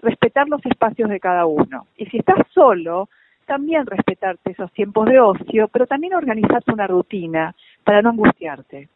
respetar 0.00 0.48
los 0.48 0.64
espacios 0.66 1.10
de 1.10 1.18
cada 1.18 1.46
uno. 1.46 1.88
Y 1.96 2.06
si 2.06 2.18
estás 2.18 2.46
solo, 2.54 3.08
también 3.44 3.84
respetarte 3.84 4.52
esos 4.52 4.70
tiempos 4.74 5.06
de 5.06 5.18
ocio, 5.18 5.66
pero 5.66 5.88
también 5.88 6.14
organizarte 6.14 6.72
una 6.72 6.86
rutina 6.86 7.56
para 7.82 8.02
no 8.02 8.10
angustiarte. 8.10 8.88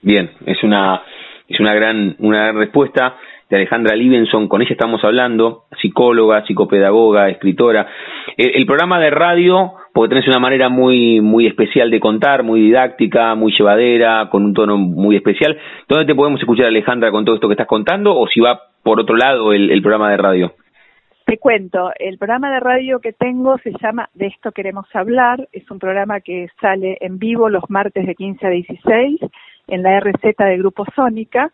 Bien, 0.00 0.30
es 0.46 0.64
una 0.64 1.02
es 1.52 1.60
una 1.60 1.74
gran 1.74 2.16
una 2.18 2.38
gran 2.38 2.56
respuesta 2.56 3.16
de 3.52 3.56
Alejandra 3.56 3.94
Livenson, 3.94 4.48
con 4.48 4.62
ella 4.62 4.70
estamos 4.72 5.04
hablando, 5.04 5.64
psicóloga, 5.78 6.42
psicopedagoga, 6.46 7.28
escritora. 7.28 7.86
El, 8.38 8.64
programa 8.64 8.98
de 8.98 9.10
radio, 9.10 9.74
porque 9.92 10.14
tenés 10.14 10.26
una 10.26 10.38
manera 10.38 10.70
muy, 10.70 11.20
muy 11.20 11.46
especial 11.46 11.90
de 11.90 12.00
contar, 12.00 12.44
muy 12.44 12.62
didáctica, 12.62 13.34
muy 13.34 13.52
llevadera, 13.52 14.30
con 14.30 14.46
un 14.46 14.54
tono 14.54 14.78
muy 14.78 15.16
especial. 15.16 15.58
¿Dónde 15.86 16.06
te 16.06 16.14
podemos 16.14 16.40
escuchar, 16.40 16.64
Alejandra, 16.64 17.10
con 17.10 17.26
todo 17.26 17.34
esto 17.34 17.46
que 17.46 17.52
estás 17.52 17.66
contando? 17.66 18.16
¿O 18.16 18.26
si 18.26 18.40
va 18.40 18.58
por 18.82 18.98
otro 18.98 19.16
lado 19.16 19.52
el, 19.52 19.70
el 19.70 19.82
programa 19.82 20.10
de 20.10 20.16
radio? 20.16 20.54
Te 21.26 21.36
cuento, 21.36 21.90
el 21.98 22.16
programa 22.16 22.50
de 22.54 22.60
radio 22.60 23.00
que 23.00 23.12
tengo 23.12 23.58
se 23.58 23.72
llama 23.82 24.08
De 24.14 24.28
esto 24.28 24.52
queremos 24.52 24.86
hablar, 24.94 25.46
es 25.52 25.70
un 25.70 25.78
programa 25.78 26.20
que 26.20 26.48
sale 26.58 26.96
en 27.02 27.18
vivo 27.18 27.50
los 27.50 27.68
martes 27.68 28.06
de 28.06 28.14
15 28.14 28.46
a 28.46 28.50
16 28.50 29.20
en 29.72 29.82
la 29.82 29.98
RZ 30.00 30.36
de 30.36 30.58
Grupo 30.58 30.84
Sónica 30.94 31.50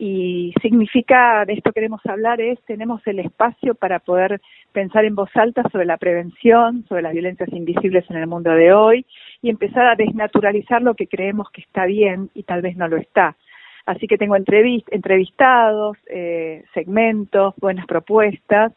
y 0.00 0.54
significa, 0.62 1.44
de 1.44 1.52
esto 1.52 1.72
queremos 1.72 2.00
hablar, 2.06 2.40
es 2.40 2.58
tenemos 2.64 3.06
el 3.06 3.18
espacio 3.18 3.74
para 3.74 3.98
poder 3.98 4.40
pensar 4.72 5.04
en 5.04 5.14
voz 5.14 5.28
alta 5.34 5.62
sobre 5.70 5.84
la 5.84 5.98
prevención, 5.98 6.86
sobre 6.88 7.02
las 7.02 7.12
violencias 7.12 7.50
invisibles 7.52 8.08
en 8.08 8.16
el 8.16 8.26
mundo 8.26 8.52
de 8.52 8.72
hoy 8.72 9.04
y 9.42 9.50
empezar 9.50 9.86
a 9.86 9.96
desnaturalizar 9.96 10.80
lo 10.80 10.94
que 10.94 11.08
creemos 11.08 11.50
que 11.50 11.60
está 11.60 11.84
bien 11.84 12.30
y 12.32 12.44
tal 12.44 12.62
vez 12.62 12.74
no 12.76 12.88
lo 12.88 12.96
está. 12.96 13.36
Así 13.84 14.06
que 14.06 14.16
tengo 14.16 14.36
entrevistados, 14.36 15.98
eh, 16.08 16.64
segmentos, 16.72 17.54
buenas 17.58 17.86
propuestas 17.86 18.72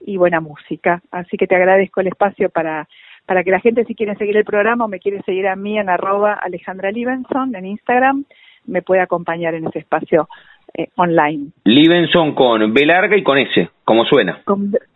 y 0.00 0.18
buena 0.18 0.40
música. 0.40 1.02
Así 1.10 1.38
que 1.38 1.46
te 1.46 1.56
agradezco 1.56 2.02
el 2.02 2.08
espacio 2.08 2.50
para, 2.50 2.88
para 3.26 3.42
que 3.42 3.50
la 3.50 3.60
gente 3.60 3.84
si 3.84 3.94
quiere 3.94 4.16
seguir 4.16 4.36
el 4.36 4.44
programa 4.44 4.84
o 4.84 4.88
me 4.88 5.00
quiere 5.00 5.22
seguir 5.22 5.46
a 5.48 5.56
mí 5.56 5.78
en 5.78 5.88
arroba 5.88 6.34
Alejandra 6.34 6.90
Libenson 6.90 7.54
en 7.54 7.66
Instagram, 7.66 8.24
me 8.66 8.82
puede 8.82 9.00
acompañar 9.00 9.54
en 9.54 9.66
ese 9.66 9.80
espacio 9.80 10.28
eh, 10.76 10.88
online. 10.96 11.48
Livenson 11.64 12.34
con 12.34 12.72
B 12.72 12.86
larga 12.86 13.16
y 13.16 13.22
con 13.22 13.38
S, 13.38 13.70
como 13.84 14.04
suena. 14.04 14.40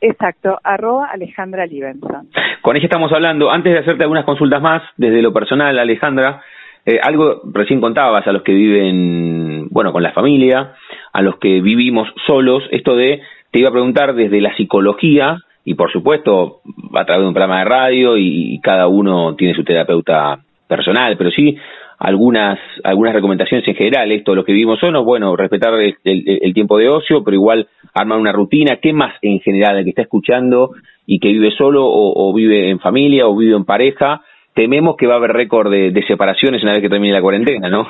exacto, 0.00 0.58
arroba 0.64 1.06
Alejandra 1.12 1.66
Livenson. 1.66 2.28
Con 2.62 2.76
ella 2.76 2.86
estamos 2.86 3.12
hablando, 3.12 3.50
antes 3.50 3.72
de 3.72 3.78
hacerte 3.78 4.02
algunas 4.02 4.24
consultas 4.24 4.60
más, 4.60 4.82
desde 4.96 5.22
lo 5.22 5.32
personal, 5.32 5.78
Alejandra, 5.78 6.42
eh, 6.84 6.98
algo 7.02 7.42
recién 7.52 7.80
contabas 7.80 8.26
a 8.26 8.32
los 8.32 8.42
que 8.42 8.52
viven, 8.52 9.68
bueno, 9.68 9.92
con 9.92 10.02
la 10.02 10.12
familia, 10.12 10.74
a 11.12 11.22
los 11.22 11.38
que 11.38 11.60
vivimos 11.60 12.08
solos, 12.26 12.64
esto 12.70 12.96
de, 12.96 13.20
te 13.50 13.60
iba 13.60 13.68
a 13.68 13.72
preguntar 13.72 14.14
desde 14.14 14.40
la 14.40 14.54
psicología, 14.56 15.38
y 15.68 15.74
por 15.74 15.92
supuesto 15.92 16.62
a 16.94 17.04
través 17.04 17.24
de 17.24 17.28
un 17.28 17.34
programa 17.34 17.58
de 17.58 17.66
radio 17.66 18.16
y 18.16 18.58
cada 18.62 18.88
uno 18.88 19.36
tiene 19.36 19.52
su 19.52 19.64
terapeuta 19.64 20.38
personal, 20.66 21.18
pero 21.18 21.30
sí 21.30 21.58
algunas 21.98 22.58
algunas 22.84 23.12
recomendaciones 23.12 23.68
en 23.68 23.74
general, 23.74 24.10
esto 24.10 24.34
lo 24.34 24.46
que 24.46 24.52
vivimos 24.52 24.80
solos, 24.80 25.04
bueno, 25.04 25.36
respetar 25.36 25.74
el, 25.74 26.54
tiempo 26.54 26.78
de 26.78 26.88
ocio, 26.88 27.22
pero 27.22 27.34
igual 27.34 27.68
armar 27.92 28.18
una 28.18 28.32
rutina, 28.32 28.76
¿qué 28.76 28.94
más 28.94 29.14
en 29.20 29.40
general 29.40 29.76
el 29.76 29.84
que 29.84 29.90
está 29.90 30.02
escuchando 30.02 30.70
y 31.04 31.20
que 31.20 31.28
vive 31.28 31.50
solo 31.50 31.82
o, 31.84 32.32
vive 32.32 32.70
en 32.70 32.78
familia 32.80 33.26
o 33.26 33.36
vive 33.36 33.54
en 33.54 33.66
pareja? 33.66 34.22
Tememos 34.54 34.96
que 34.96 35.06
va 35.06 35.14
a 35.14 35.16
haber 35.18 35.32
récord 35.32 35.70
de, 35.70 35.90
de 35.90 36.02
separaciones 36.06 36.62
una 36.62 36.72
vez 36.72 36.80
que 36.80 36.88
termine 36.88 37.12
la 37.12 37.20
cuarentena, 37.20 37.68
¿no? 37.68 37.86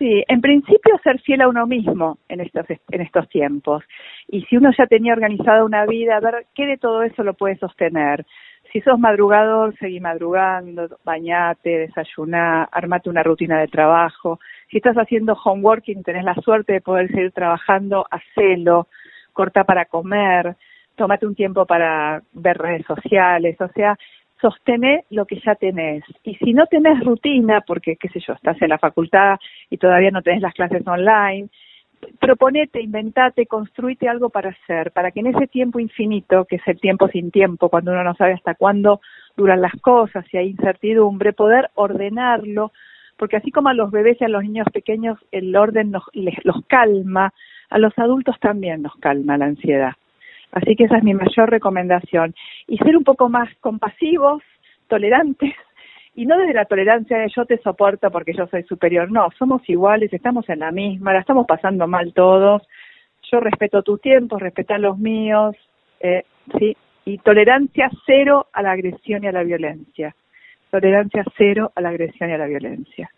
Sí, 0.00 0.24
en 0.28 0.40
principio 0.40 0.98
ser 1.04 1.20
fiel 1.20 1.42
a 1.42 1.48
uno 1.48 1.66
mismo 1.66 2.16
en 2.30 2.40
estos, 2.40 2.64
en 2.90 3.00
estos 3.02 3.28
tiempos. 3.28 3.84
Y 4.32 4.42
si 4.42 4.56
uno 4.56 4.70
ya 4.76 4.86
tenía 4.86 5.12
organizada 5.12 5.64
una 5.64 5.86
vida, 5.86 6.16
a 6.16 6.20
ver 6.20 6.46
qué 6.54 6.66
de 6.66 6.76
todo 6.76 7.02
eso 7.02 7.22
lo 7.22 7.34
puede 7.34 7.56
sostener 7.56 8.24
si 8.72 8.80
sos 8.80 8.98
madrugador, 8.98 9.76
seguí 9.78 10.00
madrugando, 10.00 10.88
bañate, 11.04 11.70
desayuná, 11.70 12.64
armate 12.70 13.10
una 13.10 13.22
rutina 13.22 13.58
de 13.58 13.68
trabajo. 13.68 14.38
Si 14.70 14.76
estás 14.76 14.96
haciendo 14.96 15.34
homeworking, 15.34 16.02
tenés 16.02 16.24
la 16.24 16.34
suerte 16.36 16.74
de 16.74 16.80
poder 16.80 17.08
seguir 17.08 17.32
trabajando, 17.32 18.06
hacelo, 18.10 18.86
corta 19.32 19.64
para 19.64 19.86
comer, 19.86 20.56
tómate 20.94 21.26
un 21.26 21.34
tiempo 21.34 21.66
para 21.66 22.22
ver 22.32 22.58
redes 22.58 22.86
sociales, 22.86 23.60
o 23.60 23.68
sea, 23.68 23.96
sostené 24.40 25.04
lo 25.10 25.26
que 25.26 25.40
ya 25.40 25.54
tenés. 25.54 26.04
Y 26.22 26.36
si 26.36 26.52
no 26.52 26.66
tenés 26.66 27.00
rutina, 27.04 27.62
porque, 27.62 27.96
qué 27.96 28.08
sé 28.08 28.20
yo, 28.20 28.34
estás 28.34 28.60
en 28.62 28.68
la 28.68 28.78
facultad 28.78 29.36
y 29.68 29.78
todavía 29.78 30.10
no 30.10 30.22
tenés 30.22 30.42
las 30.42 30.54
clases 30.54 30.86
online, 30.86 31.48
proponete, 32.18 32.80
inventate, 32.80 33.46
construite 33.46 34.08
algo 34.08 34.30
para 34.30 34.50
hacer, 34.50 34.92
para 34.92 35.10
que 35.10 35.20
en 35.20 35.28
ese 35.28 35.46
tiempo 35.46 35.80
infinito, 35.80 36.44
que 36.44 36.56
es 36.56 36.62
el 36.66 36.80
tiempo 36.80 37.08
sin 37.08 37.30
tiempo, 37.30 37.68
cuando 37.68 37.92
uno 37.92 38.04
no 38.04 38.14
sabe 38.14 38.34
hasta 38.34 38.54
cuándo 38.54 39.00
duran 39.36 39.60
las 39.60 39.74
cosas 39.80 40.24
y 40.32 40.36
hay 40.36 40.48
incertidumbre, 40.48 41.32
poder 41.32 41.70
ordenarlo, 41.74 42.72
porque 43.16 43.36
así 43.36 43.50
como 43.50 43.68
a 43.68 43.74
los 43.74 43.90
bebés 43.90 44.18
y 44.20 44.24
a 44.24 44.28
los 44.28 44.42
niños 44.42 44.66
pequeños 44.72 45.18
el 45.30 45.54
orden 45.54 45.90
nos, 45.90 46.04
les, 46.12 46.34
los 46.44 46.64
calma, 46.66 47.32
a 47.68 47.78
los 47.78 47.96
adultos 47.98 48.36
también 48.40 48.82
nos 48.82 48.96
calma 48.96 49.38
la 49.38 49.46
ansiedad. 49.46 49.92
Así 50.52 50.74
que 50.74 50.84
esa 50.84 50.98
es 50.98 51.04
mi 51.04 51.14
mayor 51.14 51.48
recomendación. 51.48 52.34
Y 52.66 52.78
ser 52.78 52.96
un 52.96 53.04
poco 53.04 53.28
más 53.28 53.48
compasivos, 53.60 54.42
tolerantes, 54.88 55.54
y 56.14 56.26
no 56.26 56.36
desde 56.38 56.54
la 56.54 56.64
tolerancia 56.64 57.18
de 57.18 57.28
yo 57.34 57.44
te 57.44 57.58
soporto 57.58 58.10
porque 58.10 58.32
yo 58.32 58.46
soy 58.48 58.62
superior, 58.64 59.10
no, 59.10 59.28
somos 59.38 59.66
iguales, 59.68 60.12
estamos 60.12 60.48
en 60.48 60.60
la 60.60 60.70
misma, 60.70 61.12
la 61.12 61.20
estamos 61.20 61.46
pasando 61.46 61.86
mal 61.86 62.12
todos, 62.12 62.62
yo 63.30 63.40
respeto 63.40 63.82
tu 63.82 63.98
tiempo, 63.98 64.38
respeta 64.38 64.78
los 64.78 64.98
míos, 64.98 65.56
eh, 66.00 66.24
sí, 66.58 66.76
y 67.04 67.18
tolerancia 67.18 67.90
cero 68.06 68.46
a 68.52 68.62
la 68.62 68.72
agresión 68.72 69.22
y 69.24 69.28
a 69.28 69.32
la 69.32 69.42
violencia. 69.42 70.14
Tolerancia 70.70 71.24
cero 71.36 71.72
a 71.74 71.80
la 71.80 71.90
agresión 71.90 72.30
y 72.30 72.32
a 72.32 72.38
la 72.38 72.46
violencia. 72.46 73.10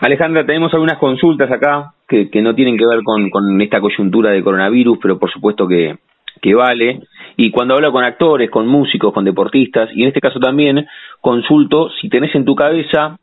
Alejandra, 0.00 0.44
tenemos 0.44 0.72
algunas 0.74 0.98
consultas 0.98 1.50
acá 1.50 1.92
que, 2.08 2.28
no 2.42 2.54
tienen 2.54 2.76
que 2.76 2.86
ver 2.86 3.02
con, 3.02 3.30
con 3.30 3.60
esta 3.60 3.80
coyuntura 3.80 4.30
de 4.30 4.42
coronavirus, 4.42 4.98
pero 5.00 5.18
por 5.18 5.30
supuesto 5.30 5.66
que, 5.66 5.96
que 6.40 6.54
vale. 6.54 7.00
Y 7.36 7.50
cuando 7.50 7.74
hablo 7.74 7.92
con 7.92 8.04
actores, 8.04 8.50
con 8.50 8.66
músicos, 8.66 9.12
con 9.12 9.24
deportistas, 9.24 9.90
y 9.94 10.02
en 10.02 10.08
este 10.08 10.20
caso 10.20 10.40
también, 10.40 10.86
consulto 11.20 11.90
si 12.00 12.08
tenés 12.08 12.34
en 12.34 12.44
tu 12.44 12.54
cabeza 12.54 13.18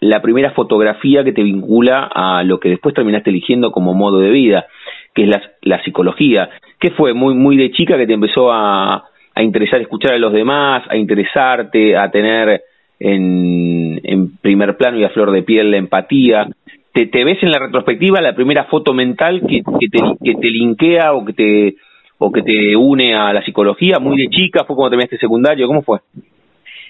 la 0.00 0.22
primera 0.22 0.52
fotografía 0.52 1.22
que 1.24 1.32
te 1.32 1.42
vincula 1.42 2.10
a 2.12 2.42
lo 2.42 2.58
que 2.58 2.70
después 2.70 2.94
terminaste 2.94 3.28
eligiendo 3.28 3.70
como 3.70 3.92
modo 3.92 4.18
de 4.18 4.30
vida, 4.30 4.66
que 5.14 5.24
es 5.24 5.28
la, 5.60 5.82
psicología. 5.82 6.48
¿Qué 6.78 6.90
fue? 6.92 7.12
Muy, 7.12 7.34
muy 7.34 7.58
de 7.58 7.70
chica 7.70 7.98
que 7.98 8.06
te 8.06 8.14
empezó 8.14 8.50
a, 8.50 9.04
a 9.34 9.42
interesar 9.42 9.80
escuchar 9.82 10.14
a 10.14 10.18
los 10.18 10.32
demás, 10.32 10.84
a 10.88 10.96
interesarte, 10.96 11.98
a 11.98 12.10
tener 12.10 12.62
en, 12.98 14.00
en 14.02 14.36
primer 14.38 14.78
plano 14.78 14.98
y 14.98 15.04
a 15.04 15.10
flor 15.10 15.32
de 15.32 15.42
piel 15.42 15.70
la 15.70 15.76
empatía. 15.76 16.48
¿Te, 16.94 17.06
te 17.06 17.22
ves 17.24 17.42
en 17.42 17.50
la 17.50 17.58
retrospectiva 17.58 18.22
la 18.22 18.34
primera 18.34 18.64
foto 18.64 18.94
mental 18.94 19.42
que, 19.42 19.62
que, 19.78 19.88
te, 19.88 19.98
que 20.24 20.34
te 20.34 20.48
linkea 20.48 21.12
o 21.12 21.26
que 21.26 21.32
te 21.34 21.74
o 22.22 22.30
que 22.30 22.42
te 22.42 22.76
une 22.76 23.14
a 23.14 23.32
la 23.32 23.42
psicología? 23.42 23.98
¿Muy 23.98 24.16
de 24.16 24.28
chica? 24.28 24.64
¿Fue 24.64 24.76
cuando 24.76 24.90
terminaste 24.90 25.16
secundario? 25.16 25.66
¿Cómo 25.66 25.82
fue? 25.82 26.00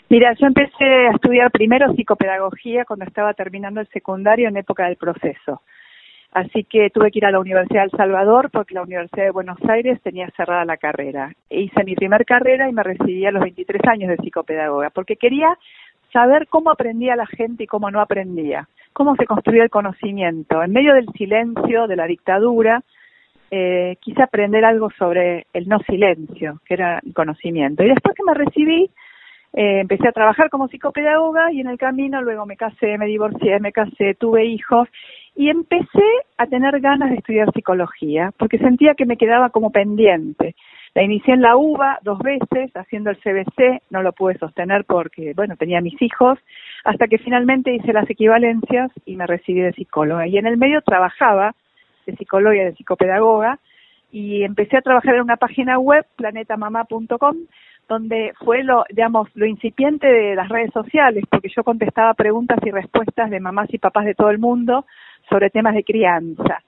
Mira, 0.09 0.35
yo 0.35 0.47
empecé 0.49 0.85
a 0.85 1.13
estudiar 1.13 1.53
primero 1.53 1.93
psicopedagogía 1.95 2.85
cuando 2.85 3.05
estaba 3.05 3.33
terminando 3.33 3.81
el 3.81 3.87
secundario 3.89 4.49
en 4.49 4.57
época 4.57 4.87
del 4.87 4.97
proceso. 4.97 5.63
Así 6.33 6.65
que 6.65 6.91
tuve 6.91 7.13
que 7.13 7.21
ir 7.21 7.27
a 7.27 7.31
la 7.31 7.39
Universidad 7.39 7.83
de 7.83 7.91
El 7.93 7.97
Salvador 7.97 8.51
porque 8.53 8.75
la 8.75 8.83
Universidad 8.83 9.25
de 9.25 9.31
Buenos 9.31 9.59
Aires 9.69 10.01
tenía 10.03 10.29
cerrada 10.37 10.65
la 10.65 10.77
carrera. 10.77 11.33
E 11.49 11.61
hice 11.61 11.85
mi 11.85 11.95
primer 11.95 12.25
carrera 12.25 12.69
y 12.69 12.73
me 12.73 12.83
recibí 12.83 13.25
a 13.25 13.31
los 13.31 13.43
23 13.43 13.83
años 13.87 14.11
de 14.11 14.17
psicopedagoga 14.17 14.91
porque 14.91 15.15
quería 15.15 15.57
saber 16.13 16.49
cómo 16.49 16.73
aprendía 16.73 17.15
la 17.15 17.27
gente 17.27 17.65
y 17.65 17.67
cómo 17.69 17.89
no 17.93 18.01
aprendía, 18.01 18.69
cómo 18.93 19.15
se 19.15 19.27
construía 19.27 19.63
el 19.63 19.71
conocimiento. 19.71 20.61
En 20.61 20.73
medio 20.73 20.95
del 20.95 21.07
silencio, 21.17 21.87
de 21.87 21.95
la 21.95 22.07
dictadura, 22.07 22.83
eh, 23.51 23.97
quise 24.01 24.23
aprender 24.23 24.65
algo 24.65 24.91
sobre 24.99 25.47
el 25.53 25.69
no 25.69 25.79
silencio, 25.81 26.61
que 26.65 26.75
era 26.75 27.01
el 27.05 27.13
conocimiento. 27.15 27.83
Y 27.83 27.89
después 27.89 28.15
que 28.15 28.25
me 28.25 28.35
recibí, 28.35 28.91
eh, 29.53 29.81
empecé 29.81 30.07
a 30.07 30.13
trabajar 30.13 30.49
como 30.49 30.69
psicopedagoga 30.69 31.53
y 31.53 31.61
en 31.61 31.69
el 31.69 31.77
camino 31.77 32.23
luego 32.23 32.47
me 32.47 32.57
casé, 32.57 32.97
me 32.99 33.07
divorcié, 33.07 33.59
me 33.59 33.73
casé, 33.73 34.15
tuve 34.15 34.45
hijos 34.45 34.89
y 35.35 35.49
empecé 35.49 36.09
a 36.39 36.47
tener 36.47 36.79
ganas 36.81 37.11
de 37.11 37.17
estudiar 37.17 37.53
psicología 37.53 38.33
porque 38.39 38.59
sentía 38.59 38.95
que 38.95 39.07
me 39.07 39.17
quedaba 39.17 39.51
como 39.51 39.71
pendiente. 39.71 40.55
La 40.95 41.03
inicié 41.03 41.35
en 41.35 41.43
la 41.43 41.57
UBA 41.57 42.01
dos 42.03 42.19
veces, 42.19 42.71
haciendo 42.77 43.11
el 43.11 43.19
CBC, 43.19 43.83
no 43.91 44.03
lo 44.03 44.13
pude 44.13 44.39
sostener 44.39 44.85
porque, 44.85 45.35
bueno, 45.35 45.57
tenía 45.57 45.81
mis 45.81 46.01
hijos, 46.03 46.39
hasta 46.85 47.07
que 47.07 47.19
finalmente 47.19 47.73
hice 47.73 47.93
las 47.93 48.11
equivalencias 48.11 48.91
y 49.07 49.15
me 49.15 49.27
recibí 49.27 49.61
de 49.61 49.73
psicóloga. 49.73 50.27
Y 50.27 50.37
en 50.37 50.47
el 50.47 50.57
medio 50.57 50.83
trabajaba 50.83 51.55
de 52.11 52.17
psicóloga 52.17 52.57
y 52.57 52.65
de 52.65 52.75
psicopedagoga 52.75 53.59
y 54.13 54.43
empecé 54.43 54.77
a 54.77 54.83
trabajar 54.83 55.15
en 55.15 55.23
una 55.23 55.37
página 55.37 55.79
web, 55.79 56.05
planetamamá.com, 56.17 57.37
donde 57.89 58.33
fue 58.45 58.63
lo, 58.63 58.85
digamos, 58.91 59.29
lo 59.35 59.47
incipiente 59.47 60.07
de 60.07 60.35
las 60.35 60.49
redes 60.49 60.73
sociales, 60.73 61.25
porque 61.31 61.49
yo 61.55 61.65
contestaba 61.65 62.15
preguntas 62.15 62.59
y 62.65 62.71
respuestas 62.71 63.31
de 63.31 63.41
mamás 63.41 63.73
y 63.73 63.79
papás 63.79 64.05
de 64.05 64.15
todo 64.15 64.31
el 64.31 64.39
mundo 64.39 64.87
sobre 65.29 65.51
temas 65.51 65.75
de 65.75 65.85
crianza. 65.85 66.63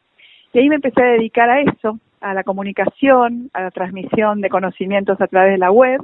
Y 0.53 0.59
ahí 0.59 0.68
me 0.68 0.76
empecé 0.76 1.03
a 1.03 1.12
dedicar 1.12 1.49
a 1.49 1.61
eso, 1.61 1.99
a 2.20 2.34
la 2.34 2.45
comunicación, 2.45 3.51
a 3.55 3.62
la 3.62 3.70
transmisión 3.70 4.40
de 4.40 4.51
conocimientos 4.51 5.20
a 5.20 5.26
través 5.26 5.53
de 5.53 5.59
la 5.59 5.70
web, 5.70 6.01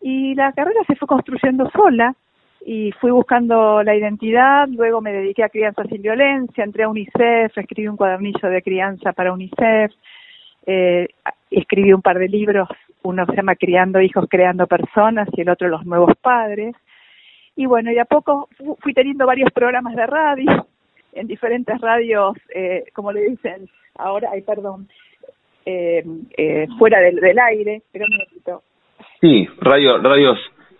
y 0.00 0.34
la 0.34 0.52
carrera 0.52 0.80
se 0.86 0.96
fue 0.96 1.08
construyendo 1.08 1.70
sola, 1.70 2.14
y 2.66 2.92
fui 2.92 3.10
buscando 3.10 3.82
la 3.82 3.94
identidad, 3.94 4.66
luego 4.68 5.02
me 5.02 5.12
dediqué 5.12 5.44
a 5.44 5.50
crianza 5.50 5.84
sin 5.84 6.00
violencia, 6.00 6.64
entré 6.64 6.84
a 6.84 6.88
UNICEF, 6.88 7.58
escribí 7.58 7.88
un 7.88 7.98
cuadernillo 7.98 8.48
de 8.48 8.62
crianza 8.62 9.12
para 9.12 9.34
UNICEF, 9.34 9.92
eh, 10.66 11.08
escribí 11.50 11.92
un 11.92 12.00
par 12.00 12.18
de 12.18 12.28
libros, 12.28 12.68
uno 13.02 13.26
se 13.26 13.36
llama 13.36 13.54
Criando 13.54 14.00
hijos, 14.00 14.24
creando 14.30 14.66
personas 14.66 15.28
y 15.32 15.42
el 15.42 15.50
otro 15.50 15.68
Los 15.68 15.84
nuevos 15.84 16.16
padres. 16.22 16.74
Y 17.54 17.66
bueno, 17.66 17.92
y 17.92 17.98
a 17.98 18.06
poco 18.06 18.48
fui 18.80 18.94
teniendo 18.94 19.26
varios 19.26 19.52
programas 19.52 19.94
de 19.94 20.06
radio, 20.06 20.66
en 21.12 21.26
diferentes 21.26 21.78
radios, 21.82 22.34
eh, 22.54 22.84
como 22.94 23.12
le 23.12 23.28
dicen 23.28 23.68
ahora, 23.96 24.30
ay, 24.32 24.40
perdón, 24.40 24.88
eh, 25.66 26.02
eh, 26.36 26.66
fuera 26.78 26.98
del, 27.00 27.16
del 27.16 27.38
aire, 27.38 27.82
pero 27.92 28.06
un 28.06 28.10
minutito. 28.12 28.62
Sí, 29.20 29.46
radio, 29.60 29.98
radios, 29.98 30.38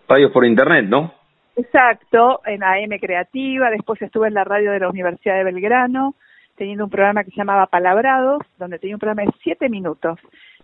radios 0.09 0.33
por 0.33 0.47
internet, 0.47 0.87
¿no? 0.89 1.24
Exacto, 1.57 2.41
en 2.47 2.65
AM 2.65 2.99
Creativa, 3.01 3.71
después 3.71 4.01
estuve 4.03 4.29
en 4.29 4.35
la 4.35 4.45
radio 4.45 4.73
de 4.73 4.81
la 4.81 4.89
Universidad 4.89 5.37
de 5.37 5.45
Belgrano, 5.45 6.15
teniendo 6.57 6.85
un 6.85 6.91
programa 6.91 7.25
que 7.25 7.31
se 7.31 7.37
llamaba 7.37 7.67
Palabrados, 7.67 8.43
donde 8.59 8.79
tenía 8.79 8.97
un 8.97 9.01
programa 9.01 9.23
de 9.23 9.37
siete 9.43 9.69
minutos. 9.69 10.19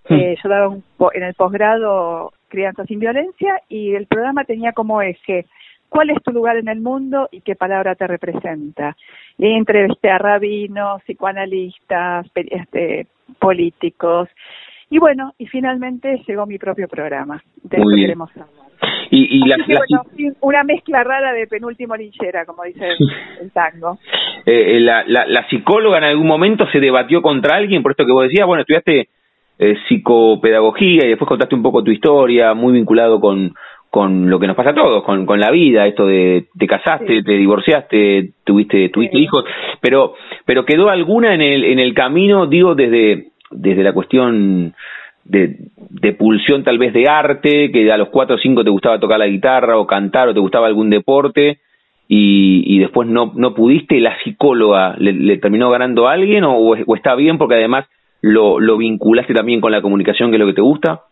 Hmm. 0.09 0.15
Eh, 0.15 0.37
yo 0.43 0.49
daba 0.49 0.69
un 0.69 0.83
en 1.13 1.23
el 1.23 1.35
posgrado 1.35 2.33
Crianza 2.49 2.85
sin 2.87 2.99
Violencia 2.99 3.63
y 3.69 3.95
el 3.95 4.07
programa 4.07 4.45
tenía 4.45 4.73
como 4.73 5.03
eje 5.03 5.47
cuál 5.89 6.11
es 6.11 6.23
tu 6.23 6.33
lugar 6.33 6.57
en 6.57 6.69
el 6.69 6.81
mundo 6.81 7.29
y 7.31 7.41
qué 7.43 7.55
palabra 7.55 7.95
te 7.95 8.07
representa. 8.07 8.97
Y 9.39 9.47
entrevisté 9.47 10.11
a 10.11 10.19
rabinos, 10.19 11.03
psicoanalistas, 11.03 12.27
este, 12.35 13.07
políticos. 13.39 14.29
Y 14.89 14.99
bueno, 14.99 15.35
y 15.39 15.47
finalmente 15.47 16.23
llegó 16.27 16.47
mi 16.47 16.59
propio 16.59 16.89
programa. 16.89 17.43
De 17.63 17.79
Muy 17.79 17.87
eso 17.87 17.97
bien. 17.97 18.07
queremos 18.07 18.31
hablar. 18.31 18.70
Y, 19.11 19.39
y 19.39 19.49
la, 19.49 19.57
Así 19.57 19.65
que, 19.65 19.73
la- 19.75 19.81
bueno, 19.81 20.03
sí, 20.17 20.29
una 20.41 20.63
mezcla 20.63 21.03
rara 21.03 21.33
de 21.33 21.47
penúltimo 21.47 21.97
linchera, 21.97 22.45
como 22.47 22.63
dice 22.65 22.89
el, 22.91 22.97
el 23.43 23.51
tango. 23.51 23.99
eh, 24.47 24.77
eh, 24.77 24.81
la, 24.81 25.03
la, 25.07 25.27
la 25.27 25.49
psicóloga 25.49 25.99
en 25.99 26.05
algún 26.05 26.27
momento 26.29 26.67
se 26.71 26.79
debatió 26.81 27.21
contra 27.21 27.57
alguien, 27.57 27.83
por 27.83 27.91
esto 27.93 28.07
que 28.07 28.13
vos 28.13 28.25
decías, 28.25 28.47
bueno, 28.47 28.61
estudiaste 28.63 29.09
eh, 29.59 29.77
psicopedagogía 29.89 31.05
y 31.05 31.09
después 31.09 31.29
contaste 31.29 31.55
un 31.55 31.63
poco 31.63 31.83
tu 31.83 31.91
historia, 31.91 32.55
muy 32.55 32.73
vinculado 32.73 33.21
con, 33.21 33.53
con 33.91 34.31
lo 34.31 34.39
que 34.39 34.47
nos 34.47 34.57
pasa 34.57 34.71
a 34.71 34.75
todos, 34.75 35.03
con, 35.03 35.27
con 35.27 35.41
la 35.41 35.51
vida, 35.51 35.87
esto 35.87 36.07
de 36.07 36.47
te 36.59 36.67
casaste, 36.67 37.19
Sí. 37.19 37.23
te 37.25 37.33
divorciaste, 37.33 38.31
tuviste, 38.45 38.89
tuviste 38.91 39.17
Sí. 39.17 39.23
hijos, 39.25 39.45
pero, 39.81 40.15
pero 40.45 40.65
quedó 40.65 40.89
alguna 40.89 41.35
en 41.35 41.41
el, 41.41 41.65
en 41.65 41.79
el 41.79 41.95
camino, 41.95 42.47
digo, 42.47 42.75
desde, 42.75 43.31
desde 43.51 43.83
la 43.83 43.93
cuestión 43.93 44.75
de, 45.25 45.57
de 45.91 46.13
pulsión 46.13 46.65
tal 46.65 46.79
vez 46.79 46.93
de 46.93 47.09
arte, 47.09 47.71
que 47.71 47.93
a 47.93 47.97
los 47.97 48.09
cuatro 48.09 48.37
o 48.37 48.39
cinco 48.39 48.65
te 48.65 48.71
gustaba 48.71 48.99
tocar 49.01 49.19
la 49.19 49.27
guitarra 49.27 49.79
o 49.79 49.87
cantar 49.87 50.29
o 50.29 50.35
te 50.35 50.41
gustaba 50.41 50.67
algún 50.67 50.91
deporte 50.91 51.61
y, 52.09 52.65
y 52.67 52.79
después 52.81 53.09
no, 53.09 53.33
no 53.37 53.55
pudiste, 53.55 54.01
la 54.01 54.17
psicóloga 54.25 54.97
le, 54.99 55.13
le 55.13 55.39
terminó 55.39 55.71
ganando 55.71 56.09
a 56.09 56.13
alguien 56.13 56.45
o, 56.45 56.57
o 56.59 56.97
está 56.97 57.15
bien 57.15 57.39
porque 57.39 57.55
además 57.55 57.87
lo, 58.23 58.59
lo 58.61 58.77
vinculaste 58.77 59.33
también 59.35 59.61
con 59.61 59.73
la 59.73 59.81
comunicación 59.83 60.31
que 60.31 60.37
es 60.37 60.41
lo 60.41 60.47
que 60.47 60.55
te 60.55 60.61
gusta? 60.61 61.03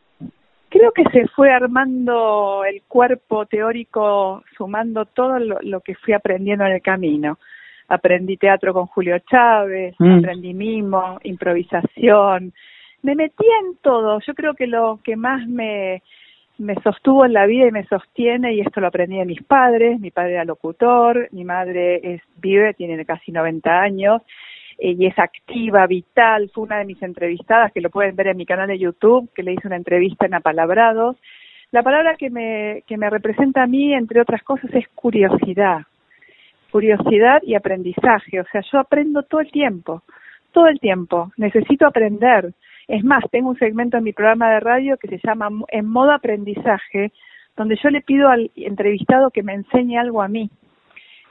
Creo 0.70 0.92
que 0.92 1.04
se 1.04 1.26
fue 1.28 1.50
armando 1.50 2.62
el 2.70 2.82
cuerpo 2.86 3.46
teórico, 3.46 4.42
sumando 4.56 5.06
todo 5.06 5.38
lo, 5.38 5.59
lo 5.62 5.80
que 5.80 5.94
fui 5.94 6.12
aprendiendo 6.12 6.66
en 6.66 6.72
el 6.72 6.82
camino. 6.82 7.38
Aprendí 7.88 8.36
teatro 8.36 8.74
con 8.74 8.84
Julio 8.86 9.16
Chávez, 9.30 9.94
Mm. 9.98 10.18
aprendí 10.18 10.52
mimo, 10.52 11.18
improvisación. 11.22 12.52
Me 13.03 13.14
metí 13.14 13.46
en 13.62 13.76
todo. 13.82 14.20
Yo 14.26 14.34
creo 14.34 14.55
que 14.55 14.66
lo 14.66 15.01
que 15.03 15.16
más 15.16 15.46
me, 15.46 16.03
me 16.59 16.74
sostuvo 16.82 17.24
en 17.24 17.32
la 17.32 17.46
vida 17.46 17.68
y 17.68 17.72
me 17.72 17.86
sostiene, 17.86 18.55
y 18.55 18.61
esto 18.61 18.80
lo 18.80 18.88
aprendí 18.88 19.16
de 19.16 19.24
mis 19.24 19.42
padres, 19.42 20.01
mi 20.01 20.11
padre 20.11 20.34
era 20.34 20.44
locutor, 20.44 21.28
mi 21.30 21.44
madre 21.44 22.01
es 22.03 22.22
vive, 22.36 22.74
tiene 22.74 23.05
casi 23.05 23.30
90 23.30 23.80
años, 23.80 24.22
eh, 24.78 24.94
y 24.99 25.07
es 25.07 25.18
activa, 25.18 25.86
vital, 25.86 26.51
fue 26.53 26.64
una 26.64 26.78
de 26.78 26.84
mis 26.84 27.01
entrevistadas, 27.03 27.72
que 27.72 27.80
lo 27.80 27.90
pueden 27.90 28.16
ver 28.16 28.28
en 28.28 28.36
mi 28.36 28.44
canal 28.44 28.66
de 28.68 28.78
YouTube, 28.78 29.30
que 29.34 29.44
le 29.44 29.53
hice 29.53 29.68
una 29.68 29.76
entrevista 29.76 30.26
en 30.26 30.34
Apalabrados. 30.34 31.16
La 31.70 31.82
palabra 31.82 32.16
que 32.16 32.30
me, 32.30 32.82
que 32.86 32.96
me 32.96 33.09
representa 33.09 33.62
a 33.62 33.66
mí, 33.66 33.94
entre 33.94 34.20
otras 34.20 34.42
cosas, 34.42 34.72
es 34.74 34.88
curiosidad. 34.94 35.82
Curiosidad 36.70 37.42
y 37.42 37.55
aprendizaje. 37.55 38.40
O 38.40 38.44
sea, 38.51 38.62
yo 38.72 38.78
aprendo 38.78 39.22
todo 39.22 39.40
el 39.40 39.51
tiempo, 39.51 40.03
todo 40.53 40.66
el 40.66 40.80
tiempo. 40.80 41.32
Necesito 41.36 41.86
aprender. 41.86 42.53
Es 42.89 43.05
más, 43.05 43.22
tengo 43.30 43.51
un 43.51 43.59
segmento 43.59 43.99
en 43.99 44.05
mi 44.05 44.12
programa 44.12 44.51
de 44.51 44.61
radio 44.61 44.97
que 44.97 45.09
se 45.09 45.20
llama 45.22 45.51
En 45.68 45.86
modo 45.86 46.11
aprendizaje, 46.12 47.12
donde 47.57 47.76
yo 47.82 47.91
le 47.91 48.01
pido 48.01 48.28
al 48.28 48.51
entrevistado 48.57 49.30
que 49.30 49.43
me 49.43 49.55
enseñe 49.55 49.99
algo 49.99 50.22
a 50.22 50.28
mí. 50.28 50.51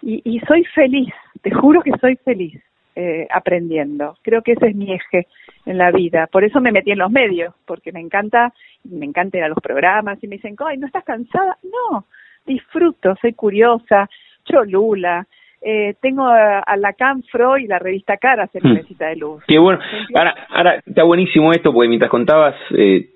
y, 0.01 0.22
y 0.24 0.39
soy 0.41 0.64
feliz, 0.66 1.12
te 1.41 1.51
juro 1.51 1.82
que 1.82 1.91
soy 1.99 2.16
feliz 2.18 2.62
eh, 2.99 3.28
aprendiendo. 3.30 4.18
Creo 4.24 4.41
que 4.41 4.53
ese 4.53 4.70
es 4.70 4.76
mi 4.76 4.91
eje 4.91 5.28
en 5.68 5.78
la 5.78 5.91
vida. 5.91 6.26
Por 6.26 6.43
eso 6.43 6.60
me 6.60 6.72
metí 6.72 6.89
en 6.89 6.97
los 6.97 7.12
medios, 7.12 7.53
porque 7.68 7.91
me 7.91 7.99
encanta, 7.99 8.51
me 8.86 9.05
encanta 9.05 9.38
ir 9.38 9.43
a 9.43 9.49
los 9.49 9.60
programas 9.60 10.18
y 10.24 10.28
me 10.28 10.38
dicen, 10.38 10.55
ay, 10.66 10.78
¿no 10.80 10.88
estás 10.88 11.03
cansada? 11.03 11.60
No, 11.62 12.05
disfruto, 12.47 13.16
soy 13.22 13.34
curiosa, 13.34 14.10
cholula, 14.45 15.28
eh, 15.62 15.95
tengo 16.01 16.26
a, 16.26 16.60
a 16.60 16.78
Lacan, 16.78 17.24
Freud 17.24 17.64
y 17.64 17.68
la 17.68 17.80
revista 17.80 18.18
Caras 18.18 18.49
en 18.53 18.62
Hmm. 18.70 18.74
Mesita 18.76 19.08
de 19.08 19.16
Luz. 19.18 19.43
Qué 19.47 19.58
bueno. 19.58 19.80
Ahora, 20.16 20.36
ahora 20.49 20.82
está 20.86 21.03
buenísimo 21.03 21.51
esto 21.51 21.74
porque 21.74 21.89
mientras 21.89 22.12
contabas 22.12 22.55
eh, 22.78 23.10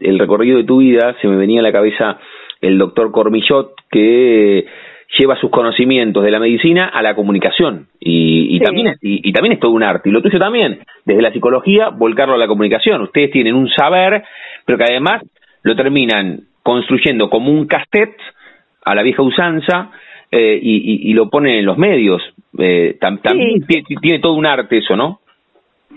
el 0.00 0.18
recorrido 0.18 0.58
de 0.58 0.64
tu 0.64 0.78
vida, 0.78 1.14
se 1.20 1.28
me 1.28 1.36
venía 1.36 1.60
a 1.60 1.62
la 1.64 1.72
cabeza 1.72 2.18
el 2.60 2.78
doctor 2.78 3.10
Cormillot 3.12 3.72
que 3.90 4.66
lleva 5.18 5.36
sus 5.40 5.50
conocimientos 5.50 6.22
de 6.22 6.30
la 6.30 6.38
medicina 6.38 6.86
a 6.92 7.02
la 7.02 7.14
comunicación 7.14 7.86
y, 7.98 8.54
y 8.54 8.58
Sí. 8.58 8.64
también 8.64 8.86
es, 8.88 8.98
y, 9.00 9.26
y 9.28 9.32
también 9.32 9.54
es 9.54 9.60
todo 9.60 9.70
un 9.70 9.82
arte 9.82 10.08
y 10.10 10.12
lo 10.12 10.20
tuyo 10.20 10.38
también 10.38 10.80
desde 11.06 11.22
la 11.22 11.32
psicología 11.32 11.88
volcarlo 11.88 12.34
a 12.34 12.38
la 12.38 12.46
comunicación 12.46 13.00
ustedes 13.00 13.30
tienen 13.30 13.54
un 13.54 13.70
saber 13.70 14.22
pero 14.66 14.76
que 14.76 14.84
además 14.84 15.22
lo 15.62 15.74
terminan 15.76 16.40
construyendo 16.62 17.30
como 17.30 17.50
un 17.50 17.66
cassette 17.66 18.18
a 18.84 18.94
la 18.94 19.02
vieja 19.02 19.22
usanza 19.22 19.90
eh, 20.30 20.58
y, 20.60 20.76
y- 20.76 21.10
y 21.10 21.14
lo 21.14 21.28
ponen 21.30 21.54
en 21.56 21.64
los 21.66 21.78
medios 21.78 22.22
eh, 22.58 22.96
tam- 23.00 23.20
también 23.22 23.62
Sí. 23.66 23.82
tie- 23.84 24.00
tiene 24.00 24.18
todo 24.20 24.34
un 24.34 24.46
arte 24.46 24.78
eso 24.78 24.96
no 24.96 25.20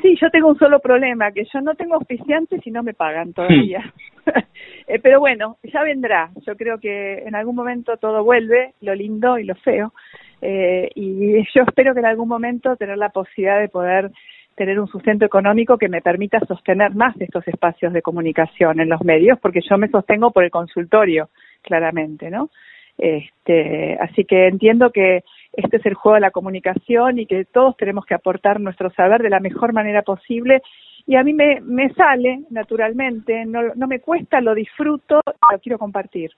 Sí, 0.01 0.17
yo 0.19 0.31
tengo 0.31 0.47
un 0.47 0.57
solo 0.57 0.79
problema, 0.79 1.31
que 1.31 1.43
yo 1.53 1.61
no 1.61 1.75
tengo 1.75 1.93
auspiciantes 1.93 2.65
y 2.65 2.71
no 2.71 2.81
me 2.81 2.93
pagan 2.95 3.33
todavía. 3.33 3.93
Eh, 4.87 4.99
pero 5.01 5.19
bueno, 5.19 5.57
ya 5.63 5.83
vendrá. 5.83 6.31
Yo 6.45 6.55
creo 6.57 6.77
que 6.79 7.19
en 7.25 7.33
algún 7.35 7.55
momento 7.55 7.95
todo 7.97 8.23
vuelve, 8.23 8.73
lo 8.81 8.93
lindo 8.93 9.37
y 9.39 9.45
lo 9.45 9.55
feo. 9.55 9.93
Eh, 10.41 10.89
y 10.95 11.37
yo 11.55 11.63
espero 11.67 11.93
que 11.93 11.99
en 12.01 12.05
algún 12.07 12.27
momento 12.27 12.75
tener 12.75 12.97
la 12.97 13.09
posibilidad 13.09 13.59
de 13.59 13.69
poder 13.69 14.11
tener 14.55 14.79
un 14.79 14.87
sustento 14.87 15.23
económico 15.25 15.77
que 15.77 15.87
me 15.87 16.01
permita 16.01 16.39
sostener 16.41 16.93
más 16.93 17.15
estos 17.21 17.47
espacios 17.47 17.93
de 17.93 18.01
comunicación 18.01 18.79
en 18.81 18.89
los 18.89 19.01
medios, 19.03 19.39
porque 19.39 19.61
yo 19.67 19.77
me 19.77 19.87
sostengo 19.87 20.31
por 20.31 20.43
el 20.43 20.51
consultorio, 20.51 21.29
claramente, 21.61 22.29
¿no? 22.29 22.49
Este, 22.97 23.97
así 23.99 24.25
que 24.25 24.47
entiendo 24.47 24.91
que 24.91 25.23
este 25.53 25.77
es 25.77 25.85
el 25.85 25.95
juego 25.95 26.15
de 26.15 26.21
la 26.21 26.31
comunicación 26.31 27.19
y 27.19 27.25
que 27.25 27.45
todos 27.45 27.75
tenemos 27.77 28.05
que 28.05 28.13
aportar 28.13 28.59
nuestro 28.59 28.89
saber 28.91 29.21
de 29.21 29.29
la 29.29 29.39
mejor 29.39 29.73
manera 29.73 30.01
posible. 30.01 30.61
Y 31.07 31.15
a 31.15 31.23
mí 31.23 31.33
me, 31.33 31.59
me 31.61 31.89
sale 31.93 32.41
naturalmente, 32.51 33.45
no, 33.45 33.73
no 33.75 33.87
me 33.87 33.99
cuesta, 33.99 34.39
lo 34.39 34.53
disfruto, 34.53 35.21
lo 35.25 35.59
quiero 35.59 35.77
compartir. 35.77 36.31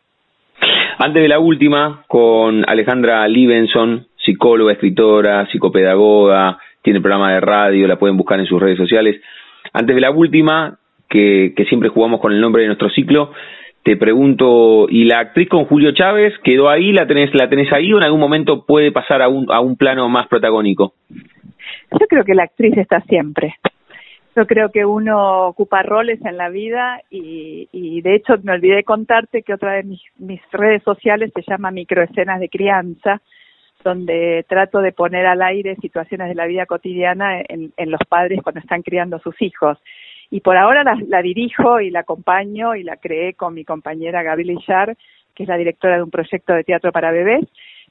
Antes 0.97 1.21
de 1.21 1.27
la 1.27 1.39
última, 1.39 2.05
con 2.07 2.67
Alejandra 2.67 3.27
Libenson, 3.27 4.07
psicóloga, 4.15 4.73
escritora, 4.73 5.45
psicopedagoga, 5.47 6.57
tiene 6.81 7.01
programa 7.01 7.33
de 7.33 7.41
radio, 7.41 7.87
la 7.87 7.97
pueden 7.97 8.17
buscar 8.17 8.39
en 8.39 8.45
sus 8.45 8.61
redes 8.61 8.77
sociales. 8.77 9.21
Antes 9.73 9.95
de 9.95 10.01
la 10.01 10.11
última, 10.11 10.77
que, 11.09 11.53
que 11.55 11.65
siempre 11.65 11.89
jugamos 11.89 12.19
con 12.19 12.31
el 12.31 12.41
nombre 12.41 12.61
de 12.61 12.67
nuestro 12.67 12.89
ciclo, 12.89 13.31
te 13.83 13.97
pregunto, 13.97 14.87
¿y 14.89 15.03
la 15.03 15.19
actriz 15.19 15.49
con 15.49 15.65
Julio 15.65 15.91
Chávez 15.91 16.33
quedó 16.43 16.69
ahí? 16.69 16.93
¿La 16.93 17.05
tenés, 17.05 17.33
la 17.35 17.49
tenés 17.49 17.71
ahí 17.73 17.91
o 17.91 17.97
en 17.97 18.03
algún 18.03 18.19
momento 18.19 18.65
puede 18.65 18.91
pasar 18.91 19.21
a 19.21 19.27
un, 19.27 19.51
a 19.51 19.59
un 19.59 19.75
plano 19.75 20.07
más 20.07 20.27
protagónico? 20.27 20.93
Yo 21.91 22.07
creo 22.07 22.23
que 22.23 22.33
la 22.33 22.43
actriz 22.43 22.77
está 22.77 23.01
siempre. 23.01 23.55
Yo 24.35 24.47
creo 24.47 24.71
que 24.71 24.85
uno 24.85 25.47
ocupa 25.47 25.83
roles 25.83 26.23
en 26.25 26.37
la 26.37 26.49
vida 26.49 27.01
y, 27.11 27.67
y 27.71 28.01
de 28.01 28.15
hecho 28.15 28.33
me 28.41 28.53
olvidé 28.53 28.83
contarte 28.83 29.43
que 29.43 29.53
otra 29.53 29.73
de 29.73 29.83
mis, 29.83 30.41
redes 30.51 30.81
sociales 30.83 31.31
se 31.35 31.43
llama 31.47 31.69
Microescenas 31.69 32.39
de 32.39 32.49
Crianza, 32.49 33.21
donde 33.83 34.45
trato 34.47 34.79
de 34.79 34.93
poner 34.93 35.25
al 35.27 35.41
aire 35.41 35.75
situaciones 35.75 36.29
de 36.29 36.35
la 36.35 36.47
vida 36.47 36.65
cotidiana 36.65 37.41
en, 37.41 37.73
en 37.75 37.91
los 37.91 37.99
padres 38.07 38.39
cuando 38.41 38.61
están 38.61 38.81
criando 38.81 39.17
a 39.17 39.21
sus 39.21 39.39
hijos. 39.41 39.77
Y 40.33 40.41
por 40.41 40.57
ahora 40.57 40.83
la, 40.83 40.97
la 41.09 41.21
dirijo 41.21 41.79
y 41.79 41.91
la 41.91 41.99
acompaño 41.99 42.73
y 42.73 42.81
la 42.81 42.97
creé 42.97 43.35
con 43.35 43.53
mi 43.53 43.63
compañera 43.63 44.23
Gabriela 44.23 44.53
Illar, 44.53 44.97
que 45.35 45.43
es 45.43 45.47
la 45.47 45.57
directora 45.57 45.97
de 45.97 46.01
un 46.01 46.09
proyecto 46.09 46.53
de 46.53 46.63
teatro 46.63 46.91
para 46.91 47.11
bebés, 47.11 47.45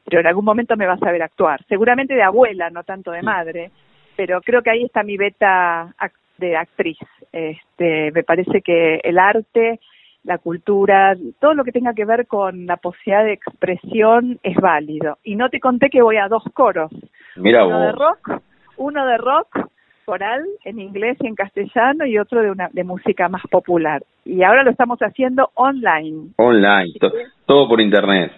pero 0.04 0.18
en 0.18 0.26
algún 0.26 0.44
momento 0.44 0.76
me 0.76 0.88
vas 0.88 1.00
a 1.04 1.12
ver 1.12 1.22
actuar. 1.22 1.64
Seguramente 1.68 2.14
de 2.14 2.22
abuela, 2.24 2.68
no 2.68 2.82
tanto 2.82 3.12
de 3.12 3.22
madre, 3.22 3.70
pero 4.16 4.40
creo 4.40 4.60
que 4.60 4.70
ahí 4.70 4.82
está 4.82 5.04
mi 5.04 5.16
beta 5.16 5.94
de 6.38 6.56
actriz. 6.56 6.98
Este, 7.30 8.10
me 8.10 8.24
parece 8.24 8.60
que 8.60 8.96
el 9.04 9.20
arte, 9.20 9.78
la 10.24 10.38
cultura, 10.38 11.14
todo 11.38 11.54
lo 11.54 11.62
que 11.62 11.70
tenga 11.70 11.94
que 11.94 12.04
ver 12.04 12.26
con 12.26 12.66
la 12.66 12.76
posibilidad 12.76 13.22
de 13.22 13.34
expresión 13.34 14.40
es 14.42 14.56
válido. 14.56 15.18
Y 15.22 15.36
no 15.36 15.48
te 15.48 15.60
conté 15.60 15.90
que 15.90 16.02
voy 16.02 16.16
a 16.16 16.26
dos 16.26 16.42
coros, 16.54 16.90
Mira 17.36 17.64
uno 17.64 17.82
de 17.82 17.92
rock, 17.92 18.40
uno 18.78 19.06
de 19.06 19.16
rock 19.16 19.68
coral 20.04 20.42
en 20.64 20.80
inglés 20.80 21.16
y 21.20 21.26
en 21.26 21.34
castellano 21.34 22.06
y 22.06 22.18
otro 22.18 22.42
de 22.42 22.50
una 22.50 22.68
de 22.72 22.84
música 22.84 23.28
más 23.28 23.42
popular. 23.50 24.02
Y 24.24 24.42
ahora 24.42 24.62
lo 24.64 24.70
estamos 24.70 24.98
haciendo 25.00 25.50
online, 25.54 26.28
Online, 26.36 26.92
to- 27.00 27.12
todo 27.46 27.68
por 27.68 27.80
internet. 27.80 28.32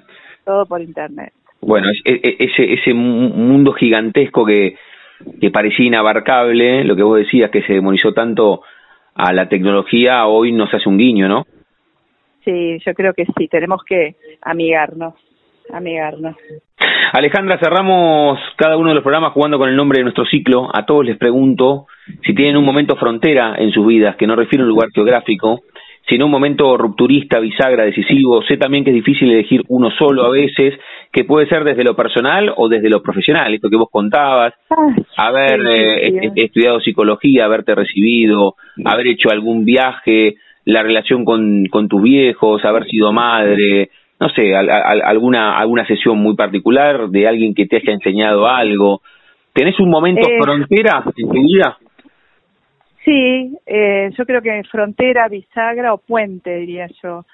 todo 0.45 0.67
por 0.67 0.81
internet. 0.81 1.33
Bueno, 1.61 1.89
es- 1.91 2.03
e- 2.05 2.21
e- 2.23 2.37
ese, 2.45 2.75
ese 2.75 2.93
mu- 2.95 3.31
mundo 3.31 3.73
gigantesco 3.73 4.45
que, 4.45 4.77
que 5.41 5.51
parecía 5.51 5.87
inabarcable, 5.87 6.85
lo 6.85 6.95
que 6.97 7.03
vos 7.03 7.19
decías, 7.19 7.51
que 7.51 7.63
se 7.63 7.73
demonizó 7.75 8.13
tanto 8.13 8.63
a 9.15 9.33
la 9.33 9.49
tecnología, 9.49 10.27
hoy 10.27 10.53
nos 10.53 10.73
hace 10.75 10.89
un 10.89 10.99
guiño, 10.99 11.29
¿no? 11.29 11.47
Sí, 12.45 12.79
yo 12.85 12.93
creo 12.93 13.15
que 13.15 13.25
sí, 13.39 13.49
tenemos 13.49 13.83
que 13.85 14.17
amigarnos, 14.43 15.15
amigarnos. 15.73 16.37
Alejandra, 17.15 17.61
cerramos 17.61 18.41
cada 18.57 18.77
uno 18.77 18.89
de 18.89 18.97
los 18.97 19.05
programas 19.05 19.33
jugando 19.35 19.57
con 19.57 19.69
el 19.69 19.77
nombre 19.77 19.99
de 19.99 20.03
nuestro 20.03 20.25
ciclo. 20.27 20.69
A 20.75 20.85
todos 20.85 21.07
les 21.07 21.17
pregunto 21.17 21.87
si 22.27 22.35
tienen 22.35 22.57
un 22.57 22.65
momento 22.65 22.97
frontera 22.97 23.55
en 23.57 23.71
sus 23.71 23.87
vidas, 23.87 24.17
que 24.17 24.27
no 24.27 24.35
refiere 24.35 24.63
a 24.63 24.65
un 24.65 24.71
lugar 24.71 24.89
geográfico, 24.93 25.61
sino 26.09 26.25
un 26.25 26.33
momento 26.33 26.77
rupturista, 26.77 27.39
bisagra, 27.39 27.85
decisivo. 27.85 28.43
Sé 28.43 28.57
también 28.57 28.83
que 28.83 28.91
es 28.91 28.97
difícil 28.97 29.31
elegir 29.31 29.63
uno 29.69 29.93
solo 29.93 30.25
a 30.25 30.31
veces, 30.31 30.75
que 31.13 31.23
puede 31.23 31.47
ser 31.47 31.63
desde 31.63 31.85
lo 31.85 31.95
personal 31.95 32.53
o 32.57 32.69
desde 32.69 32.91
lo 32.91 33.01
profesional, 33.01 33.55
esto 33.55 33.71
que 33.71 33.77
vos 33.77 33.91
contabas, 33.93 34.53
haber 35.17 35.61
Sí, 35.61 36.19
eh, 36.19 36.33
estudiado 36.35 36.81
psicología, 36.81 37.45
haberte 37.45 37.77
recibido, 37.77 38.57
haber 38.85 39.07
hecho 39.07 39.31
algún 39.31 39.65
viaje, 39.65 40.35
la 40.65 40.83
relación 40.83 41.25
con, 41.25 41.67
con 41.67 41.87
tus 41.87 42.03
viejos, 42.03 42.65
haber 42.65 42.87
sido 42.87 43.13
madre, 43.13 43.91
no 44.21 44.29
sé, 44.31 44.55
al- 44.55 44.71
alguna, 45.03 45.59
alguna 45.59 45.87
sesión 45.87 46.19
muy 46.19 46.35
particular 46.37 47.09
de 47.09 47.27
alguien 47.29 47.55
que 47.55 47.67
te 47.67 47.77
haya 47.77 47.93
enseñado 47.93 48.47
algo. 48.47 49.03
¿Tenés 49.53 49.79
un 49.81 49.91
momento 49.91 50.27
Eh, 50.29 50.39
frontera 50.41 51.05
en 51.17 51.29
tu 51.29 51.33
vida? 51.43 51.79
Sí, 53.05 53.55
eh, 53.67 54.11
yo 54.17 54.25
creo 54.25 54.41
que 54.41 54.63
frontera, 54.71 55.29
bisagra 55.29 55.93
o 55.93 55.99
puente, 55.99 56.57
diría 56.57 56.89
yo. 57.03 57.25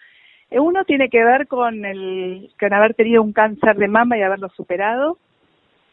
Eh, 0.50 0.58
Uno 0.58 0.84
tiene 0.84 1.08
que 1.08 1.22
ver 1.22 1.46
con 1.46 1.84
el 1.84 2.50
con 2.58 2.72
haber 2.72 2.94
tenido 2.94 3.22
un 3.22 3.32
cáncer 3.32 3.76
de 3.76 3.86
mama 3.86 4.18
y 4.18 4.22
haberlo 4.22 4.48
superado 4.48 5.16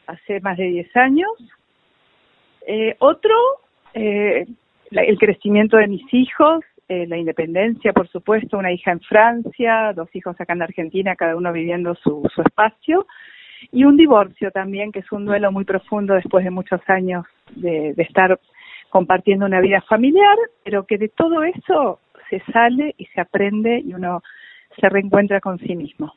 hace 0.07 0.39
más 0.39 0.57
de 0.57 0.65
10 0.65 0.97
años. 0.97 1.29
Eh, 2.65 2.95
otro, 2.99 3.35
eh, 3.93 4.45
la- 4.89 5.03
el 5.03 5.17
crecimiento 5.19 5.77
de 5.77 5.87
mis 5.87 6.11
hijos, 6.13 6.63
eh, 6.89 7.05
la 7.07 7.17
independencia, 7.17 7.93
por 7.93 8.07
supuesto, 8.07 8.57
una 8.57 8.71
hija 8.71 8.91
en 8.91 9.01
Francia, 9.01 9.93
dos 9.93 10.09
hijos 10.15 10.39
acá 10.39 10.53
en 10.53 10.61
Argentina, 10.61 11.15
cada 11.15 11.35
uno 11.35 11.51
viviendo 11.51 11.95
su, 11.95 12.29
su 12.33 12.41
espacio, 12.41 13.05
y 13.71 13.83
un 13.83 13.97
divorcio 13.97 14.51
también, 14.51 14.91
que 14.91 14.99
es 14.99 15.11
un 15.11 15.25
duelo 15.25 15.51
muy 15.51 15.65
profundo 15.65 16.13
después 16.13 16.45
de 16.45 16.51
muchos 16.51 16.79
años 16.87 17.25
de, 17.55 17.93
de 17.93 18.03
estar 18.03 18.39
compartiendo 18.89 19.45
una 19.45 19.59
vida 19.59 19.81
familiar, 19.81 20.37
pero 20.63 20.85
que 20.85 20.97
de 20.97 21.09
todo 21.09 21.43
eso 21.43 21.99
se 22.29 22.41
sale 22.51 22.93
y 22.97 23.05
se 23.05 23.21
aprende 23.21 23.79
y 23.79 23.93
uno 23.93 24.21
se 24.79 24.89
reencuentra 24.89 25.41
con 25.41 25.57
sí 25.59 25.75
mismo. 25.75 26.13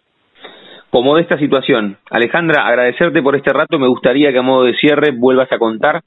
Como 0.91 1.16
de 1.16 1.23
esta 1.23 1.39
situación. 1.39 1.99
Alejandra, 2.11 2.66
agradecerte 2.66 3.23
por 3.23 3.37
este 3.37 3.53
rato. 3.53 3.79
Me 3.79 3.87
gustaría 3.87 4.33
que 4.33 4.39
a 4.39 4.43
modo 4.43 4.64
de 4.64 4.75
cierre 4.75 5.12
vuelvas 5.12 5.51
a 5.53 5.59
contar 5.59 6.03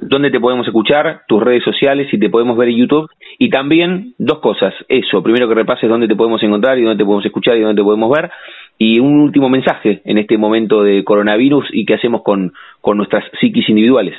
dónde 0.00 0.30
te 0.30 0.40
podemos 0.40 0.66
escuchar, 0.66 1.22
tus 1.28 1.42
redes 1.42 1.62
sociales, 1.62 2.08
si 2.10 2.18
te 2.18 2.28
podemos 2.28 2.56
ver 2.56 2.68
en 2.68 2.76
YouTube. 2.76 3.08
Y 3.38 3.50
también 3.50 4.14
dos 4.18 4.38
cosas. 4.40 4.74
Eso, 4.88 5.22
primero 5.22 5.48
que 5.48 5.54
repases 5.54 5.88
dónde 5.88 6.08
te 6.08 6.16
podemos 6.16 6.42
encontrar 6.42 6.78
y 6.78 6.82
dónde 6.82 6.98
te 6.98 7.04
podemos 7.04 7.26
escuchar 7.26 7.56
y 7.56 7.60
dónde 7.60 7.80
te 7.80 7.84
podemos 7.84 8.10
ver. 8.10 8.30
Y 8.78 9.00
un 9.00 9.20
último 9.20 9.48
mensaje 9.48 10.02
en 10.04 10.18
este 10.18 10.38
momento 10.38 10.82
de 10.82 11.04
coronavirus 11.04 11.66
y 11.72 11.84
qué 11.84 11.94
hacemos 11.94 12.22
con, 12.22 12.52
con 12.80 12.96
nuestras 12.96 13.24
psiquis 13.40 13.68
individuales. 13.68 14.14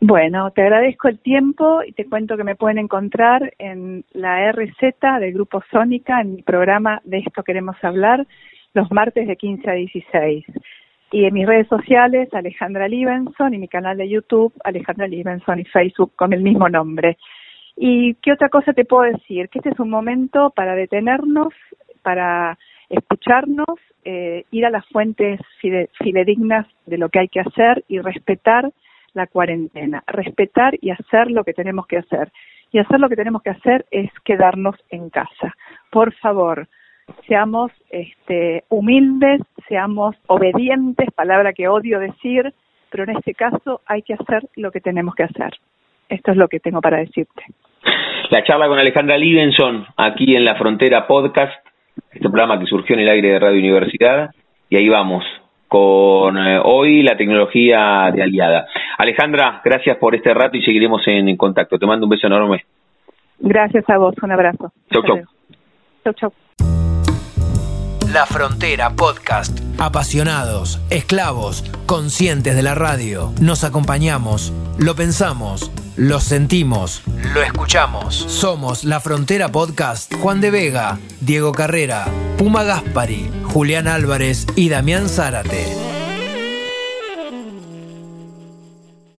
Bueno, 0.00 0.52
te 0.52 0.62
agradezco 0.62 1.08
el 1.08 1.18
tiempo 1.18 1.82
y 1.84 1.90
te 1.92 2.06
cuento 2.06 2.36
que 2.36 2.44
me 2.44 2.54
pueden 2.54 2.78
encontrar 2.78 3.52
en 3.58 4.04
la 4.12 4.52
RZ 4.52 4.94
del 5.20 5.32
Grupo 5.32 5.60
Sónica, 5.72 6.20
en 6.20 6.36
mi 6.36 6.42
programa 6.42 7.00
De 7.02 7.18
esto 7.18 7.42
queremos 7.42 7.76
hablar, 7.82 8.24
los 8.74 8.92
martes 8.92 9.26
de 9.26 9.36
15 9.36 9.68
a 9.68 9.72
16. 9.72 10.44
Y 11.10 11.24
en 11.24 11.34
mis 11.34 11.46
redes 11.46 11.66
sociales, 11.66 12.28
Alejandra 12.32 12.86
Libenson, 12.86 13.54
y 13.54 13.58
mi 13.58 13.66
canal 13.66 13.96
de 13.96 14.08
YouTube, 14.08 14.52
Alejandra 14.62 15.08
Libenson, 15.08 15.58
y 15.58 15.64
Facebook 15.64 16.12
con 16.14 16.32
el 16.32 16.42
mismo 16.42 16.68
nombre. 16.68 17.16
¿Y 17.80 18.14
qué 18.16 18.32
otra 18.32 18.48
cosa 18.48 18.72
te 18.72 18.84
puedo 18.84 19.04
decir? 19.12 19.48
Que 19.48 19.60
este 19.60 19.70
es 19.70 19.78
un 19.78 19.88
momento 19.90 20.50
para 20.50 20.74
detenernos, 20.74 21.54
para 22.02 22.58
escucharnos, 22.88 23.78
eh, 24.04 24.44
ir 24.50 24.66
a 24.66 24.70
las 24.70 24.84
fuentes 24.88 25.40
fide- 25.62 25.88
fidedignas 26.02 26.66
de 26.86 26.98
lo 26.98 27.08
que 27.08 27.20
hay 27.20 27.28
que 27.28 27.40
hacer 27.40 27.84
y 27.88 28.00
respetar 28.00 28.70
la 29.14 29.26
cuarentena, 29.26 30.02
respetar 30.06 30.76
y 30.80 30.90
hacer 30.90 31.30
lo 31.30 31.44
que 31.44 31.52
tenemos 31.52 31.86
que 31.86 31.98
hacer. 31.98 32.32
Y 32.72 32.78
hacer 32.78 32.98
lo 33.00 33.08
que 33.08 33.16
tenemos 33.16 33.42
que 33.42 33.50
hacer 33.50 33.86
es 33.90 34.10
quedarnos 34.24 34.76
en 34.90 35.08
casa. 35.10 35.54
Por 35.90 36.12
favor, 36.14 36.66
seamos 37.26 37.70
este, 37.90 38.64
humildes, 38.68 39.40
seamos 39.68 40.16
obedientes, 40.26 41.10
palabra 41.14 41.52
que 41.52 41.68
odio 41.68 41.98
decir, 42.00 42.52
pero 42.90 43.04
en 43.04 43.10
este 43.16 43.34
caso 43.34 43.80
hay 43.86 44.02
que 44.02 44.14
hacer 44.14 44.48
lo 44.56 44.70
que 44.70 44.80
tenemos 44.80 45.14
que 45.14 45.22
hacer. 45.24 45.54
Esto 46.08 46.32
es 46.32 46.36
lo 46.36 46.48
que 46.48 46.60
tengo 46.60 46.80
para 46.80 46.98
decirte. 46.98 47.44
La 48.30 48.44
charla 48.44 48.68
con 48.68 48.78
Alejandra 48.78 49.16
Livenson, 49.16 49.86
aquí 49.96 50.36
en 50.36 50.44
La 50.44 50.56
Frontera 50.56 51.06
Podcast, 51.06 51.54
este 52.12 52.28
programa 52.28 52.58
que 52.58 52.66
surgió 52.66 52.94
en 52.94 53.00
el 53.00 53.08
aire 53.08 53.32
de 53.32 53.38
Radio 53.38 53.58
Universidad, 53.58 54.30
y 54.68 54.76
ahí 54.76 54.86
vamos, 54.86 55.24
con 55.66 56.36
eh, 56.36 56.60
hoy 56.62 57.02
la 57.02 57.16
tecnología 57.16 58.10
de 58.14 58.22
aliada. 58.22 58.66
Alejandra, 58.98 59.62
gracias 59.64 59.96
por 59.96 60.14
este 60.14 60.34
rato 60.34 60.58
y 60.58 60.62
seguiremos 60.62 61.06
en, 61.08 61.30
en 61.30 61.36
contacto. 61.38 61.78
Te 61.78 61.86
mando 61.86 62.04
un 62.04 62.10
beso 62.10 62.26
enorme. 62.26 62.64
Gracias 63.38 63.88
a 63.88 63.96
vos, 63.96 64.14
un 64.22 64.32
abrazo. 64.32 64.72
Chau, 64.92 65.02
chau. 65.02 65.22
Chau, 66.04 66.12
chau. 66.12 66.32
La 68.12 68.24
Frontera 68.24 68.94
Podcast. 68.96 69.58
Apasionados, 69.76 70.80
esclavos, 70.88 71.62
conscientes 71.84 72.56
de 72.56 72.62
la 72.62 72.74
radio. 72.74 73.34
Nos 73.38 73.64
acompañamos, 73.64 74.50
lo 74.78 74.96
pensamos, 74.96 75.70
lo 75.96 76.18
sentimos, 76.18 77.02
lo 77.34 77.42
escuchamos. 77.42 78.14
Somos 78.14 78.84
La 78.84 79.00
Frontera 79.00 79.52
Podcast. 79.52 80.14
Juan 80.22 80.40
de 80.40 80.50
Vega, 80.50 80.98
Diego 81.20 81.52
Carrera, 81.52 82.06
Puma 82.38 82.64
Gaspari, 82.64 83.30
Julián 83.52 83.86
Álvarez 83.86 84.46
y 84.56 84.70
Damián 84.70 85.10
Zárate. 85.10 85.66